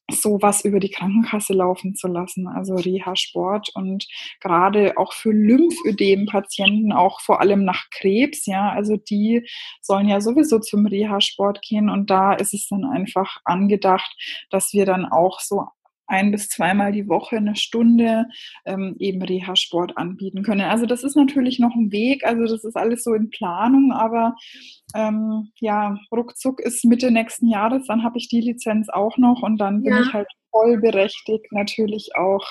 sowas 0.09 0.65
über 0.65 0.79
die 0.79 0.89
Krankenkasse 0.89 1.53
laufen 1.53 1.95
zu 1.95 2.07
lassen, 2.07 2.47
also 2.47 2.75
Reha-Sport 2.75 3.71
und 3.75 4.07
gerade 4.39 4.97
auch 4.97 5.13
für 5.13 5.31
Lymphödem-Patienten, 5.31 6.91
auch 6.91 7.21
vor 7.21 7.41
allem 7.41 7.63
nach 7.63 7.89
Krebs, 7.91 8.45
ja, 8.45 8.71
also 8.71 8.97
die 8.97 9.47
sollen 9.81 10.07
ja 10.07 10.21
sowieso 10.21 10.59
zum 10.59 10.85
Reha-Sport 10.85 11.61
gehen 11.61 11.89
und 11.89 12.09
da 12.09 12.33
ist 12.33 12.53
es 12.53 12.67
dann 12.67 12.85
einfach 12.85 13.37
angedacht, 13.45 14.15
dass 14.49 14.73
wir 14.73 14.85
dann 14.85 15.05
auch 15.05 15.39
so 15.39 15.65
ein 16.11 16.31
bis 16.31 16.49
zweimal 16.49 16.91
die 16.91 17.07
Woche 17.07 17.37
eine 17.37 17.55
Stunde 17.55 18.25
ähm, 18.65 18.95
eben 18.99 19.21
Reha-Sport 19.21 19.97
anbieten 19.97 20.43
können. 20.43 20.61
Also 20.61 20.85
das 20.85 21.03
ist 21.03 21.15
natürlich 21.15 21.57
noch 21.57 21.73
ein 21.73 21.91
Weg, 21.91 22.25
also 22.25 22.45
das 22.45 22.63
ist 22.63 22.75
alles 22.75 23.03
so 23.03 23.13
in 23.13 23.29
Planung, 23.29 23.91
aber 23.93 24.35
ähm, 24.93 25.51
ja, 25.59 25.97
ruckzuck 26.11 26.59
ist 26.59 26.85
Mitte 26.85 27.11
nächsten 27.11 27.47
Jahres, 27.47 27.87
dann 27.87 28.03
habe 28.03 28.17
ich 28.17 28.27
die 28.27 28.41
Lizenz 28.41 28.89
auch 28.89 29.17
noch 29.17 29.41
und 29.41 29.57
dann 29.57 29.83
bin 29.83 29.93
ja. 29.93 30.01
ich 30.01 30.13
halt 30.13 30.27
voll 30.51 30.79
berechtigt, 30.79 31.51
natürlich 31.51 32.09
auch 32.15 32.45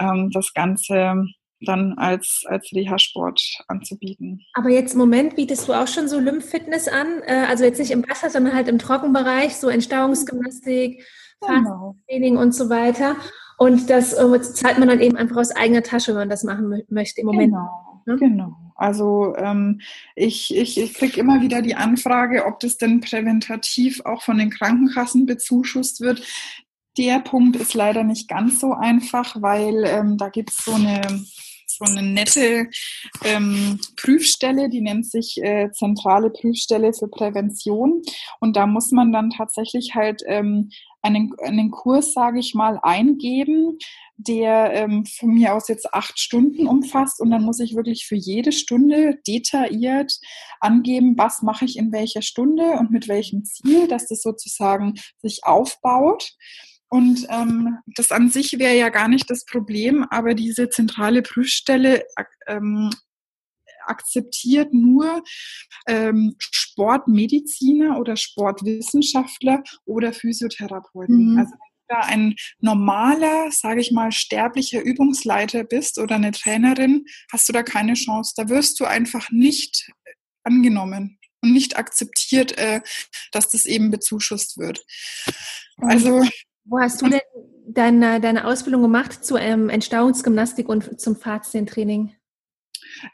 ähm, 0.00 0.30
das 0.32 0.54
Ganze 0.54 1.26
dann 1.60 1.94
als, 1.94 2.44
als 2.46 2.70
Reha-Sport 2.72 3.40
anzubieten. 3.68 4.42
Aber 4.54 4.68
jetzt 4.68 4.92
im 4.92 4.98
Moment 4.98 5.36
bietest 5.36 5.68
du 5.68 5.72
auch 5.72 5.88
schon 5.88 6.08
so 6.08 6.18
Lymphfitness 6.18 6.88
an, 6.88 7.22
äh, 7.26 7.46
also 7.48 7.64
jetzt 7.64 7.78
nicht 7.78 7.90
im 7.90 8.06
Wasser, 8.08 8.30
sondern 8.30 8.54
halt 8.54 8.68
im 8.68 8.78
Trockenbereich, 8.78 9.56
so 9.56 9.68
Entstauungsgymnastik, 9.68 11.02
genau. 11.40 11.96
Training 12.08 12.36
und 12.36 12.54
so 12.54 12.68
weiter. 12.70 13.16
Und 13.58 13.88
das 13.88 14.12
äh, 14.12 14.42
zahlt 14.42 14.78
man 14.78 14.88
dann 14.88 15.00
eben 15.00 15.16
einfach 15.16 15.36
aus 15.36 15.50
eigener 15.50 15.82
Tasche, 15.82 16.12
wenn 16.12 16.20
man 16.20 16.28
das 16.28 16.44
machen 16.44 16.82
möchte 16.88 17.22
im 17.22 17.26
Moment. 17.26 17.52
Genau, 17.52 18.02
ne? 18.04 18.16
genau. 18.16 18.56
Also 18.74 19.34
ähm, 19.36 19.80
ich, 20.14 20.54
ich, 20.54 20.78
ich 20.78 20.94
kriege 20.94 21.18
immer 21.18 21.40
wieder 21.40 21.62
die 21.62 21.74
Anfrage, 21.74 22.44
ob 22.44 22.60
das 22.60 22.76
denn 22.76 23.00
präventativ 23.00 24.02
auch 24.04 24.22
von 24.22 24.36
den 24.36 24.50
Krankenkassen 24.50 25.24
bezuschusst 25.24 26.00
wird. 26.02 26.22
Der 26.98 27.20
Punkt 27.20 27.56
ist 27.56 27.74
leider 27.74 28.04
nicht 28.04 28.28
ganz 28.28 28.60
so 28.60 28.72
einfach, 28.72 29.40
weil 29.40 29.84
ähm, 29.84 30.18
da 30.18 30.28
gibt 30.28 30.50
es 30.50 30.58
so 30.58 30.74
eine 30.74 31.00
so 31.78 31.84
eine 31.84 32.02
nette 32.02 32.68
ähm, 33.24 33.78
Prüfstelle, 33.96 34.68
die 34.68 34.80
nennt 34.80 35.06
sich 35.06 35.36
äh, 35.42 35.70
Zentrale 35.72 36.30
Prüfstelle 36.30 36.92
für 36.92 37.08
Prävention. 37.08 38.02
Und 38.40 38.56
da 38.56 38.66
muss 38.66 38.90
man 38.92 39.12
dann 39.12 39.30
tatsächlich 39.30 39.94
halt 39.94 40.22
ähm, 40.26 40.70
einen, 41.02 41.32
einen 41.42 41.70
Kurs, 41.70 42.12
sage 42.12 42.40
ich 42.40 42.54
mal, 42.54 42.78
eingeben, 42.82 43.78
der 44.16 44.72
ähm, 44.72 45.04
von 45.04 45.34
mir 45.34 45.54
aus 45.54 45.68
jetzt 45.68 45.92
acht 45.92 46.18
Stunden 46.18 46.66
umfasst. 46.66 47.20
Und 47.20 47.30
dann 47.30 47.42
muss 47.42 47.60
ich 47.60 47.76
wirklich 47.76 48.06
für 48.06 48.16
jede 48.16 48.52
Stunde 48.52 49.18
detailliert 49.26 50.18
angeben, 50.60 51.16
was 51.16 51.42
mache 51.42 51.64
ich 51.64 51.76
in 51.76 51.92
welcher 51.92 52.22
Stunde 52.22 52.72
und 52.72 52.90
mit 52.90 53.08
welchem 53.08 53.44
Ziel, 53.44 53.88
dass 53.88 54.08
das 54.08 54.22
sozusagen 54.22 54.94
sich 55.18 55.44
aufbaut. 55.44 56.32
Und 56.88 57.26
ähm, 57.30 57.78
das 57.96 58.12
an 58.12 58.30
sich 58.30 58.58
wäre 58.58 58.76
ja 58.76 58.90
gar 58.90 59.08
nicht 59.08 59.28
das 59.28 59.44
Problem, 59.44 60.06
aber 60.10 60.34
diese 60.34 60.68
zentrale 60.68 61.22
Prüfstelle 61.22 62.04
ähm, 62.46 62.90
akzeptiert 63.86 64.72
nur 64.72 65.22
ähm, 65.86 66.34
Sportmediziner 66.38 67.98
oder 67.98 68.16
Sportwissenschaftler 68.16 69.62
oder 69.84 70.12
Physiotherapeuten. 70.12 71.32
Mhm. 71.32 71.38
Also 71.38 71.52
wenn 71.52 71.58
du 71.58 71.94
da 71.94 72.00
ein 72.00 72.34
normaler, 72.60 73.50
sage 73.50 73.80
ich 73.80 73.92
mal, 73.92 74.12
sterblicher 74.12 74.82
Übungsleiter 74.82 75.64
bist 75.64 75.98
oder 75.98 76.16
eine 76.16 76.32
Trainerin, 76.32 77.04
hast 77.32 77.48
du 77.48 77.52
da 77.52 77.62
keine 77.62 77.94
Chance. 77.94 78.34
Da 78.36 78.48
wirst 78.48 78.78
du 78.80 78.84
einfach 78.84 79.30
nicht 79.30 79.90
angenommen 80.44 81.18
und 81.42 81.52
nicht 81.52 81.76
akzeptiert, 81.76 82.56
äh, 82.58 82.80
dass 83.32 83.48
das 83.48 83.66
eben 83.66 83.90
bezuschusst 83.90 84.58
wird. 84.58 84.84
Also 85.78 86.22
wo 86.66 86.78
hast 86.78 87.02
du 87.02 87.08
denn 87.08 87.20
deine, 87.66 88.20
deine 88.20 88.46
Ausbildung 88.46 88.82
gemacht 88.82 89.24
zur 89.24 89.40
ähm, 89.40 89.68
Entstauungsgymnastik 89.68 90.68
und 90.68 91.00
zum 91.00 91.16
Faszientraining? 91.16 92.12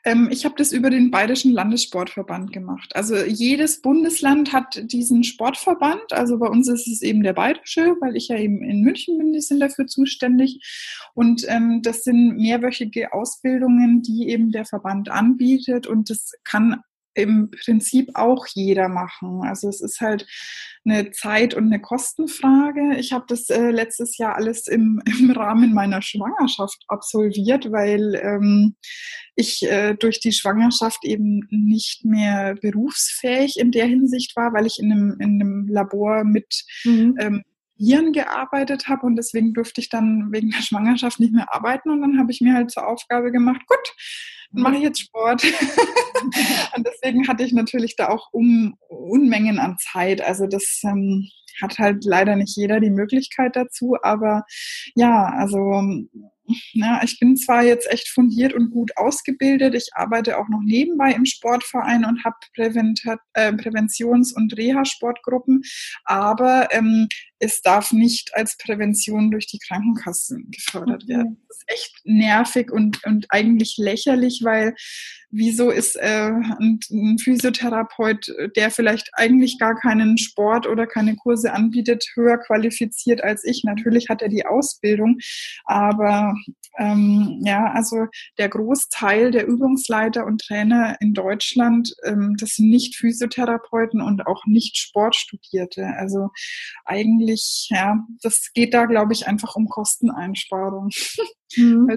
Ähm, 0.05 0.29
ich 0.31 0.45
habe 0.45 0.55
das 0.57 0.73
über 0.73 0.91
den 0.91 1.11
Bayerischen 1.11 1.53
Landessportverband 1.53 2.53
gemacht. 2.53 2.95
Also 2.95 3.17
jedes 3.17 3.81
Bundesland 3.81 4.53
hat 4.53 4.81
diesen 4.93 5.25
Sportverband. 5.25 6.13
Also 6.13 6.39
bei 6.39 6.47
uns 6.47 6.69
ist 6.69 6.87
es 6.87 7.03
eben 7.03 7.23
der 7.23 7.33
Bayerische, 7.33 7.97
weil 8.01 8.17
ich 8.17 8.29
ja 8.29 8.37
eben 8.37 8.63
in 8.63 8.83
München 8.83 9.19
bin, 9.19 9.33
die 9.33 9.41
sind 9.41 9.61
dafür 9.61 9.87
zuständig. 9.87 10.61
Und 11.15 11.45
ähm, 11.49 11.81
das 11.83 12.05
sind 12.05 12.37
mehrwöchige 12.37 13.13
Ausbildungen, 13.13 14.03
die 14.03 14.29
eben 14.29 14.51
der 14.51 14.65
Verband 14.65 15.11
anbietet. 15.11 15.87
Und 15.87 16.11
das 16.11 16.33
kann 16.45 16.83
im 17.15 17.51
Prinzip 17.51 18.11
auch 18.15 18.47
jeder 18.47 18.89
machen. 18.89 19.43
Also 19.43 19.69
es 19.69 19.81
ist 19.81 20.01
halt 20.01 20.27
eine 20.85 21.11
Zeit- 21.13 21.55
und 21.55 21.67
eine 21.67 21.81
Kostenfrage. 21.81 22.97
Ich 22.99 23.13
habe 23.13 23.25
das 23.29 23.49
äh, 23.51 23.71
letztes 23.71 24.19
Jahr 24.19 24.37
alles 24.37 24.67
im, 24.67 25.03
im 25.21 25.31
Rahmen 25.31 25.75
meiner 25.75 26.03
Schwangerschaft 26.03 26.85
absolviert, 26.89 27.71
weil 27.71 28.15
ähm, 28.15 28.77
ich 29.37 29.63
äh, 29.63 29.95
durch 29.95 30.21
die 30.21 30.33
Schwangerschaft 30.33 31.05
eben 31.05 31.47
nicht 31.51 32.05
mehr 32.05 32.55
berufsfähig 32.61 33.59
in 33.59 33.71
der 33.71 33.87
Hinsicht 33.87 34.37
war, 34.37 34.53
weil 34.53 34.67
ich 34.67 34.79
in 34.79 34.93
einem, 34.93 35.17
in 35.21 35.41
einem 35.41 35.69
Labor 35.69 36.25
mit 36.25 36.65
mhm. 36.85 37.17
ähm, 37.19 37.43
Viren 37.77 38.13
gearbeitet 38.13 38.89
habe 38.89 39.07
und 39.07 39.17
deswegen 39.17 39.55
durfte 39.55 39.81
ich 39.81 39.89
dann 39.89 40.29
wegen 40.31 40.51
der 40.51 40.63
Schwangerschaft 40.63 41.21
nicht 41.21 41.33
mehr 41.33 41.55
arbeiten 41.55 41.91
und 41.91 42.01
dann 42.01 42.19
habe 42.19 42.31
ich 42.31 42.41
mir 42.41 42.55
halt 42.55 42.71
zur 42.71 42.87
Aufgabe 42.87 43.33
gemacht, 43.33 43.63
gut, 43.67 43.95
dann 44.53 44.63
mache 44.63 44.77
ich 44.77 44.83
jetzt 44.83 45.01
Sport. 45.01 45.45
und 46.77 46.87
deswegen 46.87 47.27
hatte 47.29 47.45
ich 47.45 47.53
natürlich 47.53 47.97
da 47.97 48.09
auch 48.09 48.29
um, 48.33 48.77
Unmengen 48.89 49.59
an 49.59 49.77
Zeit. 49.79 50.21
Also 50.21 50.47
das 50.47 50.81
ähm, 50.85 51.29
hat 51.61 51.79
halt 51.79 52.05
leider 52.05 52.37
nicht 52.37 52.57
jeder 52.57 52.81
die 52.81 52.91
Möglichkeit 52.91 53.57
dazu, 53.57 53.97
aber 54.03 54.45
ja, 54.95 55.27
also 55.27 55.83
ja, 56.73 57.01
ich 57.05 57.19
bin 57.19 57.37
zwar 57.37 57.63
jetzt 57.63 57.91
echt 57.91 58.09
fundiert 58.09 58.53
und 58.53 58.71
gut 58.71 58.97
ausgebildet, 58.97 59.75
ich 59.75 59.91
arbeite 59.95 60.39
auch 60.39 60.49
noch 60.49 60.61
nebenbei 60.63 61.13
im 61.13 61.25
Sportverein 61.25 62.05
und 62.05 62.25
habe 62.25 62.37
äh, 62.55 63.53
Präventions- 63.53 64.35
und 64.35 64.57
Reha-Sportgruppen, 64.57 65.63
aber 66.05 66.69
ähm, 66.73 67.09
es 67.43 67.61
darf 67.61 67.91
nicht 67.91 68.35
als 68.37 68.57
Prävention 68.57 69.33
durch 69.33 69.49
die 69.49 69.59
Krankenkassen 69.59 70.49
gefördert 70.53 71.03
okay. 71.03 71.15
werden. 71.15 71.43
Das 71.49 71.57
ist 71.57 71.65
echt 71.67 72.01
nervig 72.05 72.71
und, 72.71 73.05
und 73.05 73.27
eigentlich 73.31 73.75
lächerlich, 73.79 74.43
weil 74.45 74.77
wieso 75.31 75.71
ist 75.71 75.97
äh, 75.97 76.31
ein, 76.31 76.79
ein, 76.91 77.19
Physiotherapeut, 77.19 78.33
der 78.55 78.71
vielleicht 78.71 79.11
eigentlich 79.15 79.59
gar 79.59 79.75
keinen 79.75 80.19
Sport 80.19 80.69
oder 80.69 80.87
keine 80.87 81.17
Kurse 81.17 81.53
anbietet, 81.53 82.05
höher 82.15 82.39
qualifiziert 82.39 83.25
als 83.25 83.43
ich? 83.45 83.65
Natürlich 83.65 84.09
hat 84.09 84.23
er 84.23 84.29
die 84.29 84.47
Ausbildung, 84.47 85.19
aber 85.65 86.37
ähm, 86.79 87.41
ja, 87.45 87.71
also 87.73 88.07
der 88.39 88.49
Großteil 88.49 89.31
der 89.31 89.47
Übungsleiter 89.47 90.25
und 90.25 90.41
Trainer 90.41 90.97
in 91.01 91.15
Deutschland, 91.15 91.95
ähm, 92.05 92.37
das 92.39 92.57
sind 92.57 92.71
nicht 92.71 92.97
Physiotherapeuten 92.97 94.01
und 94.01 94.27
auch 94.27 94.45
nicht 94.47 94.77
Sportstudierte. 94.77 95.87
Also 95.99 96.31
eigentlich, 96.85 97.69
ja, 97.71 97.99
das 98.23 98.53
geht 98.55 98.75
da, 98.75 98.87
glaube 98.87 99.13
ich, 99.13 99.27
einfach 99.27 99.57
um 99.57 99.69
Kosteneinsparung. 99.69 100.91
Mhm. 101.57 101.89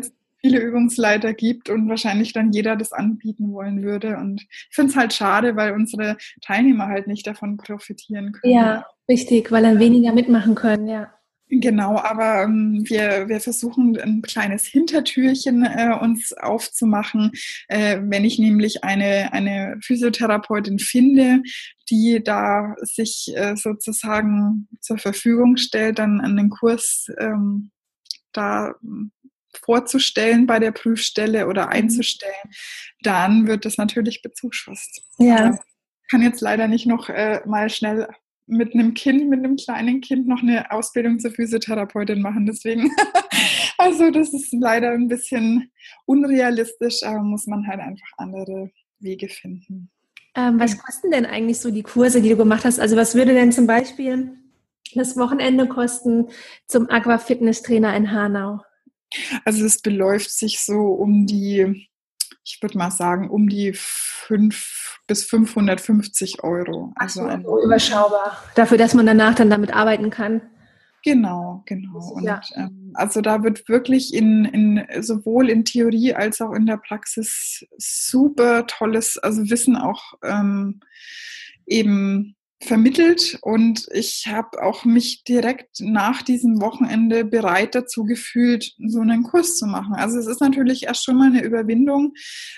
viele 0.42 0.60
Übungsleiter 0.60 1.34
gibt 1.34 1.70
und 1.70 1.90
wahrscheinlich 1.90 2.32
dann 2.34 2.52
jeder 2.52 2.76
das 2.76 2.92
anbieten 2.92 3.52
wollen 3.52 3.82
würde. 3.82 4.18
Und 4.18 4.42
ich 4.42 4.76
finde 4.76 4.92
es 4.92 4.98
halt 4.98 5.14
schade, 5.14 5.56
weil 5.56 5.74
unsere 5.74 6.18
Teilnehmer 6.42 6.86
halt 6.86 7.08
nicht 7.08 7.26
davon 7.26 7.58
profitieren 7.58 8.32
können. 8.32 8.54
Ja, 8.54 8.86
richtig, 9.10 9.52
weil 9.52 9.64
dann 9.64 9.80
weniger 9.80 10.14
mitmachen 10.14 10.54
können, 10.54 10.88
ja. 10.88 11.15
Genau, 11.48 12.00
aber 12.00 12.44
ähm, 12.44 12.84
wir, 12.86 13.30
wir 13.30 13.40
versuchen 13.40 13.96
ein 14.00 14.24
kleines 14.24 14.66
Hintertürchen 14.66 15.64
äh, 15.64 15.96
uns 16.02 16.34
aufzumachen. 16.34 17.32
Äh, 17.68 18.00
wenn 18.02 18.26
ich 18.26 18.40
nämlich 18.40 18.84
eine, 18.84 19.32
eine 19.32 19.78
Physiotherapeutin 19.82 20.80
finde, 20.80 21.44
die 21.90 22.22
da 22.24 22.76
sich 22.82 23.32
äh, 23.36 23.56
sozusagen 23.56 24.68
zur 24.82 24.98
Verfügung 24.98 25.58
stellt, 25.58 26.00
dann 26.00 26.20
einen 26.20 26.50
Kurs 26.50 27.12
ähm, 27.20 27.70
da 28.34 28.74
vorzustellen 29.54 30.48
bei 30.48 30.60
der 30.60 30.72
Prüfstelle 30.72 31.48
oder 31.48 31.68
mhm. 31.68 31.72
einzustellen, 31.74 32.34
dann 33.02 33.48
wird 33.48 33.66
das 33.66 33.78
natürlich 33.78 34.22
bezuschusst. 34.24 35.04
Ja. 35.20 35.52
Ich 35.52 36.10
kann 36.10 36.22
jetzt 36.22 36.42
leider 36.42 36.68
nicht 36.68 36.88
noch 36.88 37.10
äh, 37.10 37.42
mal 37.46 37.70
schnell 37.70 38.08
mit 38.48 38.74
einem 38.74 38.94
Kind, 38.94 39.30
mit 39.30 39.40
einem 39.40 39.56
kleinen 39.56 40.02
Kind 40.02 40.28
noch 40.28 40.42
eine 40.42 40.72
Ausbildung 40.72 41.20
zur 41.20 41.32
Physiotherapeutin 41.32 42.22
machen. 42.22 42.46
Deswegen, 42.46 42.92
also 43.78 44.12
das 44.12 44.34
ist 44.34 44.54
leider 44.54 44.92
ein 44.92 45.08
bisschen 45.08 45.72
unrealistisch, 46.06 47.04
aber 47.04 47.22
muss 47.24 47.48
man 47.48 47.68
halt 47.68 47.80
einfach 47.80 48.08
andere 48.18 48.72
Wege 49.00 49.28
finden. 49.30 49.90
Ähm, 50.36 50.60
was 50.60 50.78
kosten 50.78 51.12
denn 51.12 51.26
eigentlich 51.26 51.60
so 51.60 51.72
die 51.72 51.84
Kurse, 51.84 52.22
die 52.22 52.30
du 52.30 52.38
gemacht 52.38 52.66
hast? 52.66 52.80
Also 52.80 52.96
was 52.98 53.16
würde 53.16 53.34
denn 53.34 53.52
zum 53.52 53.68
Beispiel 53.68 54.36
das 54.94 55.18
Wochenende 55.18 55.68
kosten 55.68 56.28
zum 56.68 56.90
Aqua-Fitness-Trainer 56.90 57.96
in 57.96 58.12
Hanau? 58.12 58.62
Also 59.46 59.66
es 59.66 59.82
beläuft 59.82 60.30
sich 60.30 60.60
so 60.60 60.88
um 60.88 61.26
die, 61.26 61.88
ich 62.44 62.60
würde 62.62 62.78
mal 62.78 62.92
sagen, 62.92 63.30
um 63.30 63.48
die 63.48 63.72
5 63.74 64.85
bis 65.08 65.24
550 65.26 66.44
Euro. 66.44 66.94
Also 66.96 67.22
so, 67.22 67.28
ein, 67.28 67.44
überschaubar. 67.44 68.44
Dafür, 68.56 68.78
dass 68.78 68.94
man 68.94 69.06
danach 69.06 69.36
dann 69.36 69.50
damit 69.50 69.76
arbeiten 69.76 70.10
kann. 70.10 70.42
Genau, 71.04 71.62
genau. 71.68 72.00
Und 72.14 72.24
ja. 72.24 72.42
ähm, 72.56 72.92
also 72.96 73.22
da 73.22 73.44
wird 73.44 73.70
wirklich 73.70 74.12
in, 74.12 74.46
in 74.46 75.04
sowohl 75.04 75.52
in 75.52 75.64
Theorie 75.64 76.16
als 76.16 76.42
auch 76.42 76.52
in 76.54 76.66
der 76.66 76.78
Praxis 76.78 77.64
super 77.78 78.66
tolles, 78.66 79.20
also 79.20 79.48
Wissen 79.52 79.76
auch 79.76 80.16
ähm, 80.24 80.80
eben 81.68 82.36
vermittelt 82.66 83.38
und 83.42 83.88
ich 83.92 84.28
habe 84.28 84.62
auch 84.64 84.86
mich 84.86 85.24
direkt 85.24 85.80
nach 85.80 86.22
diesem 86.22 86.62
Wochenende 86.62 87.26
bereit 87.26 87.76
dazu 87.76 88.04
gefühlt, 88.04 88.74
so 88.86 89.00
einen 89.00 89.24
Kurs 89.24 89.58
zu 89.58 89.66
machen. 89.66 89.94
Also 89.96 90.20
es 90.20 90.28
ist 90.28 90.42
natürlich 90.42 90.84
erst 90.84 91.06
schon 91.06 91.18
mal 91.18 91.28
eine 91.28 91.44
Überwindung, 91.44 92.14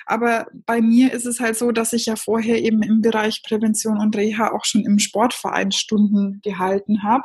aber 0.06 0.48
bei 0.66 0.82
mir 0.82 1.14
ist 1.14 1.26
es 1.26 1.40
halt 1.40 1.58
so, 1.58 1.72
dass 1.72 1.94
ich 1.94 2.06
ja 2.06 2.16
vorher 2.16 2.62
eben 2.62 2.82
im 2.82 3.02
Bereich 3.02 3.44
Prävention 3.44 4.00
und 4.00 4.16
Reha 4.16 4.52
auch 4.52 4.66
schon 4.66 4.86
im 4.86 5.00
Sportverein 5.00 5.72
Stunden 5.72 6.40
gehalten 6.44 7.04
habe. 7.04 7.24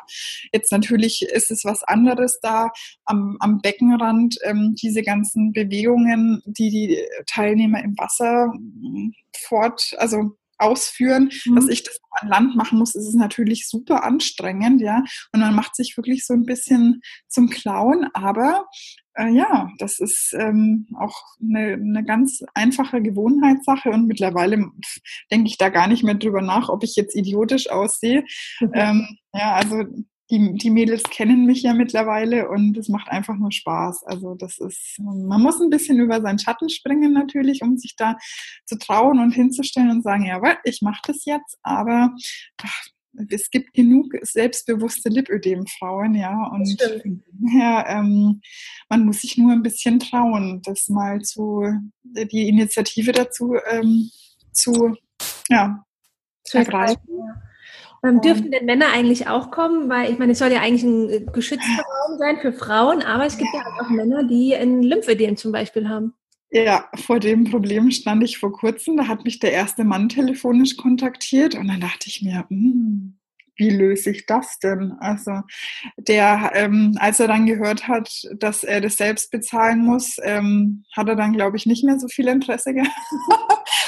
Jetzt 0.53 0.73
natürlich 0.73 1.23
ist 1.23 1.51
es 1.51 1.65
was 1.65 1.83
anderes 1.85 2.41
da 2.43 2.71
am, 3.05 3.37
am 3.41 3.61
Beckenrand, 3.61 4.39
ähm, 4.45 4.75
diese 4.81 5.03
ganzen 5.03 5.53
Bewegungen, 5.53 6.43
die 6.47 6.71
die 6.71 6.99
Teilnehmer 7.27 7.83
im 7.83 7.97
Wasser 7.99 8.53
fort, 9.37 9.95
also 9.99 10.37
ausführen, 10.63 11.31
mhm. 11.47 11.57
dass 11.57 11.69
ich 11.69 11.83
das 11.83 11.99
an 12.21 12.29
Land 12.29 12.57
machen 12.57 12.79
muss, 12.79 12.95
ist 12.95 13.09
es 13.09 13.15
natürlich 13.15 13.69
super 13.69 14.05
anstrengend, 14.05 14.81
ja. 14.81 15.03
Und 15.33 15.41
man 15.41 15.55
macht 15.55 15.75
sich 15.75 15.97
wirklich 15.97 16.27
so 16.27 16.35
ein 16.35 16.45
bisschen 16.45 17.01
zum 17.29 17.49
Clown, 17.49 18.07
aber 18.13 18.67
äh, 19.15 19.31
ja, 19.31 19.71
das 19.79 19.99
ist 19.99 20.35
ähm, 20.39 20.89
auch 20.99 21.17
eine, 21.41 21.75
eine 21.75 22.05
ganz 22.05 22.43
einfache 22.55 23.03
Gewohnheitssache 23.03 23.91
und 23.91 24.07
mittlerweile 24.07 24.71
denke 25.31 25.49
ich 25.49 25.59
da 25.59 25.69
gar 25.69 25.87
nicht 25.87 26.03
mehr 26.03 26.15
drüber 26.15 26.43
nach, 26.43 26.69
ob 26.69 26.83
ich 26.85 26.97
jetzt 26.97 27.17
idiotisch 27.17 27.71
aussehe. 27.71 28.25
Mhm. 28.61 28.73
Ähm, 28.83 29.19
ja, 29.35 29.53
also 29.53 29.85
die, 30.31 30.55
die 30.55 30.71
Mädels 30.71 31.03
kennen 31.05 31.47
mich 31.47 31.63
ja 31.63 31.75
mittlerweile 31.75 32.49
und 32.49 32.77
es 32.77 32.89
macht 32.89 33.09
einfach 33.09 33.37
nur 33.37 33.53
Spaß. 33.53 34.05
Also 34.05 34.35
das 34.35 34.59
ist, 34.59 34.99
man 34.99 35.43
muss 35.43 35.61
ein 35.61 35.71
bisschen 35.71 35.99
über 35.99 36.21
seinen 36.21 36.39
Schatten 36.39 36.71
springen 36.71 37.13
natürlich, 37.13 37.63
um 37.63 37.77
sich 37.77 37.97
da 37.97 38.17
zu 38.65 38.79
trauen 38.79 39.19
und 39.19 39.33
hinzustellen 39.33 39.91
und 39.91 40.03
sagen, 40.03 40.25
ja, 40.25 40.41
ich 40.65 40.81
mache 40.81 41.03
das 41.07 41.25
jetzt, 41.25 41.59
aber 41.63 42.15
ach, 42.63 42.87
es 43.29 43.51
gibt 43.51 43.75
genug 43.75 44.15
selbstbewusste 44.23 45.11
Lipödem-Frauen, 45.11 46.15
ja, 46.15 46.47
und 46.47 46.81
ja, 47.55 47.87
ähm, 47.89 48.41
man 48.89 49.05
muss 49.05 49.21
sich 49.21 49.37
nur 49.37 49.53
ein 49.53 49.63
bisschen 49.63 50.01
trauen, 50.01 50.63
das 50.65 50.89
mal 50.89 51.21
zu, 51.21 51.63
die 52.03 52.49
Initiative 52.49 53.13
dazu 53.13 53.55
ähm, 53.71 54.11
zu, 54.53 54.97
ja, 55.49 55.85
zu 56.45 56.59
ergreifen. 56.59 57.03
Ähm, 58.05 58.21
dürften 58.21 58.51
denn 58.51 58.67
Männer 58.67 58.87
eigentlich 58.93 59.29
auch 59.29 59.51
kommen? 59.51 59.89
Weil 59.89 60.11
ich 60.11 60.19
meine, 60.19 60.33
es 60.33 60.39
soll 60.39 60.51
ja 60.51 60.61
eigentlich 60.61 60.83
ein 60.83 61.09
äh, 61.09 61.21
geschützter 61.33 61.83
Raum 61.83 62.19
sein 62.19 62.39
für 62.41 62.53
Frauen, 62.53 63.03
aber 63.03 63.27
es 63.27 63.39
gibt 63.39 63.51
ja 63.55 63.61
auch 63.81 63.91
Männer, 63.91 64.25
die 64.25 64.55
ein 64.57 64.83
Lymphödem 64.83 65.37
zum 65.37 65.53
Beispiel 65.53 65.89
haben. 65.89 66.15
Ja, 66.51 66.91
vor 66.97 67.19
dem 67.19 67.45
Problem 67.45 67.91
stand 67.91 68.23
ich 68.25 68.39
vor 68.39 68.53
kurzem. 68.53 68.97
Da 68.97 69.09
hat 69.09 69.25
mich 69.25 69.39
der 69.39 69.53
erste 69.53 69.85
Mann 69.85 70.09
telefonisch 70.09 70.77
kontaktiert 70.77 71.55
und 71.55 71.69
dann 71.69 71.81
dachte 71.81 72.09
ich 72.09 72.23
mir, 72.23 72.45
hm, 72.49 73.19
wie 73.57 73.71
löse 73.71 74.11
ich 74.11 74.27
das 74.27 74.59
denn? 74.59 74.93
Also 75.01 75.41
der, 75.97 76.53
ähm, 76.55 76.97
als 76.99 77.21
er 77.21 77.29
dann 77.29 77.47
gehört 77.47 77.89
hat, 77.89 78.11
dass 78.37 78.65
er 78.65 78.81
das 78.81 78.97
selbst 78.97 79.31
bezahlen 79.31 79.85
muss, 79.85 80.17
ähm, 80.23 80.85
hat 80.97 81.09
er 81.09 81.17
dann, 81.17 81.33
glaube 81.33 81.57
ich, 81.57 81.67
nicht 81.67 81.85
mehr 81.85 81.99
so 81.99 82.09
viel 82.09 82.29
Interesse 82.29 82.75
gehabt. 82.75 82.93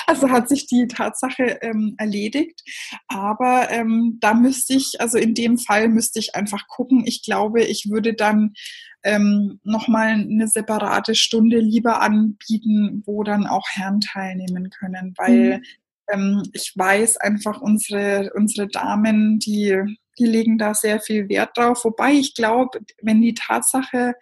also 0.07 0.31
hat 0.31 0.49
sich 0.49 0.67
die 0.67 0.87
Tatsache 0.87 1.59
ähm, 1.63 1.95
erledigt. 1.99 2.63
Aber 3.09 3.71
ähm, 3.71 4.19
da 4.21 4.35
müsste 4.35 4.75
ich, 4.75 5.01
also 5.01 5.19
in 5.19 5.35
dem 5.35 5.59
Fall 5.59 5.89
müsste 5.89 6.19
ich 6.19 6.35
einfach 6.35 6.67
gucken. 6.69 7.05
Ich 7.07 7.23
glaube, 7.23 7.63
ich 7.63 7.89
würde 7.91 8.15
dann 8.15 8.55
ähm, 9.03 9.61
nochmal 9.65 10.13
eine 10.13 10.49
separate 10.49 11.15
Stunde 11.15 11.59
lieber 11.59 12.01
anbieten, 12.01 13.03
wo 13.05 13.23
dann 13.23 13.47
auch 13.47 13.67
Herren 13.71 14.01
teilnehmen 14.01 14.71
können, 14.71 15.15
weil 15.17 15.59
mhm. 15.59 15.65
Ähm, 16.11 16.43
ich 16.53 16.73
weiß 16.75 17.19
einfach, 17.19 17.61
unsere, 17.61 18.33
unsere 18.35 18.69
Damen, 18.69 19.39
die, 19.39 19.77
die 20.19 20.27
legen 20.27 20.59
da 20.59 20.75
sehr 20.75 21.01
viel 21.01 21.29
Wert 21.29 21.57
drauf. 21.57 21.85
Wobei 21.85 22.13
ich 22.13 22.35
glaube, 22.35 22.81
wenn 23.03 23.21
die 23.21 23.35
Tatsache 23.35 24.15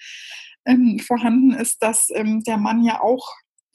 ähm, 0.64 0.99
vorhanden 0.99 1.53
ist, 1.53 1.83
dass 1.83 2.09
ähm, 2.14 2.43
der 2.45 2.57
Mann 2.57 2.85
ja 2.85 3.01
auch 3.01 3.26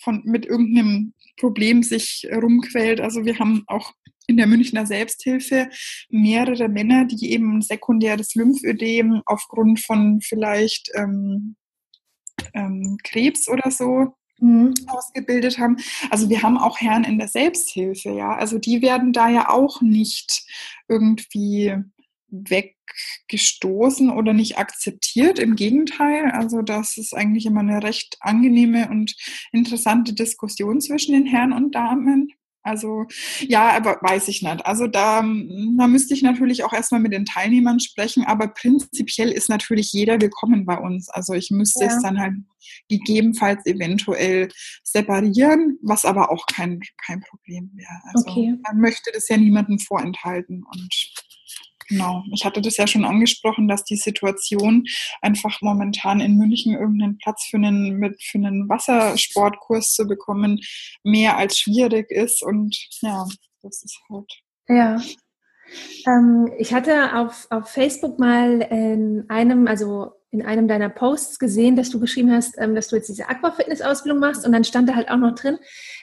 von, 0.02 0.22
mit 0.26 0.46
irgendeinem 0.46 1.14
Problem 1.40 1.84
sich 1.84 2.28
rumquält. 2.32 3.02
Also 3.02 3.26
wir 3.26 3.40
haben 3.40 3.64
auch 3.68 3.94
in 4.28 4.38
der 4.38 4.48
Münchner 4.48 4.86
Selbsthilfe 4.86 5.70
mehrere 6.10 6.68
Männer, 6.68 7.06
die 7.06 7.32
eben 7.32 7.62
sekundäres 7.62 8.36
Lymphödem 8.36 9.22
aufgrund 9.26 9.80
von 9.80 10.20
vielleicht 10.22 10.90
ähm, 10.96 11.56
ähm, 12.54 12.98
Krebs 13.04 13.48
oder 13.48 13.72
so 13.72 14.16
mhm. 14.40 14.74
ausgebildet 14.88 15.60
haben. 15.60 15.78
Also 16.10 16.30
wir 16.30 16.44
haben 16.44 16.58
auch 16.58 16.80
Herren 16.80 17.04
in 17.04 17.18
der 17.18 17.28
Selbsthilfe, 17.28 18.12
ja. 18.12 18.36
Also 18.36 18.58
die 18.58 18.82
werden 18.82 19.14
da 19.14 19.30
ja 19.30 19.50
auch 19.50 19.82
nicht 19.82 20.44
irgendwie 20.88 21.76
weggestoßen 22.30 24.10
oder 24.10 24.34
nicht 24.34 24.58
akzeptiert. 24.58 25.40
Im 25.40 25.56
Gegenteil, 25.56 26.32
also 26.32 26.62
das 26.62 26.98
ist 26.98 27.14
eigentlich 27.14 27.46
immer 27.46 27.62
eine 27.62 27.84
recht 27.84 28.18
angenehme 28.20 28.90
und 28.90 29.16
interessante 29.52 30.14
Diskussion 30.14 30.82
zwischen 30.82 31.14
den 31.14 31.26
Herren 31.26 31.54
und 31.54 31.76
Damen. 31.76 32.34
Also 32.68 33.06
ja, 33.40 33.76
aber 33.76 33.98
weiß 34.02 34.28
ich 34.28 34.42
nicht. 34.42 34.66
Also 34.66 34.88
da, 34.88 35.22
da 35.22 35.88
müsste 35.88 36.14
ich 36.14 36.22
natürlich 36.22 36.64
auch 36.64 36.74
erstmal 36.74 37.02
mit 37.02 37.14
den 37.14 37.26
Teilnehmern 37.26 37.80
sprechen, 37.80 38.26
aber 38.26 38.50
prinzipiell 38.50 39.32
ist 39.32 39.50
natürlich 39.50 39.94
jeder 39.94 40.20
willkommen 40.20 40.66
bei 40.66 40.78
uns. 40.78 41.10
Also 41.10 41.34
ich 41.34 41.50
müsste 41.50 41.86
ja. 41.86 41.92
es 41.92 42.02
dann 42.02 42.20
halt 42.20 42.34
gegebenenfalls 42.90 43.66
eventuell 43.66 44.50
separieren, 44.84 45.80
was 45.82 46.04
aber 46.04 46.32
auch 46.32 46.46
kein, 46.48 46.82
kein 47.06 47.22
Problem 47.22 47.72
wäre. 47.74 48.02
Also 48.14 48.32
okay. 48.32 48.56
man 48.64 48.82
möchte 48.82 49.12
das 49.14 49.30
ja 49.30 49.38
niemandem 49.38 49.80
vorenthalten 49.80 50.64
und 50.64 50.94
Genau. 51.88 52.24
Ich 52.34 52.44
hatte 52.44 52.62
das 52.62 52.78
ja 52.78 52.86
schon 52.86 53.06
angesprochen, 53.06 53.68
dass 53.68 53.84
die 53.84 53.96
Situation 53.96 54.86
einfach 55.22 55.62
momentan 55.62 56.20
in 56.20 56.38
München 56.38 56.74
irgendeinen 56.74 57.18
Platz 57.18 57.46
für 57.50 57.58
einen, 57.58 57.98
mit, 57.98 58.22
für 58.22 58.38
einen 58.38 58.68
Wassersportkurs 58.68 59.94
zu 59.94 60.06
bekommen, 60.06 60.60
mehr 61.04 61.38
als 61.38 61.60
schwierig 61.60 62.12
ist. 62.12 62.44
Und 62.44 62.78
ja, 63.02 63.26
das 63.62 63.84
ist 63.84 64.00
halt. 64.10 64.32
Ja. 64.68 65.02
Ähm, 66.06 66.52
ich 66.58 66.74
hatte 66.74 67.16
auf, 67.16 67.48
auf 67.50 67.70
Facebook 67.70 68.20
mal 68.20 68.62
in 68.62 69.26
einem, 69.30 69.68
also 69.68 70.12
in 70.32 70.46
einem 70.46 70.68
deiner 70.68 70.90
Posts 70.90 71.40
gesehen, 71.40 71.76
dass 71.76 71.90
du 71.90 72.00
geschrieben 72.00 72.32
hast, 72.32 72.56
ähm, 72.58 72.76
dass 72.76 72.90
du 72.90 72.98
jetzt 72.98 73.10
diese 73.10 73.30
Aquafitness-Ausbildung 73.30 74.20
machst 74.20 74.46
und 74.46 74.52
dann 74.52 74.64
stand 74.64 74.90
da 74.90 74.96
halt 74.96 75.10
auch 75.10 75.18
noch 75.18 75.36
drin, 75.36 75.58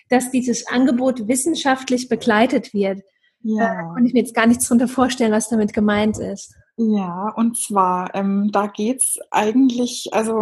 dass 0.08 0.30
dieses 0.30 0.66
Angebot 0.66 1.28
wissenschaftlich 1.28 2.08
begleitet 2.08 2.72
wird. 2.72 3.02
Ja. 3.44 3.74
Da 3.74 3.82
konnte 3.92 4.08
ich 4.08 4.14
mir 4.14 4.20
jetzt 4.20 4.34
gar 4.34 4.46
nichts 4.46 4.66
drunter 4.66 4.88
vorstellen, 4.88 5.32
was 5.32 5.50
damit 5.50 5.72
gemeint 5.72 6.18
ist. 6.18 6.54
Ja, 6.76 7.32
und 7.36 7.56
zwar, 7.56 8.14
ähm, 8.14 8.50
da 8.50 8.66
geht 8.66 9.02
es 9.02 9.18
eigentlich, 9.30 10.08
also 10.12 10.40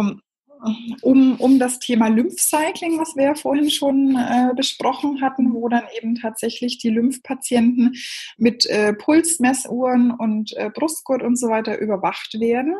um, 1.01 1.35
um 1.39 1.59
das 1.59 1.79
Thema 1.79 2.07
Lymphcycling, 2.07 2.99
was 2.99 3.15
wir 3.15 3.25
ja 3.25 3.35
vorhin 3.35 3.69
schon 3.69 4.15
äh, 4.15 4.53
besprochen 4.55 5.21
hatten, 5.21 5.53
wo 5.53 5.67
dann 5.69 5.83
eben 5.97 6.15
tatsächlich 6.15 6.77
die 6.77 6.89
Lymphpatienten 6.89 7.95
mit 8.37 8.65
äh, 8.67 8.93
Pulsmessuhren 8.93 10.11
und 10.11 10.55
äh, 10.57 10.69
Brustgurt 10.73 11.23
und 11.23 11.37
so 11.37 11.49
weiter 11.49 11.79
überwacht 11.79 12.39
werden. 12.39 12.75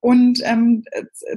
Und 0.00 0.40
ähm, 0.44 0.84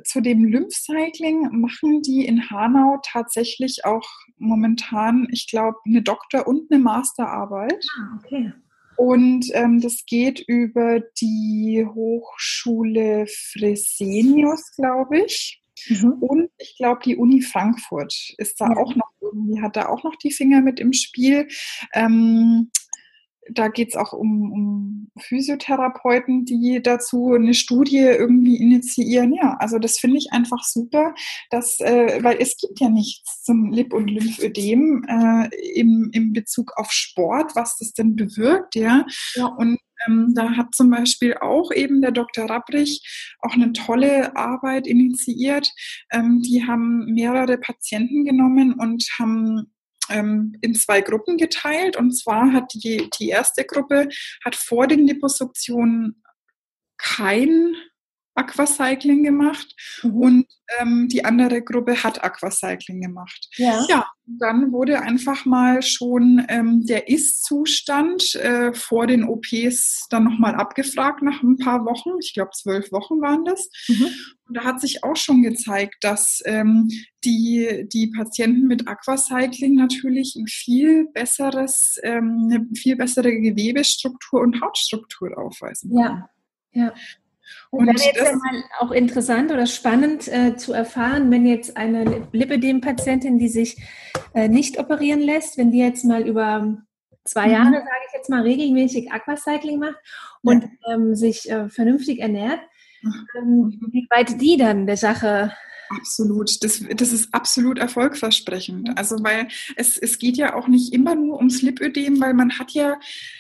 zu 0.03 0.21
dem 0.21 0.45
Lymphcycling 0.45 1.49
machen 1.59 2.01
die 2.01 2.25
in 2.25 2.49
Hanau 2.49 2.99
tatsächlich 3.03 3.85
auch 3.85 4.07
momentan, 4.37 5.27
ich 5.31 5.47
glaube, 5.47 5.77
eine 5.85 6.01
Doktor- 6.01 6.47
und 6.47 6.71
eine 6.71 6.81
Masterarbeit. 6.81 7.85
Ah, 7.97 8.19
okay. 8.19 8.53
Und 8.95 9.47
ähm, 9.53 9.81
das 9.81 10.05
geht 10.05 10.39
über 10.47 10.99
die 11.19 11.85
Hochschule 11.85 13.25
Fresenius, 13.27 14.71
glaube 14.75 15.19
ich. 15.25 15.62
Mhm. 15.87 16.13
Und 16.19 16.49
ich 16.57 16.75
glaube, 16.77 17.01
die 17.03 17.17
Uni 17.17 17.41
Frankfurt 17.41 18.33
ist 18.37 18.59
da 18.61 18.67
ja. 18.69 18.77
auch 18.77 18.95
noch 18.95 19.09
irgendwie, 19.21 19.61
hat 19.61 19.75
da 19.75 19.87
auch 19.87 20.03
noch 20.03 20.15
die 20.15 20.31
Finger 20.31 20.61
mit 20.61 20.79
im 20.79 20.93
Spiel. 20.93 21.47
Ähm, 21.93 22.71
da 23.51 23.67
geht 23.67 23.89
es 23.89 23.95
auch 23.95 24.13
um, 24.13 24.51
um 24.51 25.11
Physiotherapeuten, 25.19 26.45
die 26.45 26.81
dazu 26.81 27.33
eine 27.33 27.53
Studie 27.53 27.99
irgendwie 27.99 28.57
initiieren. 28.57 29.33
Ja, 29.33 29.55
also 29.59 29.79
das 29.79 29.99
finde 29.99 30.17
ich 30.17 30.31
einfach 30.31 30.63
super, 30.63 31.13
dass, 31.49 31.79
äh, 31.79 32.19
weil 32.23 32.37
es 32.39 32.57
gibt 32.57 32.79
ja 32.79 32.89
nichts 32.89 33.43
zum 33.43 33.71
Lip- 33.71 33.93
und 33.93 34.09
Lymphödem 34.09 35.05
äh, 35.07 35.49
im, 35.75 36.09
im 36.13 36.33
Bezug 36.33 36.71
auf 36.77 36.91
Sport, 36.91 37.55
was 37.55 37.77
das 37.77 37.93
denn 37.93 38.15
bewirkt, 38.15 38.75
ja. 38.75 39.05
ja. 39.35 39.45
Und 39.45 39.77
ähm, 40.07 40.33
da 40.35 40.51
hat 40.51 40.73
zum 40.73 40.89
Beispiel 40.89 41.35
auch 41.35 41.71
eben 41.71 42.01
der 42.01 42.11
Dr. 42.11 42.49
Rapprich 42.49 43.35
auch 43.39 43.53
eine 43.53 43.73
tolle 43.73 44.35
Arbeit 44.35 44.87
initiiert. 44.87 45.69
Ähm, 46.11 46.41
die 46.41 46.65
haben 46.65 47.05
mehrere 47.05 47.57
Patienten 47.57 48.25
genommen 48.25 48.73
und 48.73 49.05
haben 49.19 49.73
ähm, 50.13 50.55
in 50.61 50.75
zwei 50.75 51.01
Gruppen 51.01 51.37
geteilt. 51.37 51.97
Und 51.97 52.11
zwar 52.11 52.53
hat 52.53 52.73
die, 52.73 53.09
die 53.19 53.29
erste 53.29 53.65
Gruppe 53.65 54.07
hat 54.45 54.55
vor 54.55 54.87
den 54.87 55.07
Liposuktionen 55.07 56.23
kein 56.97 57.75
Aquacycling 58.35 59.23
gemacht 59.23 59.75
mhm. 60.01 60.15
und 60.15 60.45
ähm, 60.79 61.07
die 61.07 61.23
andere 61.23 61.61
Gruppe 61.61 62.03
hat 62.03 62.23
Aquacycling 62.23 63.01
gemacht. 63.01 63.49
Ja. 63.57 63.85
ja, 63.89 64.07
dann 64.25 64.71
wurde 64.71 65.01
einfach 65.01 65.45
mal 65.45 65.81
schon 65.81 66.43
ähm, 66.49 66.85
der 66.85 67.09
Ist-Zustand 67.09 68.35
äh, 68.35 68.73
vor 68.73 69.07
den 69.07 69.23
OPs 69.23 70.07
dann 70.09 70.23
nochmal 70.23 70.55
abgefragt 70.55 71.21
nach 71.21 71.43
ein 71.43 71.57
paar 71.57 71.85
Wochen. 71.85 72.11
Ich 72.21 72.33
glaube, 72.33 72.51
zwölf 72.53 72.91
Wochen 72.91 73.21
waren 73.21 73.45
das. 73.45 73.69
Mhm. 73.87 74.07
Und 74.47 74.57
da 74.57 74.63
hat 74.63 74.81
sich 74.81 75.03
auch 75.03 75.15
schon 75.15 75.41
gezeigt, 75.41 75.95
dass 76.01 76.41
ähm, 76.45 76.89
die, 77.23 77.87
die 77.91 78.07
Patienten 78.07 78.67
mit 78.67 78.87
Aquacycling 78.87 79.75
natürlich 79.75 80.35
ein 80.35 80.47
viel 80.47 81.07
besseres, 81.13 81.97
ähm, 82.03 82.49
eine 82.49 82.67
viel 82.75 82.95
bessere 82.95 83.31
Gewebestruktur 83.31 84.41
und 84.41 84.61
Hautstruktur 84.61 85.37
aufweisen. 85.37 85.97
Ja, 85.97 86.29
ja. 86.73 86.93
Und 87.73 87.87
wäre 87.87 87.97
jetzt 87.97 88.17
ja 88.17 88.35
mal 88.35 88.63
auch 88.79 88.91
interessant 88.91 89.51
oder 89.51 89.65
spannend 89.65 90.27
äh, 90.27 90.55
zu 90.55 90.73
erfahren, 90.73 91.31
wenn 91.31 91.45
jetzt 91.47 91.75
eine 91.75 92.27
Lipidem-Patientin, 92.31 93.39
die 93.39 93.49
sich 93.49 93.77
äh, 94.35 94.47
nicht 94.47 94.77
operieren 94.77 95.21
lässt, 95.21 95.57
wenn 95.57 95.71
die 95.71 95.79
jetzt 95.79 96.05
mal 96.05 96.27
über 96.27 96.77
zwei 97.23 97.47
mhm. 97.47 97.51
Jahre, 97.51 97.71
sage 97.71 98.05
ich 98.07 98.13
jetzt 98.13 98.29
mal, 98.29 98.43
regelmäßig 98.43 99.11
Aquacycling 99.11 99.79
macht 99.79 99.97
und 100.43 100.63
ja. 100.63 100.93
ähm, 100.93 101.15
sich 101.15 101.49
äh, 101.49 101.67
vernünftig 101.67 102.19
ernährt, 102.19 102.59
ähm, 103.35 103.81
wie 103.91 104.07
weit 104.11 104.39
die 104.39 104.57
dann 104.57 104.85
der 104.85 104.97
Sache 104.97 105.51
Absolut, 105.89 106.63
das, 106.63 106.83
das 106.95 107.13
ist 107.13 107.33
absolut 107.33 107.77
erfolgversprechend. 107.77 108.97
Also 108.97 109.23
weil 109.23 109.47
es, 109.75 109.97
es 109.97 110.17
geht 110.17 110.37
ja 110.37 110.55
auch 110.55 110.67
nicht 110.67 110.93
immer 110.93 111.13
nur 111.13 111.37
ums 111.37 111.61
Lipödem, 111.61 112.19
weil 112.19 112.33
man 112.33 112.57
hat 112.57 112.71
ja 112.71 112.99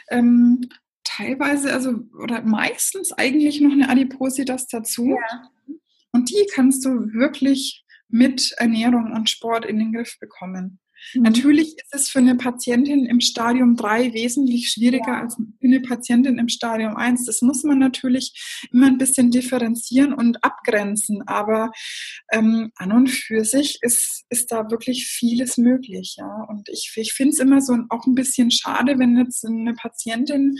ähm, 0.09 0.69
teilweise, 1.03 1.73
also 1.73 1.93
oder 2.21 2.41
meistens 2.41 3.11
eigentlich 3.11 3.61
noch 3.61 3.71
eine 3.71 3.89
Adipositas 3.89 4.67
dazu. 4.67 5.09
Ja. 5.09 5.49
Und 6.11 6.29
die 6.29 6.47
kannst 6.53 6.85
du 6.85 7.11
wirklich 7.13 7.85
mit 8.09 8.53
Ernährung 8.57 9.11
und 9.11 9.29
Sport 9.29 9.65
in 9.65 9.79
den 9.79 9.93
Griff 9.93 10.17
bekommen. 10.19 10.79
Mhm. 11.13 11.23
Natürlich 11.23 11.77
ist 11.77 11.93
es 11.93 12.09
für 12.09 12.19
eine 12.19 12.35
Patientin 12.35 13.05
im 13.05 13.19
Stadium 13.19 13.75
3 13.75 14.13
wesentlich 14.13 14.69
schwieriger 14.69 15.13
ja. 15.13 15.21
als 15.21 15.35
für 15.35 15.43
eine 15.61 15.81
Patientin 15.81 16.37
im 16.37 16.49
Stadium 16.49 16.95
1. 16.95 17.25
Das 17.25 17.41
muss 17.41 17.63
man 17.63 17.79
natürlich 17.79 18.67
immer 18.71 18.87
ein 18.87 18.97
bisschen 18.97 19.31
differenzieren 19.31 20.13
und 20.13 20.43
abgrenzen. 20.43 21.23
Aber 21.27 21.71
ähm, 22.31 22.71
an 22.75 22.91
und 22.91 23.09
für 23.09 23.45
sich 23.45 23.79
ist, 23.81 24.25
ist 24.29 24.51
da 24.51 24.69
wirklich 24.69 25.07
vieles 25.07 25.57
möglich. 25.57 26.15
Ja? 26.17 26.45
Und 26.49 26.69
ich, 26.69 26.91
ich 26.95 27.13
finde 27.13 27.33
es 27.33 27.39
immer 27.39 27.61
so 27.61 27.77
auch 27.89 28.05
ein 28.05 28.15
bisschen 28.15 28.51
schade, 28.51 28.99
wenn 28.99 29.17
jetzt 29.17 29.45
eine 29.45 29.73
Patientin 29.73 30.57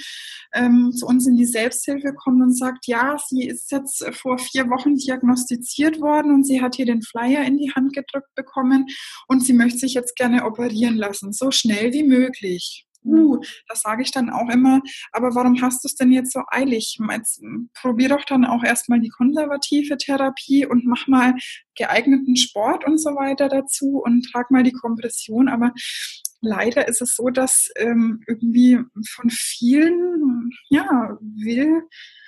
ähm, 0.54 0.91
zu 0.91 1.06
uns 1.06 1.28
in 1.28 1.38
die 1.38 1.46
Selbsthilfe 1.46 2.14
kommt 2.14 2.41
und 2.41 2.58
sagt, 2.58 2.88
ja, 2.88 3.18
sie 3.28 3.46
ist 3.48 3.72
jetzt 3.72 4.06
vor 4.14 4.38
vier 4.38 4.70
Wochen 4.70 4.96
diagnostiziert 4.96 6.00
worden 6.00 6.34
und 6.34 6.46
sie 6.46 6.62
hat 6.62 6.76
hier 6.76 6.86
den 6.86 7.02
Flyer 7.02 7.44
in 7.44 7.58
die 7.58 7.72
Hand 7.72 7.94
gedrückt 7.94 8.34
bekommen 8.36 8.86
und 9.28 9.44
sie 9.44 9.54
möchte 9.54 9.80
sich 9.80 9.94
jetzt 9.94 10.16
gerne 10.16 10.33
gerne 10.34 10.46
operieren 10.46 10.96
lassen, 10.96 11.34
so 11.34 11.52
schnell 11.52 11.94
wie 11.94 12.04
möglich. 12.04 12.86
Uh, 13.06 13.38
das 13.68 13.82
sage 13.82 14.02
ich 14.02 14.12
dann 14.12 14.30
auch 14.30 14.50
immer. 14.50 14.82
Aber 15.12 15.36
warum 15.36 15.62
hast 15.62 15.84
du 15.84 15.90
es 15.90 15.96
denn 15.96 16.12
jetzt 16.12 16.32
so 16.32 16.42
eilig? 16.48 16.96
Meinst, 17.00 17.42
probier 17.74 18.08
doch 18.08 18.24
dann 18.24 18.46
auch 18.46 18.64
erstmal 18.64 19.02
die 19.02 19.10
konservative 19.10 19.98
Therapie 19.98 20.66
und 20.66 20.86
mach 20.86 21.06
mal 21.08 21.34
geeigneten 21.76 22.38
Sport 22.38 22.86
und 22.86 23.00
so 23.00 23.10
weiter 23.10 23.50
dazu 23.50 24.02
und 24.06 24.26
trag 24.32 24.52
mal 24.52 24.64
die 24.64 24.72
Kompression. 24.72 25.50
Aber 25.50 25.74
leider 26.40 26.88
ist 26.88 27.02
es 27.02 27.16
so, 27.16 27.28
dass 27.28 27.70
ähm, 27.76 28.22
irgendwie 28.26 28.80
von 29.10 29.30
vielen, 29.30 30.52
ja, 30.70 31.18
will 31.20 31.84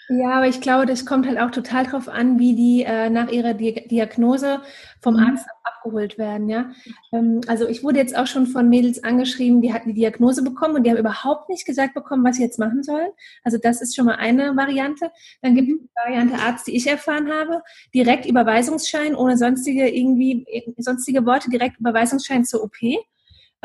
Ja, 0.07 0.33
aber 0.35 0.47
ich 0.47 0.61
glaube, 0.61 0.85
das 0.85 1.05
kommt 1.05 1.25
halt 1.27 1.39
auch 1.39 1.49
total 1.49 1.85
drauf 1.85 2.07
an, 2.07 2.37
wie 2.37 2.55
die 2.55 2.83
äh, 2.83 3.09
nach 3.09 3.31
ihrer 3.31 3.55
Di 3.55 3.87
Diagnose 3.87 4.61
vom 5.01 5.15
mhm. 5.15 5.19
Arzt 5.21 5.47
abgeholt 5.63 6.17
werden, 6.19 6.47
ja. 6.47 6.71
Ähm, 7.11 7.41
also 7.47 7.67
ich 7.67 7.83
wurde 7.83 7.97
jetzt 7.97 8.15
auch 8.15 8.27
schon 8.27 8.45
von 8.45 8.69
Mädels 8.69 9.03
angeschrieben, 9.03 9.61
die 9.61 9.73
hatten 9.73 9.89
die 9.89 10.01
Diagnose 10.01 10.43
bekommen 10.43 10.75
und 10.75 10.83
die 10.83 10.91
haben 10.91 10.97
überhaupt 10.97 11.49
nicht 11.49 11.65
gesagt 11.65 11.95
bekommen, 11.95 12.23
was 12.23 12.35
sie 12.35 12.43
jetzt 12.43 12.59
machen 12.59 12.83
sollen. 12.83 13.09
Also 13.43 13.57
das 13.57 13.81
ist 13.81 13.95
schon 13.95 14.05
mal 14.05 14.15
eine 14.15 14.55
Variante. 14.55 15.11
Dann 15.41 15.55
gibt 15.55 15.69
es 15.69 15.77
die 15.79 15.89
Variante 15.95 16.35
Arzt, 16.35 16.67
die 16.67 16.75
ich 16.75 16.85
erfahren 16.85 17.31
habe, 17.31 17.63
direkt 17.93 18.27
Überweisungsschein 18.27 19.15
ohne 19.15 19.37
sonstige 19.37 19.89
irgendwie 19.89 20.45
sonstige 20.77 21.25
Worte, 21.25 21.49
direkt 21.49 21.79
Überweisungsschein 21.79 22.45
zur 22.45 22.63
OP 22.63 22.75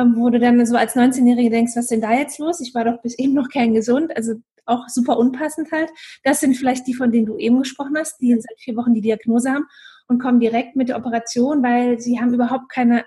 ähm, 0.01 0.15
wo 0.17 0.31
du 0.31 0.39
dann 0.39 0.65
so 0.67 0.77
als 0.77 0.97
19-Jährige 0.97 1.51
denkst, 1.51 1.73
was 1.75 1.85
ist 1.85 1.91
denn 1.91 2.01
da 2.01 2.13
jetzt 2.13 2.39
los? 2.39 2.61
Ich 2.61 2.75
war 2.75 2.85
doch 2.85 3.03
bis 3.03 3.19
eben 3.19 3.35
noch 3.35 3.49
kerngesund. 3.49 4.17
Also 4.17 4.35
auch 4.67 4.89
super 4.89 5.19
unpassend 5.19 5.71
halt. 5.73 5.91
Das 6.25 6.41
sind 6.41 6.57
vielleicht 6.57 6.87
die, 6.87 6.95
von 6.95 7.13
denen 7.13 7.27
du 7.27 7.37
eben 7.39 7.59
gesprochen 7.59 7.97
hast, 7.97 8.21
die 8.21 8.33
seit 8.35 8.59
vier 8.59 8.77
Wochen 8.77 8.95
die 8.95 9.01
Diagnose 9.01 9.51
haben 9.51 9.67
und 10.09 10.21
kommen 10.21 10.41
direkt 10.41 10.77
mit 10.77 10.89
der 10.89 10.97
Operation, 10.97 11.63
weil 11.63 12.01
sie 12.01 12.21
haben 12.21 12.35
überhaupt 12.35 12.71
keine 12.71 13.05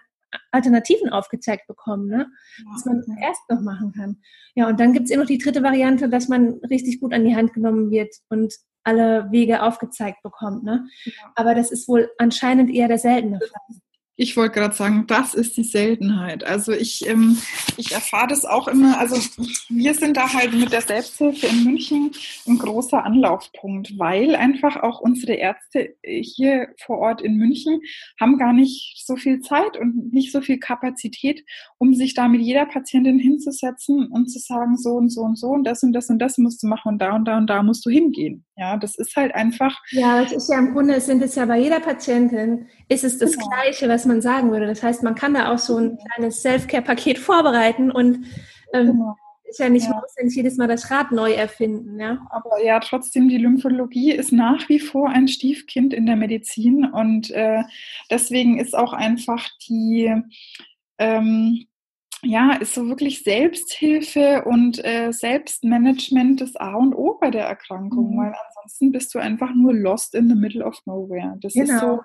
Alternativen 0.51 1.09
aufgezeigt 1.09 1.67
bekommen, 1.67 2.07
ne? 2.07 2.27
dass 2.73 2.85
man 2.85 2.97
das 2.97 3.07
erst 3.21 3.41
noch 3.49 3.61
machen 3.61 3.91
kann. 3.91 4.17
Ja, 4.55 4.67
und 4.67 4.79
dann 4.79 4.93
gibt 4.93 5.05
es 5.05 5.11
eben 5.11 5.21
noch 5.21 5.27
die 5.27 5.37
dritte 5.37 5.63
Variante, 5.63 6.09
dass 6.09 6.27
man 6.27 6.59
richtig 6.69 6.99
gut 6.99 7.13
an 7.13 7.25
die 7.25 7.35
Hand 7.35 7.53
genommen 7.53 7.91
wird 7.91 8.15
und 8.29 8.53
alle 8.83 9.31
Wege 9.31 9.61
aufgezeigt 9.61 10.21
bekommt. 10.23 10.63
Ne? 10.63 10.87
Ja. 11.05 11.13
Aber 11.35 11.55
das 11.55 11.71
ist 11.71 11.87
wohl 11.87 12.09
anscheinend 12.17 12.69
eher 12.69 12.87
der 12.87 12.97
seltene 12.97 13.39
Fall. 13.39 13.77
Ich 14.15 14.37
wollte 14.37 14.59
gerade 14.59 14.75
sagen, 14.75 15.05
das 15.07 15.33
ist 15.33 15.57
die 15.57 15.63
Seltenheit. 15.63 16.43
Also 16.43 16.71
ich, 16.71 17.07
ähm, 17.07 17.37
ich 17.77 17.93
erfahre 17.93 18.27
das 18.27 18.45
auch 18.45 18.67
immer. 18.67 18.99
Also 18.99 19.15
wir 19.69 19.95
sind 19.95 20.17
da 20.17 20.31
halt 20.31 20.53
mit 20.53 20.71
der 20.71 20.81
Selbsthilfe 20.81 21.47
in 21.47 21.63
München 21.63 22.11
ein 22.47 22.59
großer 22.59 23.03
Anlaufpunkt, 23.03 23.97
weil 23.97 24.35
einfach 24.35 24.75
auch 24.83 24.99
unsere 25.01 25.33
Ärzte 25.33 25.95
hier 26.03 26.67
vor 26.79 26.99
Ort 26.99 27.21
in 27.21 27.37
München 27.37 27.81
haben 28.19 28.37
gar 28.37 28.53
nicht 28.53 29.03
so 29.03 29.15
viel 29.15 29.41
Zeit 29.41 29.77
und 29.77 30.13
nicht 30.13 30.31
so 30.31 30.41
viel 30.41 30.59
Kapazität, 30.59 31.43
um 31.79 31.95
sich 31.95 32.13
da 32.13 32.27
mit 32.27 32.41
jeder 32.41 32.67
Patientin 32.67 33.17
hinzusetzen 33.17 34.07
und 34.07 34.27
zu 34.27 34.37
sagen, 34.37 34.77
so 34.77 34.91
und 34.91 35.09
so 35.09 35.21
und 35.21 35.39
so 35.39 35.47
und 35.47 35.63
das 35.63 35.81
und 35.81 35.93
das 35.93 36.09
und 36.09 36.19
das 36.19 36.37
musst 36.37 36.61
du 36.61 36.67
machen 36.67 36.93
und 36.93 36.99
da 36.99 37.15
und 37.15 37.25
da 37.25 37.37
und 37.37 37.47
da 37.47 37.63
musst 37.63 37.83
du 37.85 37.89
hingehen. 37.89 38.45
Ja, 38.55 38.77
das 38.77 38.95
ist 38.95 39.15
halt 39.15 39.33
einfach. 39.33 39.75
Ja, 39.89 40.21
es 40.21 40.31
ist 40.31 40.49
ja 40.49 40.59
im 40.59 40.73
Grunde, 40.73 40.99
sind 41.01 41.23
es 41.23 41.33
ja 41.33 41.45
bei 41.45 41.59
jeder 41.59 41.79
Patientin, 41.79 42.67
ist 42.87 43.03
es 43.03 43.17
das 43.17 43.33
genau. 43.33 43.49
Gleiche, 43.49 43.89
was 43.89 44.02
man 44.05 44.21
sagen 44.21 44.51
würde. 44.51 44.67
Das 44.67 44.83
heißt, 44.83 45.03
man 45.03 45.15
kann 45.15 45.33
da 45.33 45.53
auch 45.53 45.57
so 45.57 45.77
ein 45.77 45.97
kleines 45.97 46.41
Self-Care-Paket 46.41 47.19
vorbereiten 47.19 47.91
und 47.91 48.25
ähm, 48.73 48.87
genau. 48.87 49.15
ist 49.43 49.59
ja 49.59 49.69
nicht, 49.69 49.87
ja. 49.87 49.93
muss 49.93 50.15
ja 50.17 50.23
nicht 50.23 50.35
jedes 50.35 50.57
Mal 50.57 50.67
das 50.67 50.89
Rad 50.91 51.11
neu 51.11 51.31
erfinden. 51.31 51.99
Ja? 51.99 52.25
Aber 52.29 52.63
ja, 52.63 52.79
trotzdem, 52.79 53.29
die 53.29 53.37
Lymphologie 53.37 54.11
ist 54.11 54.31
nach 54.31 54.67
wie 54.69 54.79
vor 54.79 55.09
ein 55.09 55.27
Stiefkind 55.27 55.93
in 55.93 56.05
der 56.05 56.15
Medizin 56.15 56.85
und 56.85 57.31
äh, 57.31 57.63
deswegen 58.09 58.59
ist 58.59 58.75
auch 58.75 58.93
einfach 58.93 59.47
die 59.67 60.13
ähm, 60.99 61.65
ja, 62.25 62.53
ist 62.53 62.73
so 62.73 62.87
wirklich 62.87 63.23
Selbsthilfe 63.23 64.45
und 64.45 64.83
äh, 64.83 65.11
Selbstmanagement 65.11 66.41
das 66.41 66.55
A 66.55 66.75
und 66.75 66.95
O 66.95 67.17
bei 67.19 67.29
der 67.29 67.45
Erkrankung, 67.45 68.13
mhm. 68.13 68.17
weil 68.17 68.33
ansonsten 68.47 68.91
bist 68.91 69.13
du 69.13 69.19
einfach 69.19 69.53
nur 69.53 69.73
lost 69.73 70.15
in 70.15 70.29
the 70.29 70.35
middle 70.35 70.63
of 70.63 70.79
nowhere. 70.85 71.37
Das 71.41 71.53
genau. 71.53 71.73
ist 71.73 71.79
so, 71.81 71.99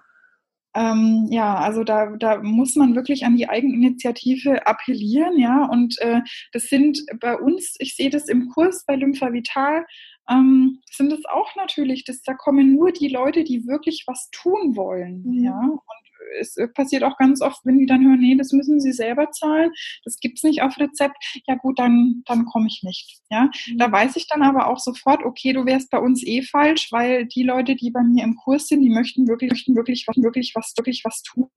ähm, 0.79 1.27
ja, 1.31 1.57
also 1.57 1.83
da, 1.83 2.15
da 2.19 2.41
muss 2.41 2.77
man 2.77 2.95
wirklich 2.95 3.25
an 3.25 3.37
die 3.37 3.49
Eigeninitiative 3.49 4.65
appellieren, 4.67 5.37
ja, 5.39 5.65
und 5.67 6.01
äh, 6.01 6.21
das 6.53 6.65
sind 6.65 7.01
bei 7.21 7.37
uns, 7.37 7.75
ich 7.81 7.97
sehe 7.97 8.11
das 8.11 8.29
im 8.29 8.49
Kurs 8.51 8.85
bei 8.87 8.95
Lympha 8.95 9.33
Vital, 9.33 9.85
ähm, 10.29 10.81
sind 10.91 11.13
es 11.13 11.25
auch 11.27 11.55
natürlich, 11.57 12.05
dass 12.05 12.23
da 12.23 12.35
kommen 12.35 12.75
nur 12.75 12.93
die 12.93 13.09
Leute, 13.09 13.45
die 13.45 13.67
wirklich 13.67 14.05
was 14.07 14.29
tun 14.31 14.77
wollen, 14.77 15.23
mhm. 15.25 15.45
ja, 15.45 15.61
und 15.61 16.09
es 16.41 16.57
passiert 16.75 17.05
auch 17.05 17.17
ganz 17.17 17.41
oft, 17.41 17.65
wenn 17.65 17.79
die 17.79 17.87
dann 17.87 18.05
hören, 18.05 18.21
nee, 18.21 18.37
das 18.37 18.53
müssen 18.53 18.81
sie 18.81 18.93
selber 18.93 19.31
zahlen, 19.31 19.71
das 20.05 20.19
gibt 20.21 20.39
es 20.39 20.43
nicht 20.43 20.63
auf 20.63 20.79
Rezept, 20.79 21.17
ja 21.47 21.55
gut, 21.55 21.79
dann, 21.79 22.23
dann 22.27 22.45
komme 22.45 22.67
ich 22.67 22.83
nicht. 22.83 23.21
Ja? 23.31 23.51
Mhm. 23.69 23.79
Da 23.79 23.91
weiß 23.91 24.17
ich 24.17 24.27
dann 24.29 24.43
aber 24.43 24.69
auch 24.69 24.79
sofort, 24.79 25.25
okay, 25.25 25.53
du 25.53 25.65
wärst 25.65 25.91
bei 25.91 25.99
uns 25.99 26.25
eh 26.27 26.43
falsch, 26.43 26.89
weil 26.93 27.27
die 27.27 27.43
Leute, 27.43 27.77
die 27.77 27.91
bei 27.91 28.03
mir 28.03 28.25
im 28.25 28.37
Kurs 28.37 28.69
sind, 28.69 28.83
die 28.83 28.91
möchten 28.91 29.27
wirklich, 29.27 29.51
möchten 29.51 29.75
wirklich, 29.75 30.07
wirklich 30.07 30.53
was, 30.55 30.75
wirklich 30.77 31.03
was 31.05 31.23
tun. 31.23 31.49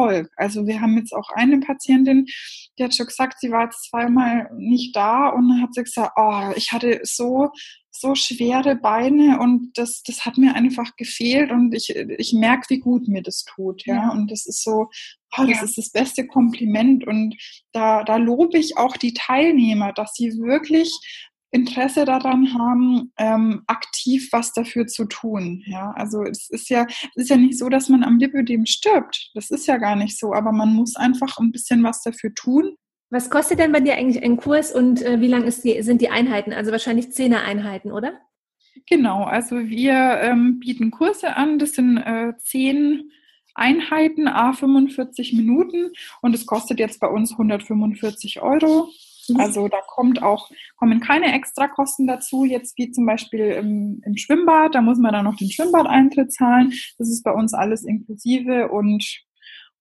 Erfolg. 0.00 0.30
Also 0.36 0.66
wir 0.66 0.80
haben 0.80 0.96
jetzt 0.96 1.12
auch 1.12 1.30
eine 1.34 1.60
Patientin, 1.60 2.26
die 2.78 2.84
hat 2.84 2.94
schon 2.94 3.06
gesagt, 3.06 3.38
sie 3.40 3.50
war 3.50 3.64
jetzt 3.64 3.88
zweimal 3.90 4.50
nicht 4.56 4.96
da 4.96 5.28
und 5.28 5.48
dann 5.48 5.62
hat 5.62 5.74
sie 5.74 5.84
gesagt, 5.84 6.12
oh, 6.16 6.52
ich 6.56 6.72
hatte 6.72 7.00
so 7.04 7.50
so 7.92 8.14
schwere 8.14 8.76
Beine 8.76 9.40
und 9.40 9.72
das, 9.74 10.02
das 10.04 10.24
hat 10.24 10.38
mir 10.38 10.54
einfach 10.54 10.96
gefehlt 10.96 11.50
und 11.50 11.74
ich, 11.74 11.90
ich 11.90 12.32
merke, 12.32 12.66
wie 12.70 12.78
gut 12.78 13.08
mir 13.08 13.20
das 13.22 13.44
tut. 13.44 13.84
Ja? 13.84 13.94
ja. 13.94 14.10
Und 14.12 14.30
das 14.30 14.46
ist 14.46 14.62
so, 14.62 14.88
oh, 15.36 15.44
das 15.44 15.58
ja. 15.58 15.62
ist 15.64 15.76
das 15.76 15.90
beste 15.90 16.26
Kompliment. 16.26 17.06
Und 17.06 17.36
da, 17.72 18.04
da 18.04 18.16
lobe 18.16 18.58
ich 18.58 18.78
auch 18.78 18.96
die 18.96 19.12
Teilnehmer, 19.12 19.92
dass 19.92 20.14
sie 20.14 20.38
wirklich 20.38 20.90
Interesse 21.50 22.04
daran 22.04 22.54
haben, 22.54 23.12
ähm, 23.18 23.62
aktiv 23.66 24.28
was 24.32 24.52
dafür 24.52 24.86
zu 24.86 25.06
tun. 25.06 25.62
Ja, 25.66 25.90
also 25.92 26.22
es 26.22 26.48
ist 26.50 26.68
ja, 26.68 26.86
es 27.14 27.24
ist 27.24 27.30
ja 27.30 27.36
nicht 27.36 27.58
so, 27.58 27.68
dass 27.68 27.88
man 27.88 28.04
am 28.04 28.18
Lipödem 28.18 28.66
stirbt. 28.66 29.30
Das 29.34 29.50
ist 29.50 29.66
ja 29.66 29.76
gar 29.78 29.96
nicht 29.96 30.18
so, 30.18 30.32
aber 30.32 30.52
man 30.52 30.72
muss 30.74 30.96
einfach 30.96 31.38
ein 31.38 31.52
bisschen 31.52 31.82
was 31.82 32.02
dafür 32.02 32.34
tun. 32.34 32.76
Was 33.10 33.28
kostet 33.28 33.58
denn 33.58 33.72
bei 33.72 33.80
dir 33.80 33.96
eigentlich 33.96 34.22
ein 34.22 34.36
Kurs 34.36 34.72
und 34.72 35.02
äh, 35.02 35.20
wie 35.20 35.26
lang 35.26 35.44
die, 35.44 35.82
sind 35.82 36.00
die 36.00 36.10
Einheiten? 36.10 36.52
Also 36.52 36.70
wahrscheinlich 36.70 37.10
Zehner-Einheiten, 37.10 37.90
oder? 37.90 38.12
Genau, 38.86 39.24
also 39.24 39.58
wir 39.68 40.20
ähm, 40.22 40.60
bieten 40.60 40.92
Kurse 40.92 41.36
an, 41.36 41.58
das 41.58 41.72
sind 41.72 41.98
äh, 41.98 42.32
zehn 42.38 43.10
Einheiten, 43.54 44.28
a 44.28 44.52
45 44.52 45.32
Minuten 45.32 45.90
und 46.22 46.34
es 46.34 46.46
kostet 46.46 46.78
jetzt 46.78 47.00
bei 47.00 47.08
uns 47.08 47.32
145 47.32 48.40
Euro. 48.42 48.88
Mhm. 49.34 49.40
Also 49.40 49.68
da 49.68 49.78
kommt 49.86 50.22
auch, 50.22 50.50
kommen 50.76 51.00
keine 51.00 51.34
Extrakosten 51.34 52.06
dazu, 52.06 52.44
jetzt 52.44 52.76
wie 52.78 52.90
zum 52.90 53.06
Beispiel 53.06 53.46
im, 53.52 54.02
im 54.04 54.16
Schwimmbad, 54.16 54.74
da 54.74 54.82
muss 54.82 54.98
man 54.98 55.12
dann 55.12 55.24
noch 55.24 55.36
den 55.36 55.50
Schwimmbadeintritt 55.50 56.32
zahlen. 56.32 56.72
Das 56.98 57.08
ist 57.08 57.22
bei 57.22 57.32
uns 57.32 57.54
alles 57.54 57.84
inklusive 57.84 58.68
und 58.68 59.22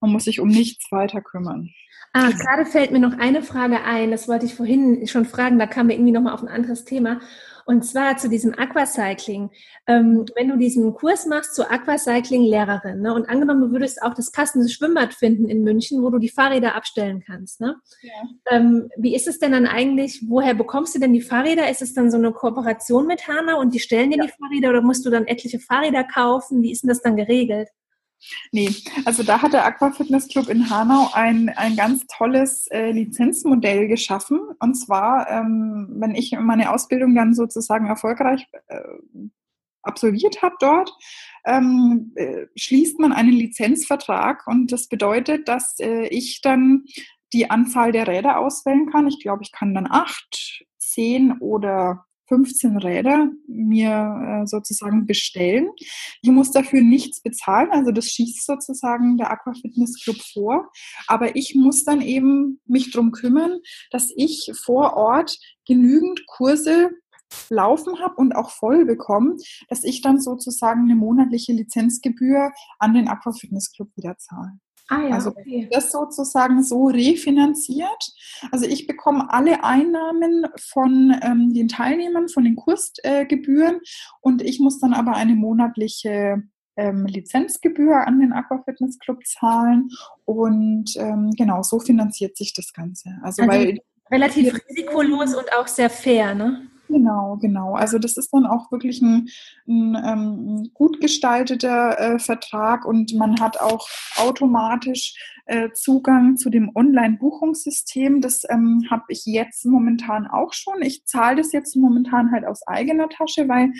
man 0.01 0.11
muss 0.11 0.25
sich 0.25 0.39
um 0.39 0.47
nichts 0.47 0.91
weiter 0.91 1.21
kümmern. 1.21 1.69
Ah, 2.13 2.31
gerade 2.31 2.65
fällt 2.65 2.91
mir 2.91 2.99
noch 2.99 3.19
eine 3.19 3.43
Frage 3.43 3.83
ein, 3.83 4.09
das 4.09 4.27
wollte 4.27 4.45
ich 4.45 4.55
vorhin 4.55 5.05
schon 5.07 5.25
fragen, 5.25 5.59
da 5.59 5.67
kamen 5.67 5.89
wir 5.89 5.95
irgendwie 5.95 6.11
nochmal 6.11 6.33
auf 6.33 6.41
ein 6.41 6.47
anderes 6.47 6.83
Thema. 6.83 7.19
Und 7.65 7.85
zwar 7.85 8.17
zu 8.17 8.29
diesem 8.29 8.57
Aquacycling. 8.57 9.49
Ähm, 9.87 10.25
wenn 10.35 10.49
du 10.49 10.57
diesen 10.57 10.93
Kurs 10.93 11.25
machst 11.25 11.55
zur 11.55 11.71
Aquacycling-Lehrerin 11.71 13.01
ne, 13.01 13.13
und 13.13 13.29
angenommen, 13.29 13.61
du 13.61 13.71
würdest 13.71 14.01
auch 14.01 14.13
das 14.13 14.31
passende 14.31 14.69
Schwimmbad 14.69 15.13
finden 15.13 15.49
in 15.49 15.63
München, 15.63 16.03
wo 16.03 16.09
du 16.09 16.19
die 16.19 16.29
Fahrräder 16.29 16.75
abstellen 16.75 17.23
kannst. 17.25 17.61
Ne? 17.61 17.75
Ja. 18.01 18.11
Ähm, 18.51 18.89
wie 18.97 19.15
ist 19.15 19.27
es 19.27 19.39
denn 19.39 19.51
dann 19.51 19.67
eigentlich, 19.67 20.23
woher 20.27 20.53
bekommst 20.53 20.95
du 20.95 20.99
denn 20.99 21.13
die 21.13 21.21
Fahrräder? 21.21 21.69
Ist 21.69 21.81
es 21.81 21.93
dann 21.93 22.11
so 22.11 22.17
eine 22.17 22.31
Kooperation 22.31 23.07
mit 23.07 23.27
Hanau 23.27 23.59
und 23.59 23.73
die 23.73 23.79
stellen 23.79 24.11
dir 24.11 24.17
ja. 24.17 24.25
die 24.25 24.31
Fahrräder 24.31 24.69
oder 24.69 24.81
musst 24.81 25.05
du 25.05 25.09
dann 25.09 25.27
etliche 25.27 25.59
Fahrräder 25.59 26.03
kaufen? 26.03 26.61
Wie 26.61 26.71
ist 26.71 26.83
denn 26.83 26.89
das 26.89 27.01
dann 27.01 27.15
geregelt? 27.15 27.69
Nee, 28.51 28.69
also 29.05 29.23
da 29.23 29.41
hat 29.41 29.53
der 29.53 29.65
Aquafitness 29.65 30.27
Club 30.27 30.49
in 30.49 30.69
Hanau 30.69 31.09
ein, 31.13 31.49
ein 31.49 31.75
ganz 31.75 32.05
tolles 32.07 32.67
äh, 32.67 32.91
Lizenzmodell 32.91 33.87
geschaffen. 33.87 34.39
Und 34.59 34.75
zwar, 34.75 35.29
ähm, 35.29 35.87
wenn 35.97 36.15
ich 36.15 36.31
meine 36.39 36.71
Ausbildung 36.71 37.15
dann 37.15 37.33
sozusagen 37.33 37.87
erfolgreich 37.87 38.45
äh, 38.67 38.81
absolviert 39.83 40.41
habe 40.41 40.55
dort, 40.59 40.91
ähm, 41.45 42.11
äh, 42.15 42.47
schließt 42.55 42.99
man 42.99 43.13
einen 43.13 43.31
Lizenzvertrag. 43.31 44.45
Und 44.47 44.71
das 44.71 44.87
bedeutet, 44.87 45.47
dass 45.47 45.79
äh, 45.79 46.07
ich 46.07 46.41
dann 46.41 46.85
die 47.33 47.49
Anzahl 47.49 47.91
der 47.91 48.07
Räder 48.07 48.39
auswählen 48.39 48.89
kann. 48.91 49.07
Ich 49.07 49.21
glaube, 49.21 49.43
ich 49.43 49.51
kann 49.51 49.73
dann 49.73 49.87
acht, 49.89 50.65
zehn 50.77 51.37
oder 51.39 52.05
15 52.29 52.77
Räder 52.77 53.29
mir 53.47 54.41
äh, 54.43 54.47
sozusagen 54.47 55.05
bestellen. 55.05 55.69
Ich 56.21 56.29
muss 56.29 56.51
dafür 56.51 56.81
nichts 56.81 57.21
bezahlen, 57.21 57.71
also 57.71 57.91
das 57.91 58.05
schießt 58.05 58.45
sozusagen 58.45 59.17
der 59.17 59.31
Aquafitness 59.31 60.01
Club 60.01 60.17
vor. 60.33 60.71
Aber 61.07 61.35
ich 61.35 61.55
muss 61.55 61.83
dann 61.83 62.01
eben 62.01 62.61
mich 62.65 62.91
darum 62.91 63.11
kümmern, 63.11 63.59
dass 63.91 64.09
ich 64.15 64.51
vor 64.63 64.93
Ort 64.93 65.37
genügend 65.67 66.25
Kurse 66.27 66.91
laufen 67.49 67.99
habe 67.99 68.15
und 68.15 68.35
auch 68.35 68.49
voll 68.49 68.85
bekomme, 68.85 69.35
dass 69.67 69.83
ich 69.83 70.01
dann 70.01 70.19
sozusagen 70.19 70.83
eine 70.83 70.95
monatliche 70.95 71.53
Lizenzgebühr 71.53 72.51
an 72.79 72.93
den 72.93 73.07
Aquafitness 73.07 73.71
Club 73.71 73.89
wieder 73.95 74.17
zahle. 74.17 74.59
Ah, 74.89 75.03
ja, 75.07 75.15
also 75.15 75.29
okay. 75.29 75.67
das 75.71 75.91
sozusagen 75.91 76.63
so 76.63 76.87
refinanziert. 76.87 78.13
Also 78.51 78.65
ich 78.65 78.87
bekomme 78.87 79.31
alle 79.31 79.63
Einnahmen 79.63 80.47
von 80.57 81.15
ähm, 81.21 81.53
den 81.53 81.67
Teilnehmern, 81.67 82.27
von 82.27 82.43
den 82.43 82.55
Kursgebühren 82.55 83.75
äh, 83.75 83.87
und 84.21 84.41
ich 84.41 84.59
muss 84.59 84.79
dann 84.79 84.93
aber 84.93 85.13
eine 85.13 85.35
monatliche 85.35 86.41
ähm, 86.75 87.05
Lizenzgebühr 87.05 88.07
an 88.07 88.19
den 88.19 88.33
Aquafitness 88.33 88.97
Club 88.99 89.25
zahlen 89.27 89.89
und 90.25 90.95
ähm, 90.97 91.31
genau 91.37 91.61
so 91.61 91.79
finanziert 91.79 92.35
sich 92.35 92.53
das 92.53 92.73
Ganze. 92.73 93.09
Also, 93.21 93.43
also 93.43 93.51
weil 93.51 93.79
relativ 94.09 94.53
risikolos 94.69 95.35
und 95.35 95.53
auch 95.53 95.67
sehr 95.67 95.89
fair, 95.89 96.33
ne? 96.33 96.68
Genau, 96.89 97.37
genau. 97.37 97.75
Also 97.75 97.99
das 97.99 98.17
ist 98.17 98.33
dann 98.33 98.47
auch 98.47 98.71
wirklich 98.71 98.99
ein, 99.01 99.29
ein, 99.67 99.95
ähm, 100.03 100.71
gut 100.73 100.99
gestalteter 100.99 101.99
äh, 101.99 102.19
Vertrag 102.19 102.83
und 102.83 103.13
man 103.13 103.39
hat 103.39 103.61
auch 103.61 103.87
automatisch 104.17 105.13
äh, 105.45 105.69
Zugang 105.73 106.35
zu 106.35 106.49
dem 106.49 106.71
Online-Buchungssystem. 106.73 108.21
Das 108.21 108.41
ähm, 108.49 108.87
habe 108.89 109.03
ich 109.09 109.23
jetzt 109.25 109.65
momentan 109.65 110.25
auch 110.25 110.51
schon. 110.53 110.81
Ich 110.81 111.05
zahle 111.05 111.37
das 111.37 111.51
jetzt 111.51 111.75
momentan 111.75 112.31
halt 112.31 112.45
aus 112.45 112.65
eigener 112.65 113.07
Tasche, 113.07 113.47
weil 113.47 113.71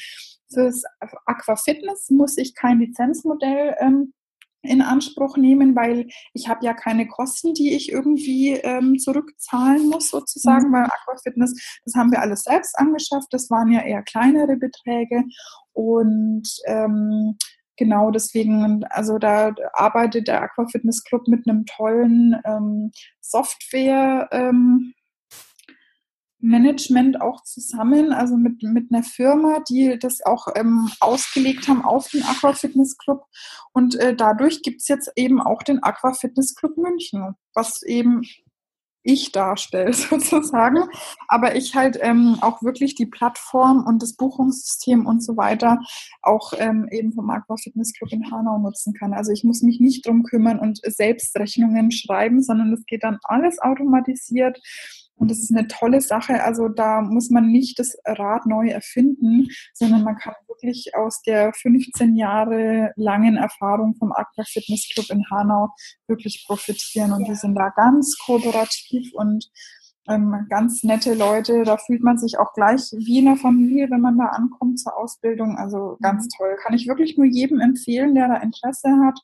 fürs 0.54 0.84
Aquafitness 1.26 2.12
muss 2.12 2.38
ich 2.38 2.54
kein 2.54 2.80
Lizenzmodell 2.80 3.76
ähm, 3.80 4.14
in 4.62 4.82
Anspruch 4.82 5.38
nehmen, 5.38 5.76
weil 5.76 6.08
ich 6.34 6.50
habe 6.50 6.66
ja 6.66 6.74
keine 6.74 7.08
Kosten, 7.08 7.54
die 7.54 7.74
ich 7.74 7.92
irgendwie 7.92 8.52
ähm, 8.52 8.98
zurückzahlen 9.00 9.88
muss 9.90 10.10
sozusagen, 10.10 10.70
mhm. 10.70 10.74
weil 10.74 10.84
Aquafitness, 10.84 11.80
das 11.86 11.96
haben 11.96 12.12
wir 12.12 12.22
alles 12.22 12.44
selbst 12.44 12.78
angeschafft, 12.78 13.28
das 13.32 13.50
waren 13.50 13.72
ja 13.72 13.82
eher 13.82 14.04
kleinere 14.04 14.58
Beträge 14.58 15.24
und 15.74 16.50
ähm, 16.66 17.38
genau 17.78 18.12
deswegen, 18.12 18.84
also 18.90 19.18
da 19.18 19.56
arbeitet 19.74 20.28
der 20.28 20.42
Aquafitness 20.42 21.04
Club 21.04 21.28
mit 21.28 21.48
einem 21.48 21.66
tollen 21.66 22.36
ähm, 22.46 22.92
Software, 23.22 24.28
ähm, 24.32 24.94
Management 26.42 27.22
auch 27.22 27.44
zusammen, 27.44 28.14
also 28.14 28.38
mit, 28.38 28.64
mit 28.64 28.92
einer 28.92 29.04
Firma, 29.04 29.62
die 29.68 29.98
das 30.00 30.26
auch 30.26 30.48
ähm, 30.56 30.90
ausgelegt 31.00 31.68
haben 31.68 31.84
auf 31.84 32.10
den 32.10 32.24
Aqua 32.24 32.54
Fitness 32.54 32.98
Club. 32.98 33.26
Und 33.74 33.96
äh, 33.96 34.16
dadurch 34.16 34.62
gibt's 34.62 34.88
jetzt 34.88 35.12
eben 35.16 35.42
auch 35.42 35.64
den 35.64 35.84
Aqua 35.84 36.14
Fitness 36.14 36.56
Club 36.56 36.78
München, 36.78 37.36
was 37.54 37.84
eben 37.84 38.22
ich 39.04 39.32
darstelle 39.32 39.94
sozusagen, 39.94 40.90
aber 41.28 41.56
ich 41.56 41.76
halt 41.76 41.98
ähm, 42.02 42.38
auch 42.42 42.62
wirklich 42.62 42.96
die 42.96 43.06
Plattform 43.06 43.86
und 43.86 44.02
das 44.02 44.16
Buchungssystem 44.16 45.06
und 45.06 45.24
so 45.24 45.38
weiter 45.38 45.80
auch 46.22 46.54
ähm, 46.58 46.88
eben 46.92 47.14
vom 47.14 47.30
Aqua 47.30 47.56
Fitness 47.58 47.94
Club 47.94 48.12
in 48.12 48.30
Hanau 48.32 48.58
nutzen 48.60 48.94
kann. 48.94 49.14
Also 49.14 49.32
ich 49.32 49.44
muss 49.44 49.62
mich 49.62 49.80
nicht 49.80 50.06
drum 50.06 50.24
kümmern 50.24 50.60
und 50.60 50.80
selbst 50.84 51.36
Rechnungen 51.38 51.92
schreiben, 51.92 52.42
sondern 52.42 52.74
es 52.74 52.86
geht 52.86 53.04
dann 53.04 53.20
alles 53.24 53.60
automatisiert 53.60 54.60
und 55.20 55.30
das 55.30 55.40
ist 55.40 55.52
eine 55.52 55.68
tolle 55.68 56.00
Sache. 56.02 56.44
Also 56.44 56.70
da 56.70 57.02
muss 57.02 57.30
man 57.30 57.52
nicht 57.52 57.78
das 57.78 57.98
Rad 58.06 58.46
neu 58.46 58.70
erfinden, 58.70 59.50
sondern 59.74 60.04
man 60.04 60.18
kann 60.18 60.34
wirklich 60.48 60.96
aus 60.96 61.22
der 61.22 61.52
15 61.54 62.16
Jahre 62.16 62.94
langen 62.96 63.36
Erfahrung 63.36 63.96
vom 63.96 64.14
Aqua 64.14 64.44
Fitness 64.46 64.90
Club 64.94 65.10
in 65.10 65.30
Hanau 65.30 65.70
wirklich 66.08 66.46
profitieren. 66.48 67.12
Und 67.12 67.28
die 67.28 67.36
sind 67.36 67.56
da 67.56 67.70
ganz 67.70 68.18
kooperativ 68.18 69.14
und 69.14 69.50
ähm, 70.08 70.48
ganz 70.50 70.84
nette 70.84 71.14
Leute. 71.14 71.64
Da 71.64 71.78
fühlt 71.78 72.02
man 72.02 72.18
sich 72.18 72.40
auch 72.40 72.54
gleich 72.54 72.82
wie 72.94 73.20
in 73.20 73.26
der 73.26 73.36
Familie, 73.36 73.90
wenn 73.92 74.02
man 74.02 74.18
da 74.18 74.28
ankommt 74.28 74.80
zur 74.80 74.98
Ausbildung. 74.98 75.58
Also 75.58 75.98
ganz 76.02 76.26
mhm. 76.26 76.30
toll. 76.38 76.56
Kann 76.64 76.74
ich 76.74 76.88
wirklich 76.88 77.18
nur 77.18 77.28
jedem 77.28 77.60
empfehlen, 77.60 78.16
der 78.16 78.30
da 78.30 78.38
Interesse 78.38 78.90
hat. 79.06 79.20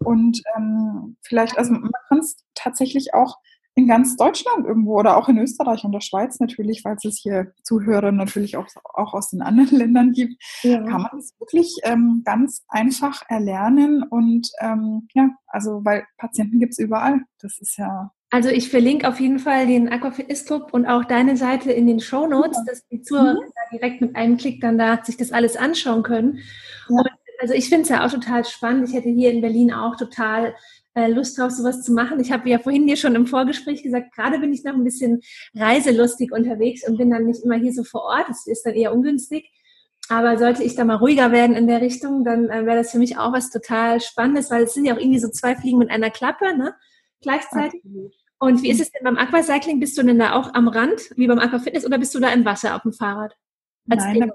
Und 0.00 0.42
ähm, 0.56 1.16
vielleicht, 1.22 1.56
also 1.56 1.72
man 1.72 1.90
kann 2.08 2.18
es 2.18 2.36
tatsächlich 2.54 3.14
auch 3.14 3.38
in 3.78 3.86
ganz 3.86 4.16
Deutschland 4.16 4.66
irgendwo 4.66 4.98
oder 4.98 5.16
auch 5.16 5.28
in 5.28 5.38
Österreich 5.38 5.84
und 5.84 5.92
der 5.92 6.00
Schweiz 6.00 6.40
natürlich, 6.40 6.84
weil 6.84 6.96
es 7.00 7.16
hier 7.16 7.52
Zuhörer 7.62 8.10
natürlich 8.10 8.56
auch, 8.56 8.66
auch 8.92 9.14
aus 9.14 9.30
den 9.30 9.40
anderen 9.40 9.76
Ländern 9.78 10.10
gibt, 10.10 10.34
ja. 10.62 10.82
kann 10.82 11.02
man 11.02 11.18
es 11.18 11.32
wirklich 11.38 11.76
ähm, 11.84 12.22
ganz 12.24 12.64
einfach 12.66 13.22
erlernen 13.28 14.02
und 14.02 14.50
ähm, 14.60 15.06
ja, 15.14 15.30
also 15.46 15.84
weil 15.84 16.04
Patienten 16.16 16.58
gibt 16.58 16.72
es 16.72 16.78
überall. 16.80 17.20
Das 17.40 17.60
ist 17.60 17.78
ja. 17.78 18.10
Also 18.30 18.48
ich 18.48 18.68
verlinke 18.68 19.08
auf 19.08 19.20
jeden 19.20 19.38
Fall 19.38 19.68
den 19.68 19.88
Aquafitness 19.88 20.44
Club 20.44 20.70
und 20.72 20.84
auch 20.84 21.04
deine 21.04 21.36
Seite 21.36 21.70
in 21.70 21.86
den 21.86 22.00
Show 22.00 22.26
Notes, 22.26 22.58
ja. 22.58 22.64
dass 22.66 22.86
die 22.88 23.00
Zuhörer 23.00 23.34
mhm. 23.34 23.76
direkt 23.76 24.00
mit 24.00 24.16
einem 24.16 24.36
Klick 24.38 24.60
dann 24.60 24.76
da 24.76 25.02
sich 25.04 25.16
das 25.16 25.30
alles 25.30 25.56
anschauen 25.56 26.02
können. 26.02 26.40
Ja. 26.88 26.98
Und 26.98 27.08
also 27.40 27.54
ich 27.54 27.68
finde 27.68 27.82
es 27.82 27.88
ja 27.90 28.04
auch 28.04 28.10
total 28.10 28.44
spannend. 28.44 28.88
Ich 28.88 28.94
hätte 28.94 29.08
hier 29.08 29.30
in 29.30 29.40
Berlin 29.40 29.72
auch 29.72 29.94
total 29.94 30.54
Lust 31.06 31.38
drauf, 31.38 31.52
sowas 31.52 31.82
zu 31.82 31.92
machen. 31.92 32.18
Ich 32.20 32.32
habe 32.32 32.48
ja 32.48 32.58
vorhin 32.58 32.86
dir 32.86 32.96
schon 32.96 33.14
im 33.14 33.26
Vorgespräch 33.26 33.82
gesagt, 33.82 34.14
gerade 34.14 34.38
bin 34.38 34.52
ich 34.52 34.64
noch 34.64 34.74
ein 34.74 34.84
bisschen 34.84 35.20
reiselustig 35.54 36.32
unterwegs 36.32 36.86
und 36.88 36.98
bin 36.98 37.10
dann 37.10 37.26
nicht 37.26 37.44
immer 37.44 37.56
hier 37.56 37.72
so 37.72 37.84
vor 37.84 38.02
Ort. 38.02 38.28
Das 38.28 38.46
ist 38.46 38.66
dann 38.66 38.74
eher 38.74 38.92
ungünstig. 38.92 39.50
Aber 40.08 40.38
sollte 40.38 40.62
ich 40.62 40.74
da 40.74 40.84
mal 40.84 40.96
ruhiger 40.96 41.32
werden 41.32 41.54
in 41.54 41.66
der 41.66 41.80
Richtung, 41.80 42.24
dann 42.24 42.48
äh, 42.48 42.64
wäre 42.64 42.78
das 42.78 42.90
für 42.90 42.98
mich 42.98 43.18
auch 43.18 43.32
was 43.32 43.50
total 43.50 44.00
Spannendes, 44.00 44.50
weil 44.50 44.62
es 44.64 44.74
sind 44.74 44.86
ja 44.86 44.94
auch 44.94 44.98
irgendwie 44.98 45.18
so 45.18 45.28
zwei 45.28 45.54
Fliegen 45.54 45.78
mit 45.78 45.90
einer 45.90 46.10
Klappe, 46.10 46.56
ne? 46.56 46.74
Gleichzeitig. 47.20 47.82
Und 48.38 48.62
wie 48.62 48.70
ist 48.70 48.80
es 48.80 48.90
denn 48.90 49.02
beim 49.04 49.18
Aquacycling? 49.18 49.80
Bist 49.80 49.98
du 49.98 50.02
denn 50.02 50.18
da 50.18 50.34
auch 50.34 50.54
am 50.54 50.68
Rand, 50.68 51.10
wie 51.16 51.26
beim 51.26 51.38
Aquafitness, 51.38 51.84
oder 51.84 51.98
bist 51.98 52.14
du 52.14 52.20
da 52.20 52.32
im 52.32 52.44
Wasser 52.44 52.74
auf 52.74 52.82
dem 52.82 52.92
Fahrrad? 52.92 53.34
Nein, 53.84 54.20
da, 54.20 54.26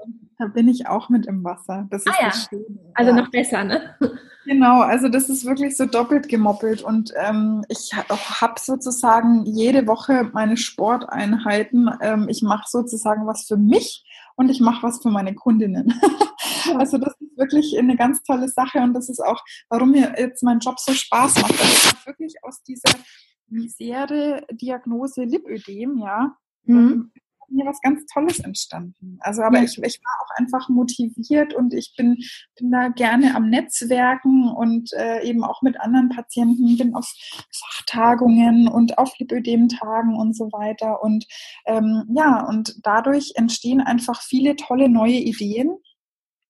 da, 0.43 0.47
bin 0.47 0.67
ich 0.67 0.87
auch 0.87 1.09
mit 1.09 1.25
im 1.25 1.43
Wasser. 1.43 1.87
Das 1.89 2.05
ist 2.05 2.15
ah, 2.19 2.23
ja. 2.23 2.31
Schön. 2.31 2.79
Also 2.93 3.11
ja. 3.11 3.17
noch 3.17 3.31
besser, 3.31 3.63
ne? 3.63 3.95
Genau, 4.45 4.81
also 4.81 5.07
das 5.07 5.29
ist 5.29 5.45
wirklich 5.45 5.77
so 5.77 5.85
doppelt 5.85 6.27
gemoppelt 6.27 6.81
und 6.81 7.13
ähm, 7.15 7.63
ich 7.69 7.93
habe 7.93 8.59
sozusagen 8.59 9.45
jede 9.45 9.87
Woche 9.87 10.29
meine 10.33 10.57
Sporteinheiten. 10.57 11.89
Ähm, 12.01 12.27
ich 12.27 12.41
mache 12.41 12.65
sozusagen 12.67 13.25
was 13.25 13.45
für 13.45 13.55
mich 13.55 14.03
und 14.35 14.49
ich 14.49 14.59
mache 14.59 14.83
was 14.83 15.01
für 15.01 15.09
meine 15.09 15.33
Kundinnen. 15.33 15.93
also 16.77 16.97
das 16.97 17.13
ist 17.21 17.37
wirklich 17.37 17.77
eine 17.79 17.95
ganz 17.95 18.21
tolle 18.23 18.49
Sache 18.49 18.79
und 18.79 18.93
das 18.93 19.07
ist 19.07 19.21
auch, 19.21 19.41
warum 19.69 19.91
mir 19.91 20.13
jetzt 20.17 20.43
mein 20.43 20.59
Job 20.59 20.77
so 20.77 20.91
Spaß 20.91 21.41
macht. 21.41 21.61
Also 21.61 21.93
ich 21.93 22.05
wirklich 22.05 22.35
aus 22.43 22.61
dieser 22.63 22.99
Misere-Diagnose 23.47 25.23
Lipödem, 25.23 25.99
ja, 25.99 26.35
mhm. 26.65 27.11
Mir 27.53 27.65
was 27.65 27.81
ganz 27.81 28.05
Tolles 28.07 28.39
entstanden. 28.39 29.17
Also, 29.21 29.41
aber 29.43 29.57
ja. 29.57 29.63
ich, 29.63 29.77
ich 29.77 29.99
war 30.03 30.13
auch 30.21 30.39
einfach 30.39 30.69
motiviert 30.69 31.53
und 31.53 31.73
ich 31.73 31.93
bin, 31.95 32.17
bin 32.59 32.71
da 32.71 32.89
gerne 32.89 33.35
am 33.35 33.49
Netzwerken 33.49 34.49
und 34.49 34.91
äh, 34.93 35.23
eben 35.23 35.43
auch 35.43 35.61
mit 35.61 35.79
anderen 35.79 36.09
Patienten, 36.09 36.77
bin 36.77 36.95
auf 36.95 37.11
Fachtagungen 37.51 38.67
und 38.67 38.97
auf 38.97 39.17
Lipödem-Tagen 39.19 40.15
und 40.15 40.35
so 40.35 40.45
weiter. 40.51 41.01
Und 41.01 41.25
ähm, 41.65 42.03
ja, 42.15 42.45
und 42.47 42.75
dadurch 42.83 43.33
entstehen 43.35 43.81
einfach 43.81 44.21
viele 44.21 44.55
tolle 44.55 44.89
neue 44.89 45.19
Ideen. 45.19 45.77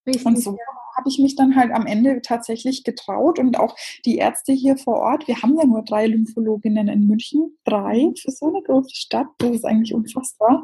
Richtig, 0.05 0.25
und 0.25 0.41
so 0.41 0.51
ja 0.51 0.83
habe 0.95 1.09
ich 1.09 1.19
mich 1.19 1.35
dann 1.35 1.55
halt 1.55 1.71
am 1.71 1.85
Ende 1.85 2.21
tatsächlich 2.21 2.83
getraut 2.83 3.39
und 3.39 3.59
auch 3.59 3.75
die 4.05 4.17
Ärzte 4.17 4.53
hier 4.53 4.77
vor 4.77 4.97
Ort. 4.97 5.27
Wir 5.27 5.41
haben 5.41 5.57
ja 5.57 5.65
nur 5.65 5.83
drei 5.83 6.07
Lymphologinnen 6.07 6.87
in 6.87 7.07
München, 7.07 7.57
drei 7.63 8.11
für 8.19 8.31
so 8.31 8.47
eine 8.47 8.61
große 8.61 8.95
Stadt. 8.95 9.27
Das 9.39 9.51
ist 9.51 9.65
eigentlich 9.65 9.93
unfassbar. 9.93 10.63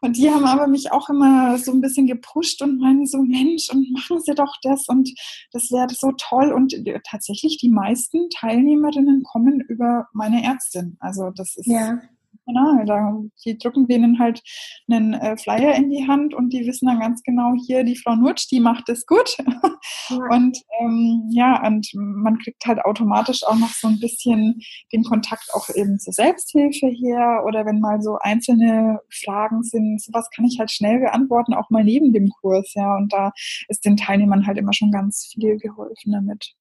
Und 0.00 0.16
die 0.16 0.30
haben 0.30 0.44
aber 0.44 0.66
mich 0.66 0.92
auch 0.92 1.08
immer 1.08 1.58
so 1.58 1.72
ein 1.72 1.80
bisschen 1.80 2.06
gepusht 2.06 2.62
und 2.62 2.78
meinen 2.78 3.06
so, 3.06 3.18
Mensch, 3.18 3.70
und 3.70 3.90
machen 3.92 4.20
Sie 4.20 4.34
doch 4.34 4.56
das 4.62 4.88
und 4.88 5.10
das 5.52 5.70
wäre 5.70 5.88
so 5.90 6.12
toll. 6.16 6.52
Und 6.52 6.74
tatsächlich 7.04 7.58
die 7.58 7.70
meisten 7.70 8.30
Teilnehmerinnen 8.30 9.22
kommen 9.22 9.60
über 9.60 10.08
meine 10.12 10.44
Ärztin. 10.44 10.96
Also 11.00 11.30
das 11.30 11.56
ist 11.56 11.66
ja. 11.66 12.00
Genau, 12.48 12.82
da, 12.86 13.12
die 13.44 13.58
drücken 13.58 13.86
denen 13.88 14.18
halt 14.18 14.42
einen 14.90 15.12
äh, 15.12 15.36
Flyer 15.36 15.74
in 15.74 15.90
die 15.90 16.08
Hand 16.08 16.32
und 16.32 16.50
die 16.50 16.66
wissen 16.66 16.86
dann 16.86 16.98
ganz 16.98 17.22
genau, 17.22 17.52
hier 17.66 17.84
die 17.84 17.96
Frau 17.96 18.16
Nutsch, 18.16 18.48
die 18.50 18.60
macht 18.60 18.88
es 18.88 19.04
gut. 19.04 19.36
Ja. 19.36 20.18
Und 20.30 20.56
ähm, 20.80 21.28
ja, 21.30 21.66
und 21.66 21.86
man 21.94 22.38
kriegt 22.38 22.64
halt 22.64 22.82
automatisch 22.82 23.44
auch 23.44 23.58
noch 23.58 23.68
so 23.68 23.88
ein 23.88 24.00
bisschen 24.00 24.58
den 24.92 25.04
Kontakt 25.04 25.50
auch 25.52 25.68
eben 25.74 25.98
zur 25.98 26.14
Selbsthilfe 26.14 26.86
her 26.86 27.42
oder 27.46 27.66
wenn 27.66 27.80
mal 27.80 28.00
so 28.00 28.16
einzelne 28.18 29.00
Fragen 29.10 29.62
sind, 29.62 30.00
sowas 30.00 30.28
kann 30.34 30.46
ich 30.46 30.58
halt 30.58 30.70
schnell 30.70 31.00
beantworten, 31.00 31.52
auch 31.52 31.68
mal 31.68 31.84
neben 31.84 32.12
dem 32.14 32.30
Kurs, 32.40 32.72
ja. 32.74 32.96
Und 32.96 33.12
da 33.12 33.32
ist 33.68 33.84
den 33.84 33.98
Teilnehmern 33.98 34.46
halt 34.46 34.56
immer 34.56 34.72
schon 34.72 34.90
ganz 34.90 35.30
viel 35.34 35.58
geholfen 35.58 36.12
damit. 36.12 36.54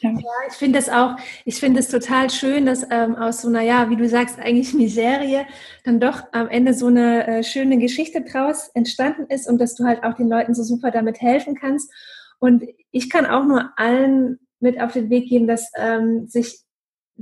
Ja. 0.00 0.12
ich 0.48 0.54
finde 0.54 0.78
das 0.78 0.88
auch, 0.88 1.16
ich 1.44 1.56
finde 1.56 1.80
es 1.80 1.88
total 1.88 2.30
schön, 2.30 2.66
dass 2.66 2.86
ähm, 2.90 3.16
aus 3.16 3.42
so 3.42 3.48
einer, 3.48 3.62
ja, 3.62 3.90
wie 3.90 3.96
du 3.96 4.08
sagst, 4.08 4.38
eigentlich 4.38 4.72
Miserie 4.74 5.46
dann 5.84 6.00
doch 6.00 6.22
am 6.32 6.48
Ende 6.48 6.74
so 6.74 6.86
eine 6.86 7.26
äh, 7.26 7.42
schöne 7.42 7.78
Geschichte 7.78 8.22
draus 8.22 8.70
entstanden 8.74 9.26
ist 9.28 9.48
und 9.48 9.60
dass 9.60 9.74
du 9.74 9.84
halt 9.84 10.02
auch 10.04 10.14
den 10.14 10.28
Leuten 10.28 10.54
so 10.54 10.62
super 10.62 10.90
damit 10.90 11.20
helfen 11.20 11.54
kannst. 11.54 11.90
Und 12.38 12.64
ich 12.90 13.10
kann 13.10 13.26
auch 13.26 13.44
nur 13.44 13.72
allen 13.76 14.38
mit 14.60 14.80
auf 14.80 14.92
den 14.92 15.10
Weg 15.10 15.28
geben, 15.28 15.46
dass 15.46 15.70
ähm, 15.76 16.26
sich 16.28 16.60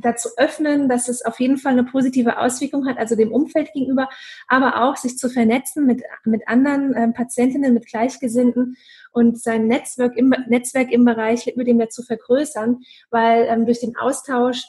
dazu 0.01 0.29
öffnen, 0.37 0.89
dass 0.89 1.09
es 1.09 1.25
auf 1.25 1.41
jeden 1.41 1.57
Fall 1.57 1.73
eine 1.73 1.85
positive 1.85 2.39
Auswirkung 2.39 2.87
hat, 2.87 2.99
also 2.99 3.17
dem 3.17 3.33
Umfeld 3.33 3.73
gegenüber, 3.73 4.09
aber 4.47 4.83
auch 4.83 4.97
sich 4.97 5.19
zu 5.19 5.29
vernetzen 5.29 5.87
mit, 5.87 6.03
mit 6.25 6.47
anderen 6.47 6.95
äh, 6.95 7.09
Patientinnen, 7.13 7.75
mit 7.75 7.87
Gleichgesinnten 7.87 8.77
und 9.13 9.41
sein 9.41 9.67
Netzwerk 9.67 10.17
im, 10.17 10.35
Netzwerk 10.49 10.91
im 10.93 11.05
Bereich 11.05 11.53
mit 11.57 11.67
dem 11.67 11.79
zu 11.91 12.03
vergrößern, 12.03 12.81
weil 13.11 13.47
ähm, 13.49 13.67
durch 13.67 13.81
den 13.81 13.97
Austausch 13.97 14.65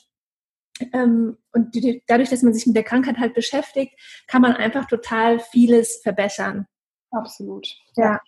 ähm, 0.93 1.37
und 1.51 1.75
die, 1.75 2.03
dadurch, 2.07 2.29
dass 2.29 2.43
man 2.43 2.53
sich 2.53 2.65
mit 2.65 2.75
der 2.75 2.83
Krankheit 2.83 3.17
halt 3.17 3.33
beschäftigt, 3.33 3.93
kann 4.27 4.41
man 4.41 4.53
einfach 4.53 4.85
total 4.85 5.39
vieles 5.39 5.99
verbessern. 6.01 6.65
Absolut. 7.11 7.67
Ja. 7.95 8.19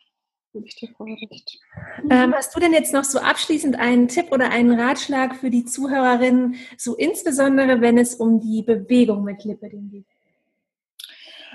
Ähm, 2.10 2.34
hast 2.34 2.56
du 2.56 2.60
denn 2.60 2.74
jetzt 2.74 2.94
noch 2.94 3.04
so 3.04 3.20
abschließend 3.20 3.80
einen 3.80 4.08
Tipp 4.08 4.32
oder 4.32 4.50
einen 4.50 4.78
Ratschlag 4.78 5.36
für 5.36 5.50
die 5.50 5.66
Zuhörerinnen, 5.66 6.56
so 6.78 6.96
insbesondere 6.96 7.82
wenn 7.82 7.98
es 7.98 8.16
um 8.16 8.40
die 8.42 8.62
Bewegung 8.62 9.24
mit 9.24 9.44
Lipidem 9.44 9.90
geht? 9.90 10.06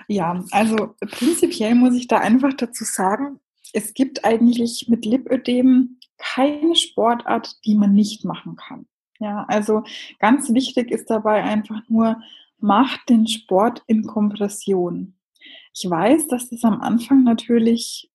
Ja, 0.09 0.45
also 0.51 0.95
prinzipiell 1.01 1.75
muss 1.75 1.95
ich 1.95 2.07
da 2.07 2.19
einfach 2.19 2.55
dazu 2.55 2.85
sagen, 2.85 3.41
es 3.73 3.93
gibt 3.93 4.25
eigentlich 4.25 4.87
mit 4.89 5.05
Lipödem 5.05 5.99
keine 6.17 6.77
Sportart, 6.77 7.65
die 7.65 7.75
man 7.75 7.93
nicht 7.93 8.25
machen 8.25 8.57
kann. 8.57 8.87
Ja, 9.19 9.45
also 9.49 9.83
ganz 10.19 10.53
wichtig 10.53 10.91
ist 10.91 11.11
dabei 11.11 11.43
einfach 11.43 11.83
nur, 11.89 12.23
macht 12.59 13.09
den 13.09 13.27
Sport 13.27 13.83
in 13.87 14.07
Kompression. 14.07 15.15
Ich 15.75 15.89
weiß, 15.89 16.29
dass 16.29 16.49
das 16.49 16.65
am 16.65 16.81
Anfang 16.81 17.25
natürlich 17.25 18.11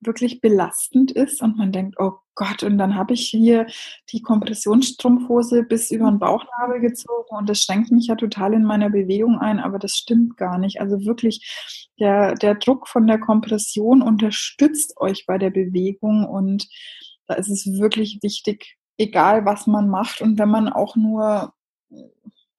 wirklich 0.00 0.40
belastend 0.40 1.10
ist 1.10 1.42
und 1.42 1.56
man 1.56 1.72
denkt, 1.72 1.96
oh 1.98 2.12
Gott, 2.34 2.62
und 2.62 2.78
dann 2.78 2.94
habe 2.94 3.14
ich 3.14 3.28
hier 3.28 3.66
die 4.12 4.22
Kompressionsstrumpfhose 4.22 5.64
bis 5.64 5.90
über 5.90 6.08
den 6.08 6.20
Bauchnabel 6.20 6.80
gezogen 6.80 7.36
und 7.36 7.48
das 7.48 7.62
schränkt 7.62 7.90
mich 7.90 8.06
ja 8.06 8.14
total 8.14 8.54
in 8.54 8.62
meiner 8.62 8.90
Bewegung 8.90 9.38
ein, 9.38 9.58
aber 9.58 9.78
das 9.78 9.96
stimmt 9.96 10.36
gar 10.36 10.58
nicht. 10.58 10.80
Also 10.80 11.04
wirklich, 11.04 11.90
der, 11.98 12.34
der 12.34 12.54
Druck 12.54 12.86
von 12.86 13.06
der 13.06 13.18
Kompression 13.18 14.02
unterstützt 14.02 14.96
euch 14.98 15.26
bei 15.26 15.36
der 15.36 15.50
Bewegung 15.50 16.24
und 16.24 16.68
da 17.26 17.34
ist 17.34 17.48
es 17.48 17.66
wirklich 17.78 18.20
wichtig, 18.22 18.76
egal 18.98 19.44
was 19.44 19.66
man 19.66 19.88
macht 19.88 20.20
und 20.20 20.38
wenn 20.38 20.48
man 20.48 20.68
auch 20.68 20.94
nur 20.94 21.52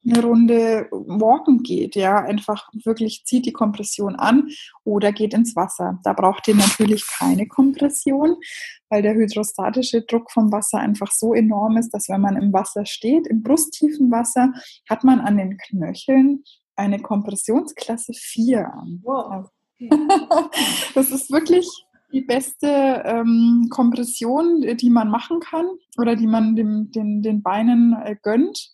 eine 0.06 0.24
Runde 0.24 0.88
walken 0.92 1.62
geht, 1.64 1.96
ja, 1.96 2.20
einfach 2.20 2.70
wirklich 2.86 3.24
zieht 3.26 3.46
die 3.46 3.54
Kompression 3.54 4.16
an 4.16 4.50
oder 4.84 5.12
geht 5.12 5.34
ins 5.34 5.56
Wasser. 5.56 6.00
Da 6.04 6.14
braucht 6.14 6.48
ihr 6.48 6.56
natürlich 6.56 7.06
keine 7.08 7.48
Kompression, 7.48 8.38
weil 8.90 9.02
der 9.02 9.14
hydrostatische 9.14 10.04
Druck 10.04 10.32
vom 10.32 10.52
Wasser 10.52 10.80
einfach 10.80 11.12
so 11.12 11.34
enorm 11.34 11.78
ist, 11.78 11.92
dass 11.92 12.10
wenn 12.10 12.22
man 12.22 12.38
im 12.38 12.54
Wasser 12.54 12.86
steht, 12.86 13.28
im 13.28 13.44
brusttiefen 13.44 14.10
Wasser, 14.12 14.54
hat 14.90 15.04
man 15.04 15.20
an 15.20 15.38
den 15.38 15.58
Knöcheln 15.58 16.44
eine 16.76 17.00
Kompressionsklasse 17.00 18.14
4 18.14 18.74
an. 18.74 19.02
Wow. 19.04 19.50
das 20.96 21.12
ist 21.12 21.32
wirklich 21.32 21.68
die 22.12 22.22
beste 22.22 23.04
ähm, 23.06 23.68
Kompression, 23.70 24.62
die 24.62 24.90
man 24.90 25.10
machen 25.10 25.40
kann 25.40 25.66
oder 25.98 26.16
die 26.16 26.28
man 26.28 26.56
dem, 26.56 26.92
den, 26.92 27.22
den 27.22 27.44
Beinen 27.44 27.96
äh, 28.02 28.16
gönnt. 28.22 28.72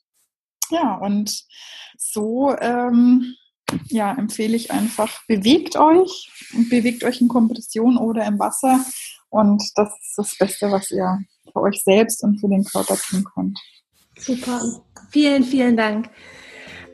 Ja, 0.69 0.95
und 0.95 1.43
so 1.97 2.55
ähm, 2.59 3.35
ja, 3.87 4.13
empfehle 4.13 4.55
ich 4.55 4.71
einfach, 4.71 5.25
bewegt 5.27 5.75
euch 5.77 6.29
und 6.53 6.69
bewegt 6.69 7.03
euch 7.03 7.21
in 7.21 7.27
Kompression 7.27 7.97
oder 7.97 8.25
im 8.25 8.39
Wasser. 8.39 8.85
Und 9.29 9.63
das 9.75 9.89
ist 9.89 10.17
das 10.17 10.37
Beste, 10.37 10.71
was 10.71 10.91
ihr 10.91 11.19
für 11.51 11.61
euch 11.61 11.81
selbst 11.83 12.23
und 12.23 12.39
für 12.39 12.47
den 12.47 12.63
Körper 12.63 12.95
tun 12.95 13.25
könnt. 13.33 13.59
Super. 14.17 14.61
Vielen, 15.11 15.43
vielen 15.43 15.75
Dank. 15.75 16.09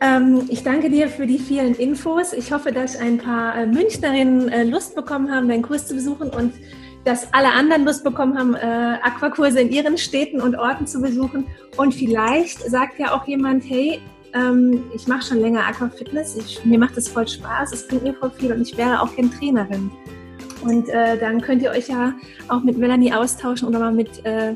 Ähm, 0.01 0.47
ich 0.49 0.63
danke 0.63 0.89
dir 0.89 1.09
für 1.09 1.28
die 1.28 1.38
vielen 1.38 1.76
Infos. 1.76 2.34
Ich 2.34 2.51
hoffe, 2.51 2.72
dass 2.72 2.95
ein 2.95 3.19
paar 3.19 3.55
äh, 3.55 3.65
Münchnerinnen 3.67 4.49
äh, 4.49 4.63
Lust 4.63 4.95
bekommen 4.95 5.32
haben, 5.32 5.47
deinen 5.47 5.61
Kurs 5.61 5.88
zu 5.88 5.93
besuchen 5.93 6.30
und 6.30 6.53
dass 7.04 7.34
alle 7.34 7.52
anderen 7.52 7.86
Lust 7.86 8.04
bekommen 8.04 8.38
haben, 8.38 8.56
äh, 8.56 8.97
Aquakurse 9.02 9.60
in 9.60 9.72
ihren 9.72 9.97
Städten 9.97 10.41
und 10.41 10.56
Orten 10.56 10.86
zu 10.86 11.02
besuchen. 11.02 11.45
Und 11.78 11.93
vielleicht 11.93 12.60
sagt 12.70 12.99
ja 12.99 13.14
auch 13.14 13.28
jemand, 13.28 13.64
hey, 13.68 13.99
ähm, 14.34 14.84
ich 14.93 15.08
mache 15.08 15.24
schon 15.24 15.39
länger 15.39 15.66
Aquafitness, 15.66 16.36
ich, 16.38 16.64
mir 16.64 16.80
macht 16.80 16.97
es 16.97 17.08
voll 17.08 17.28
Spaß, 17.28 17.74
es 17.74 17.88
bringt 17.88 18.04
mir 18.04 18.14
voll 18.14 18.32
viel 18.32 18.54
und 18.54 18.62
ich 18.62 18.78
wäre 18.78 19.02
auch 19.02 19.14
gerne 19.16 19.32
Trainerin. 19.32 19.91
Und 20.64 20.89
äh, 20.89 21.18
dann 21.18 21.41
könnt 21.41 21.64
ihr 21.64 21.72
euch 21.72 21.88
ja 21.88 22.14
auch 22.47 22.62
mit 22.62 22.78
Melanie 22.78 23.14
austauschen 23.14 23.68
oder 23.68 23.80
mal 23.80 23.91
mit 23.91 24.24
äh, 24.26 24.54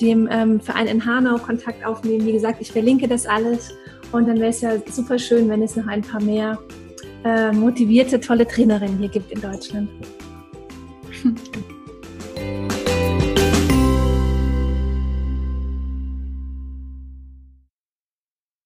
dem 0.00 0.28
ähm, 0.30 0.60
Verein 0.60 0.86
in 0.86 1.04
Hanau 1.04 1.36
Kontakt 1.38 1.84
aufnehmen. 1.84 2.24
Wie 2.24 2.32
gesagt, 2.32 2.58
ich 2.60 2.70
verlinke 2.70 3.08
das 3.08 3.26
alles 3.26 3.74
und 4.12 4.28
dann 4.28 4.38
wäre 4.38 4.50
es 4.50 4.60
ja 4.60 4.72
super 4.88 5.18
schön, 5.18 5.48
wenn 5.48 5.62
es 5.62 5.74
noch 5.74 5.88
ein 5.88 6.02
paar 6.02 6.22
mehr 6.22 6.58
äh, 7.24 7.50
motivierte, 7.50 8.20
tolle 8.20 8.46
Trainerinnen 8.46 8.98
hier 8.98 9.08
gibt 9.08 9.32
in 9.32 9.40
Deutschland. 9.40 9.90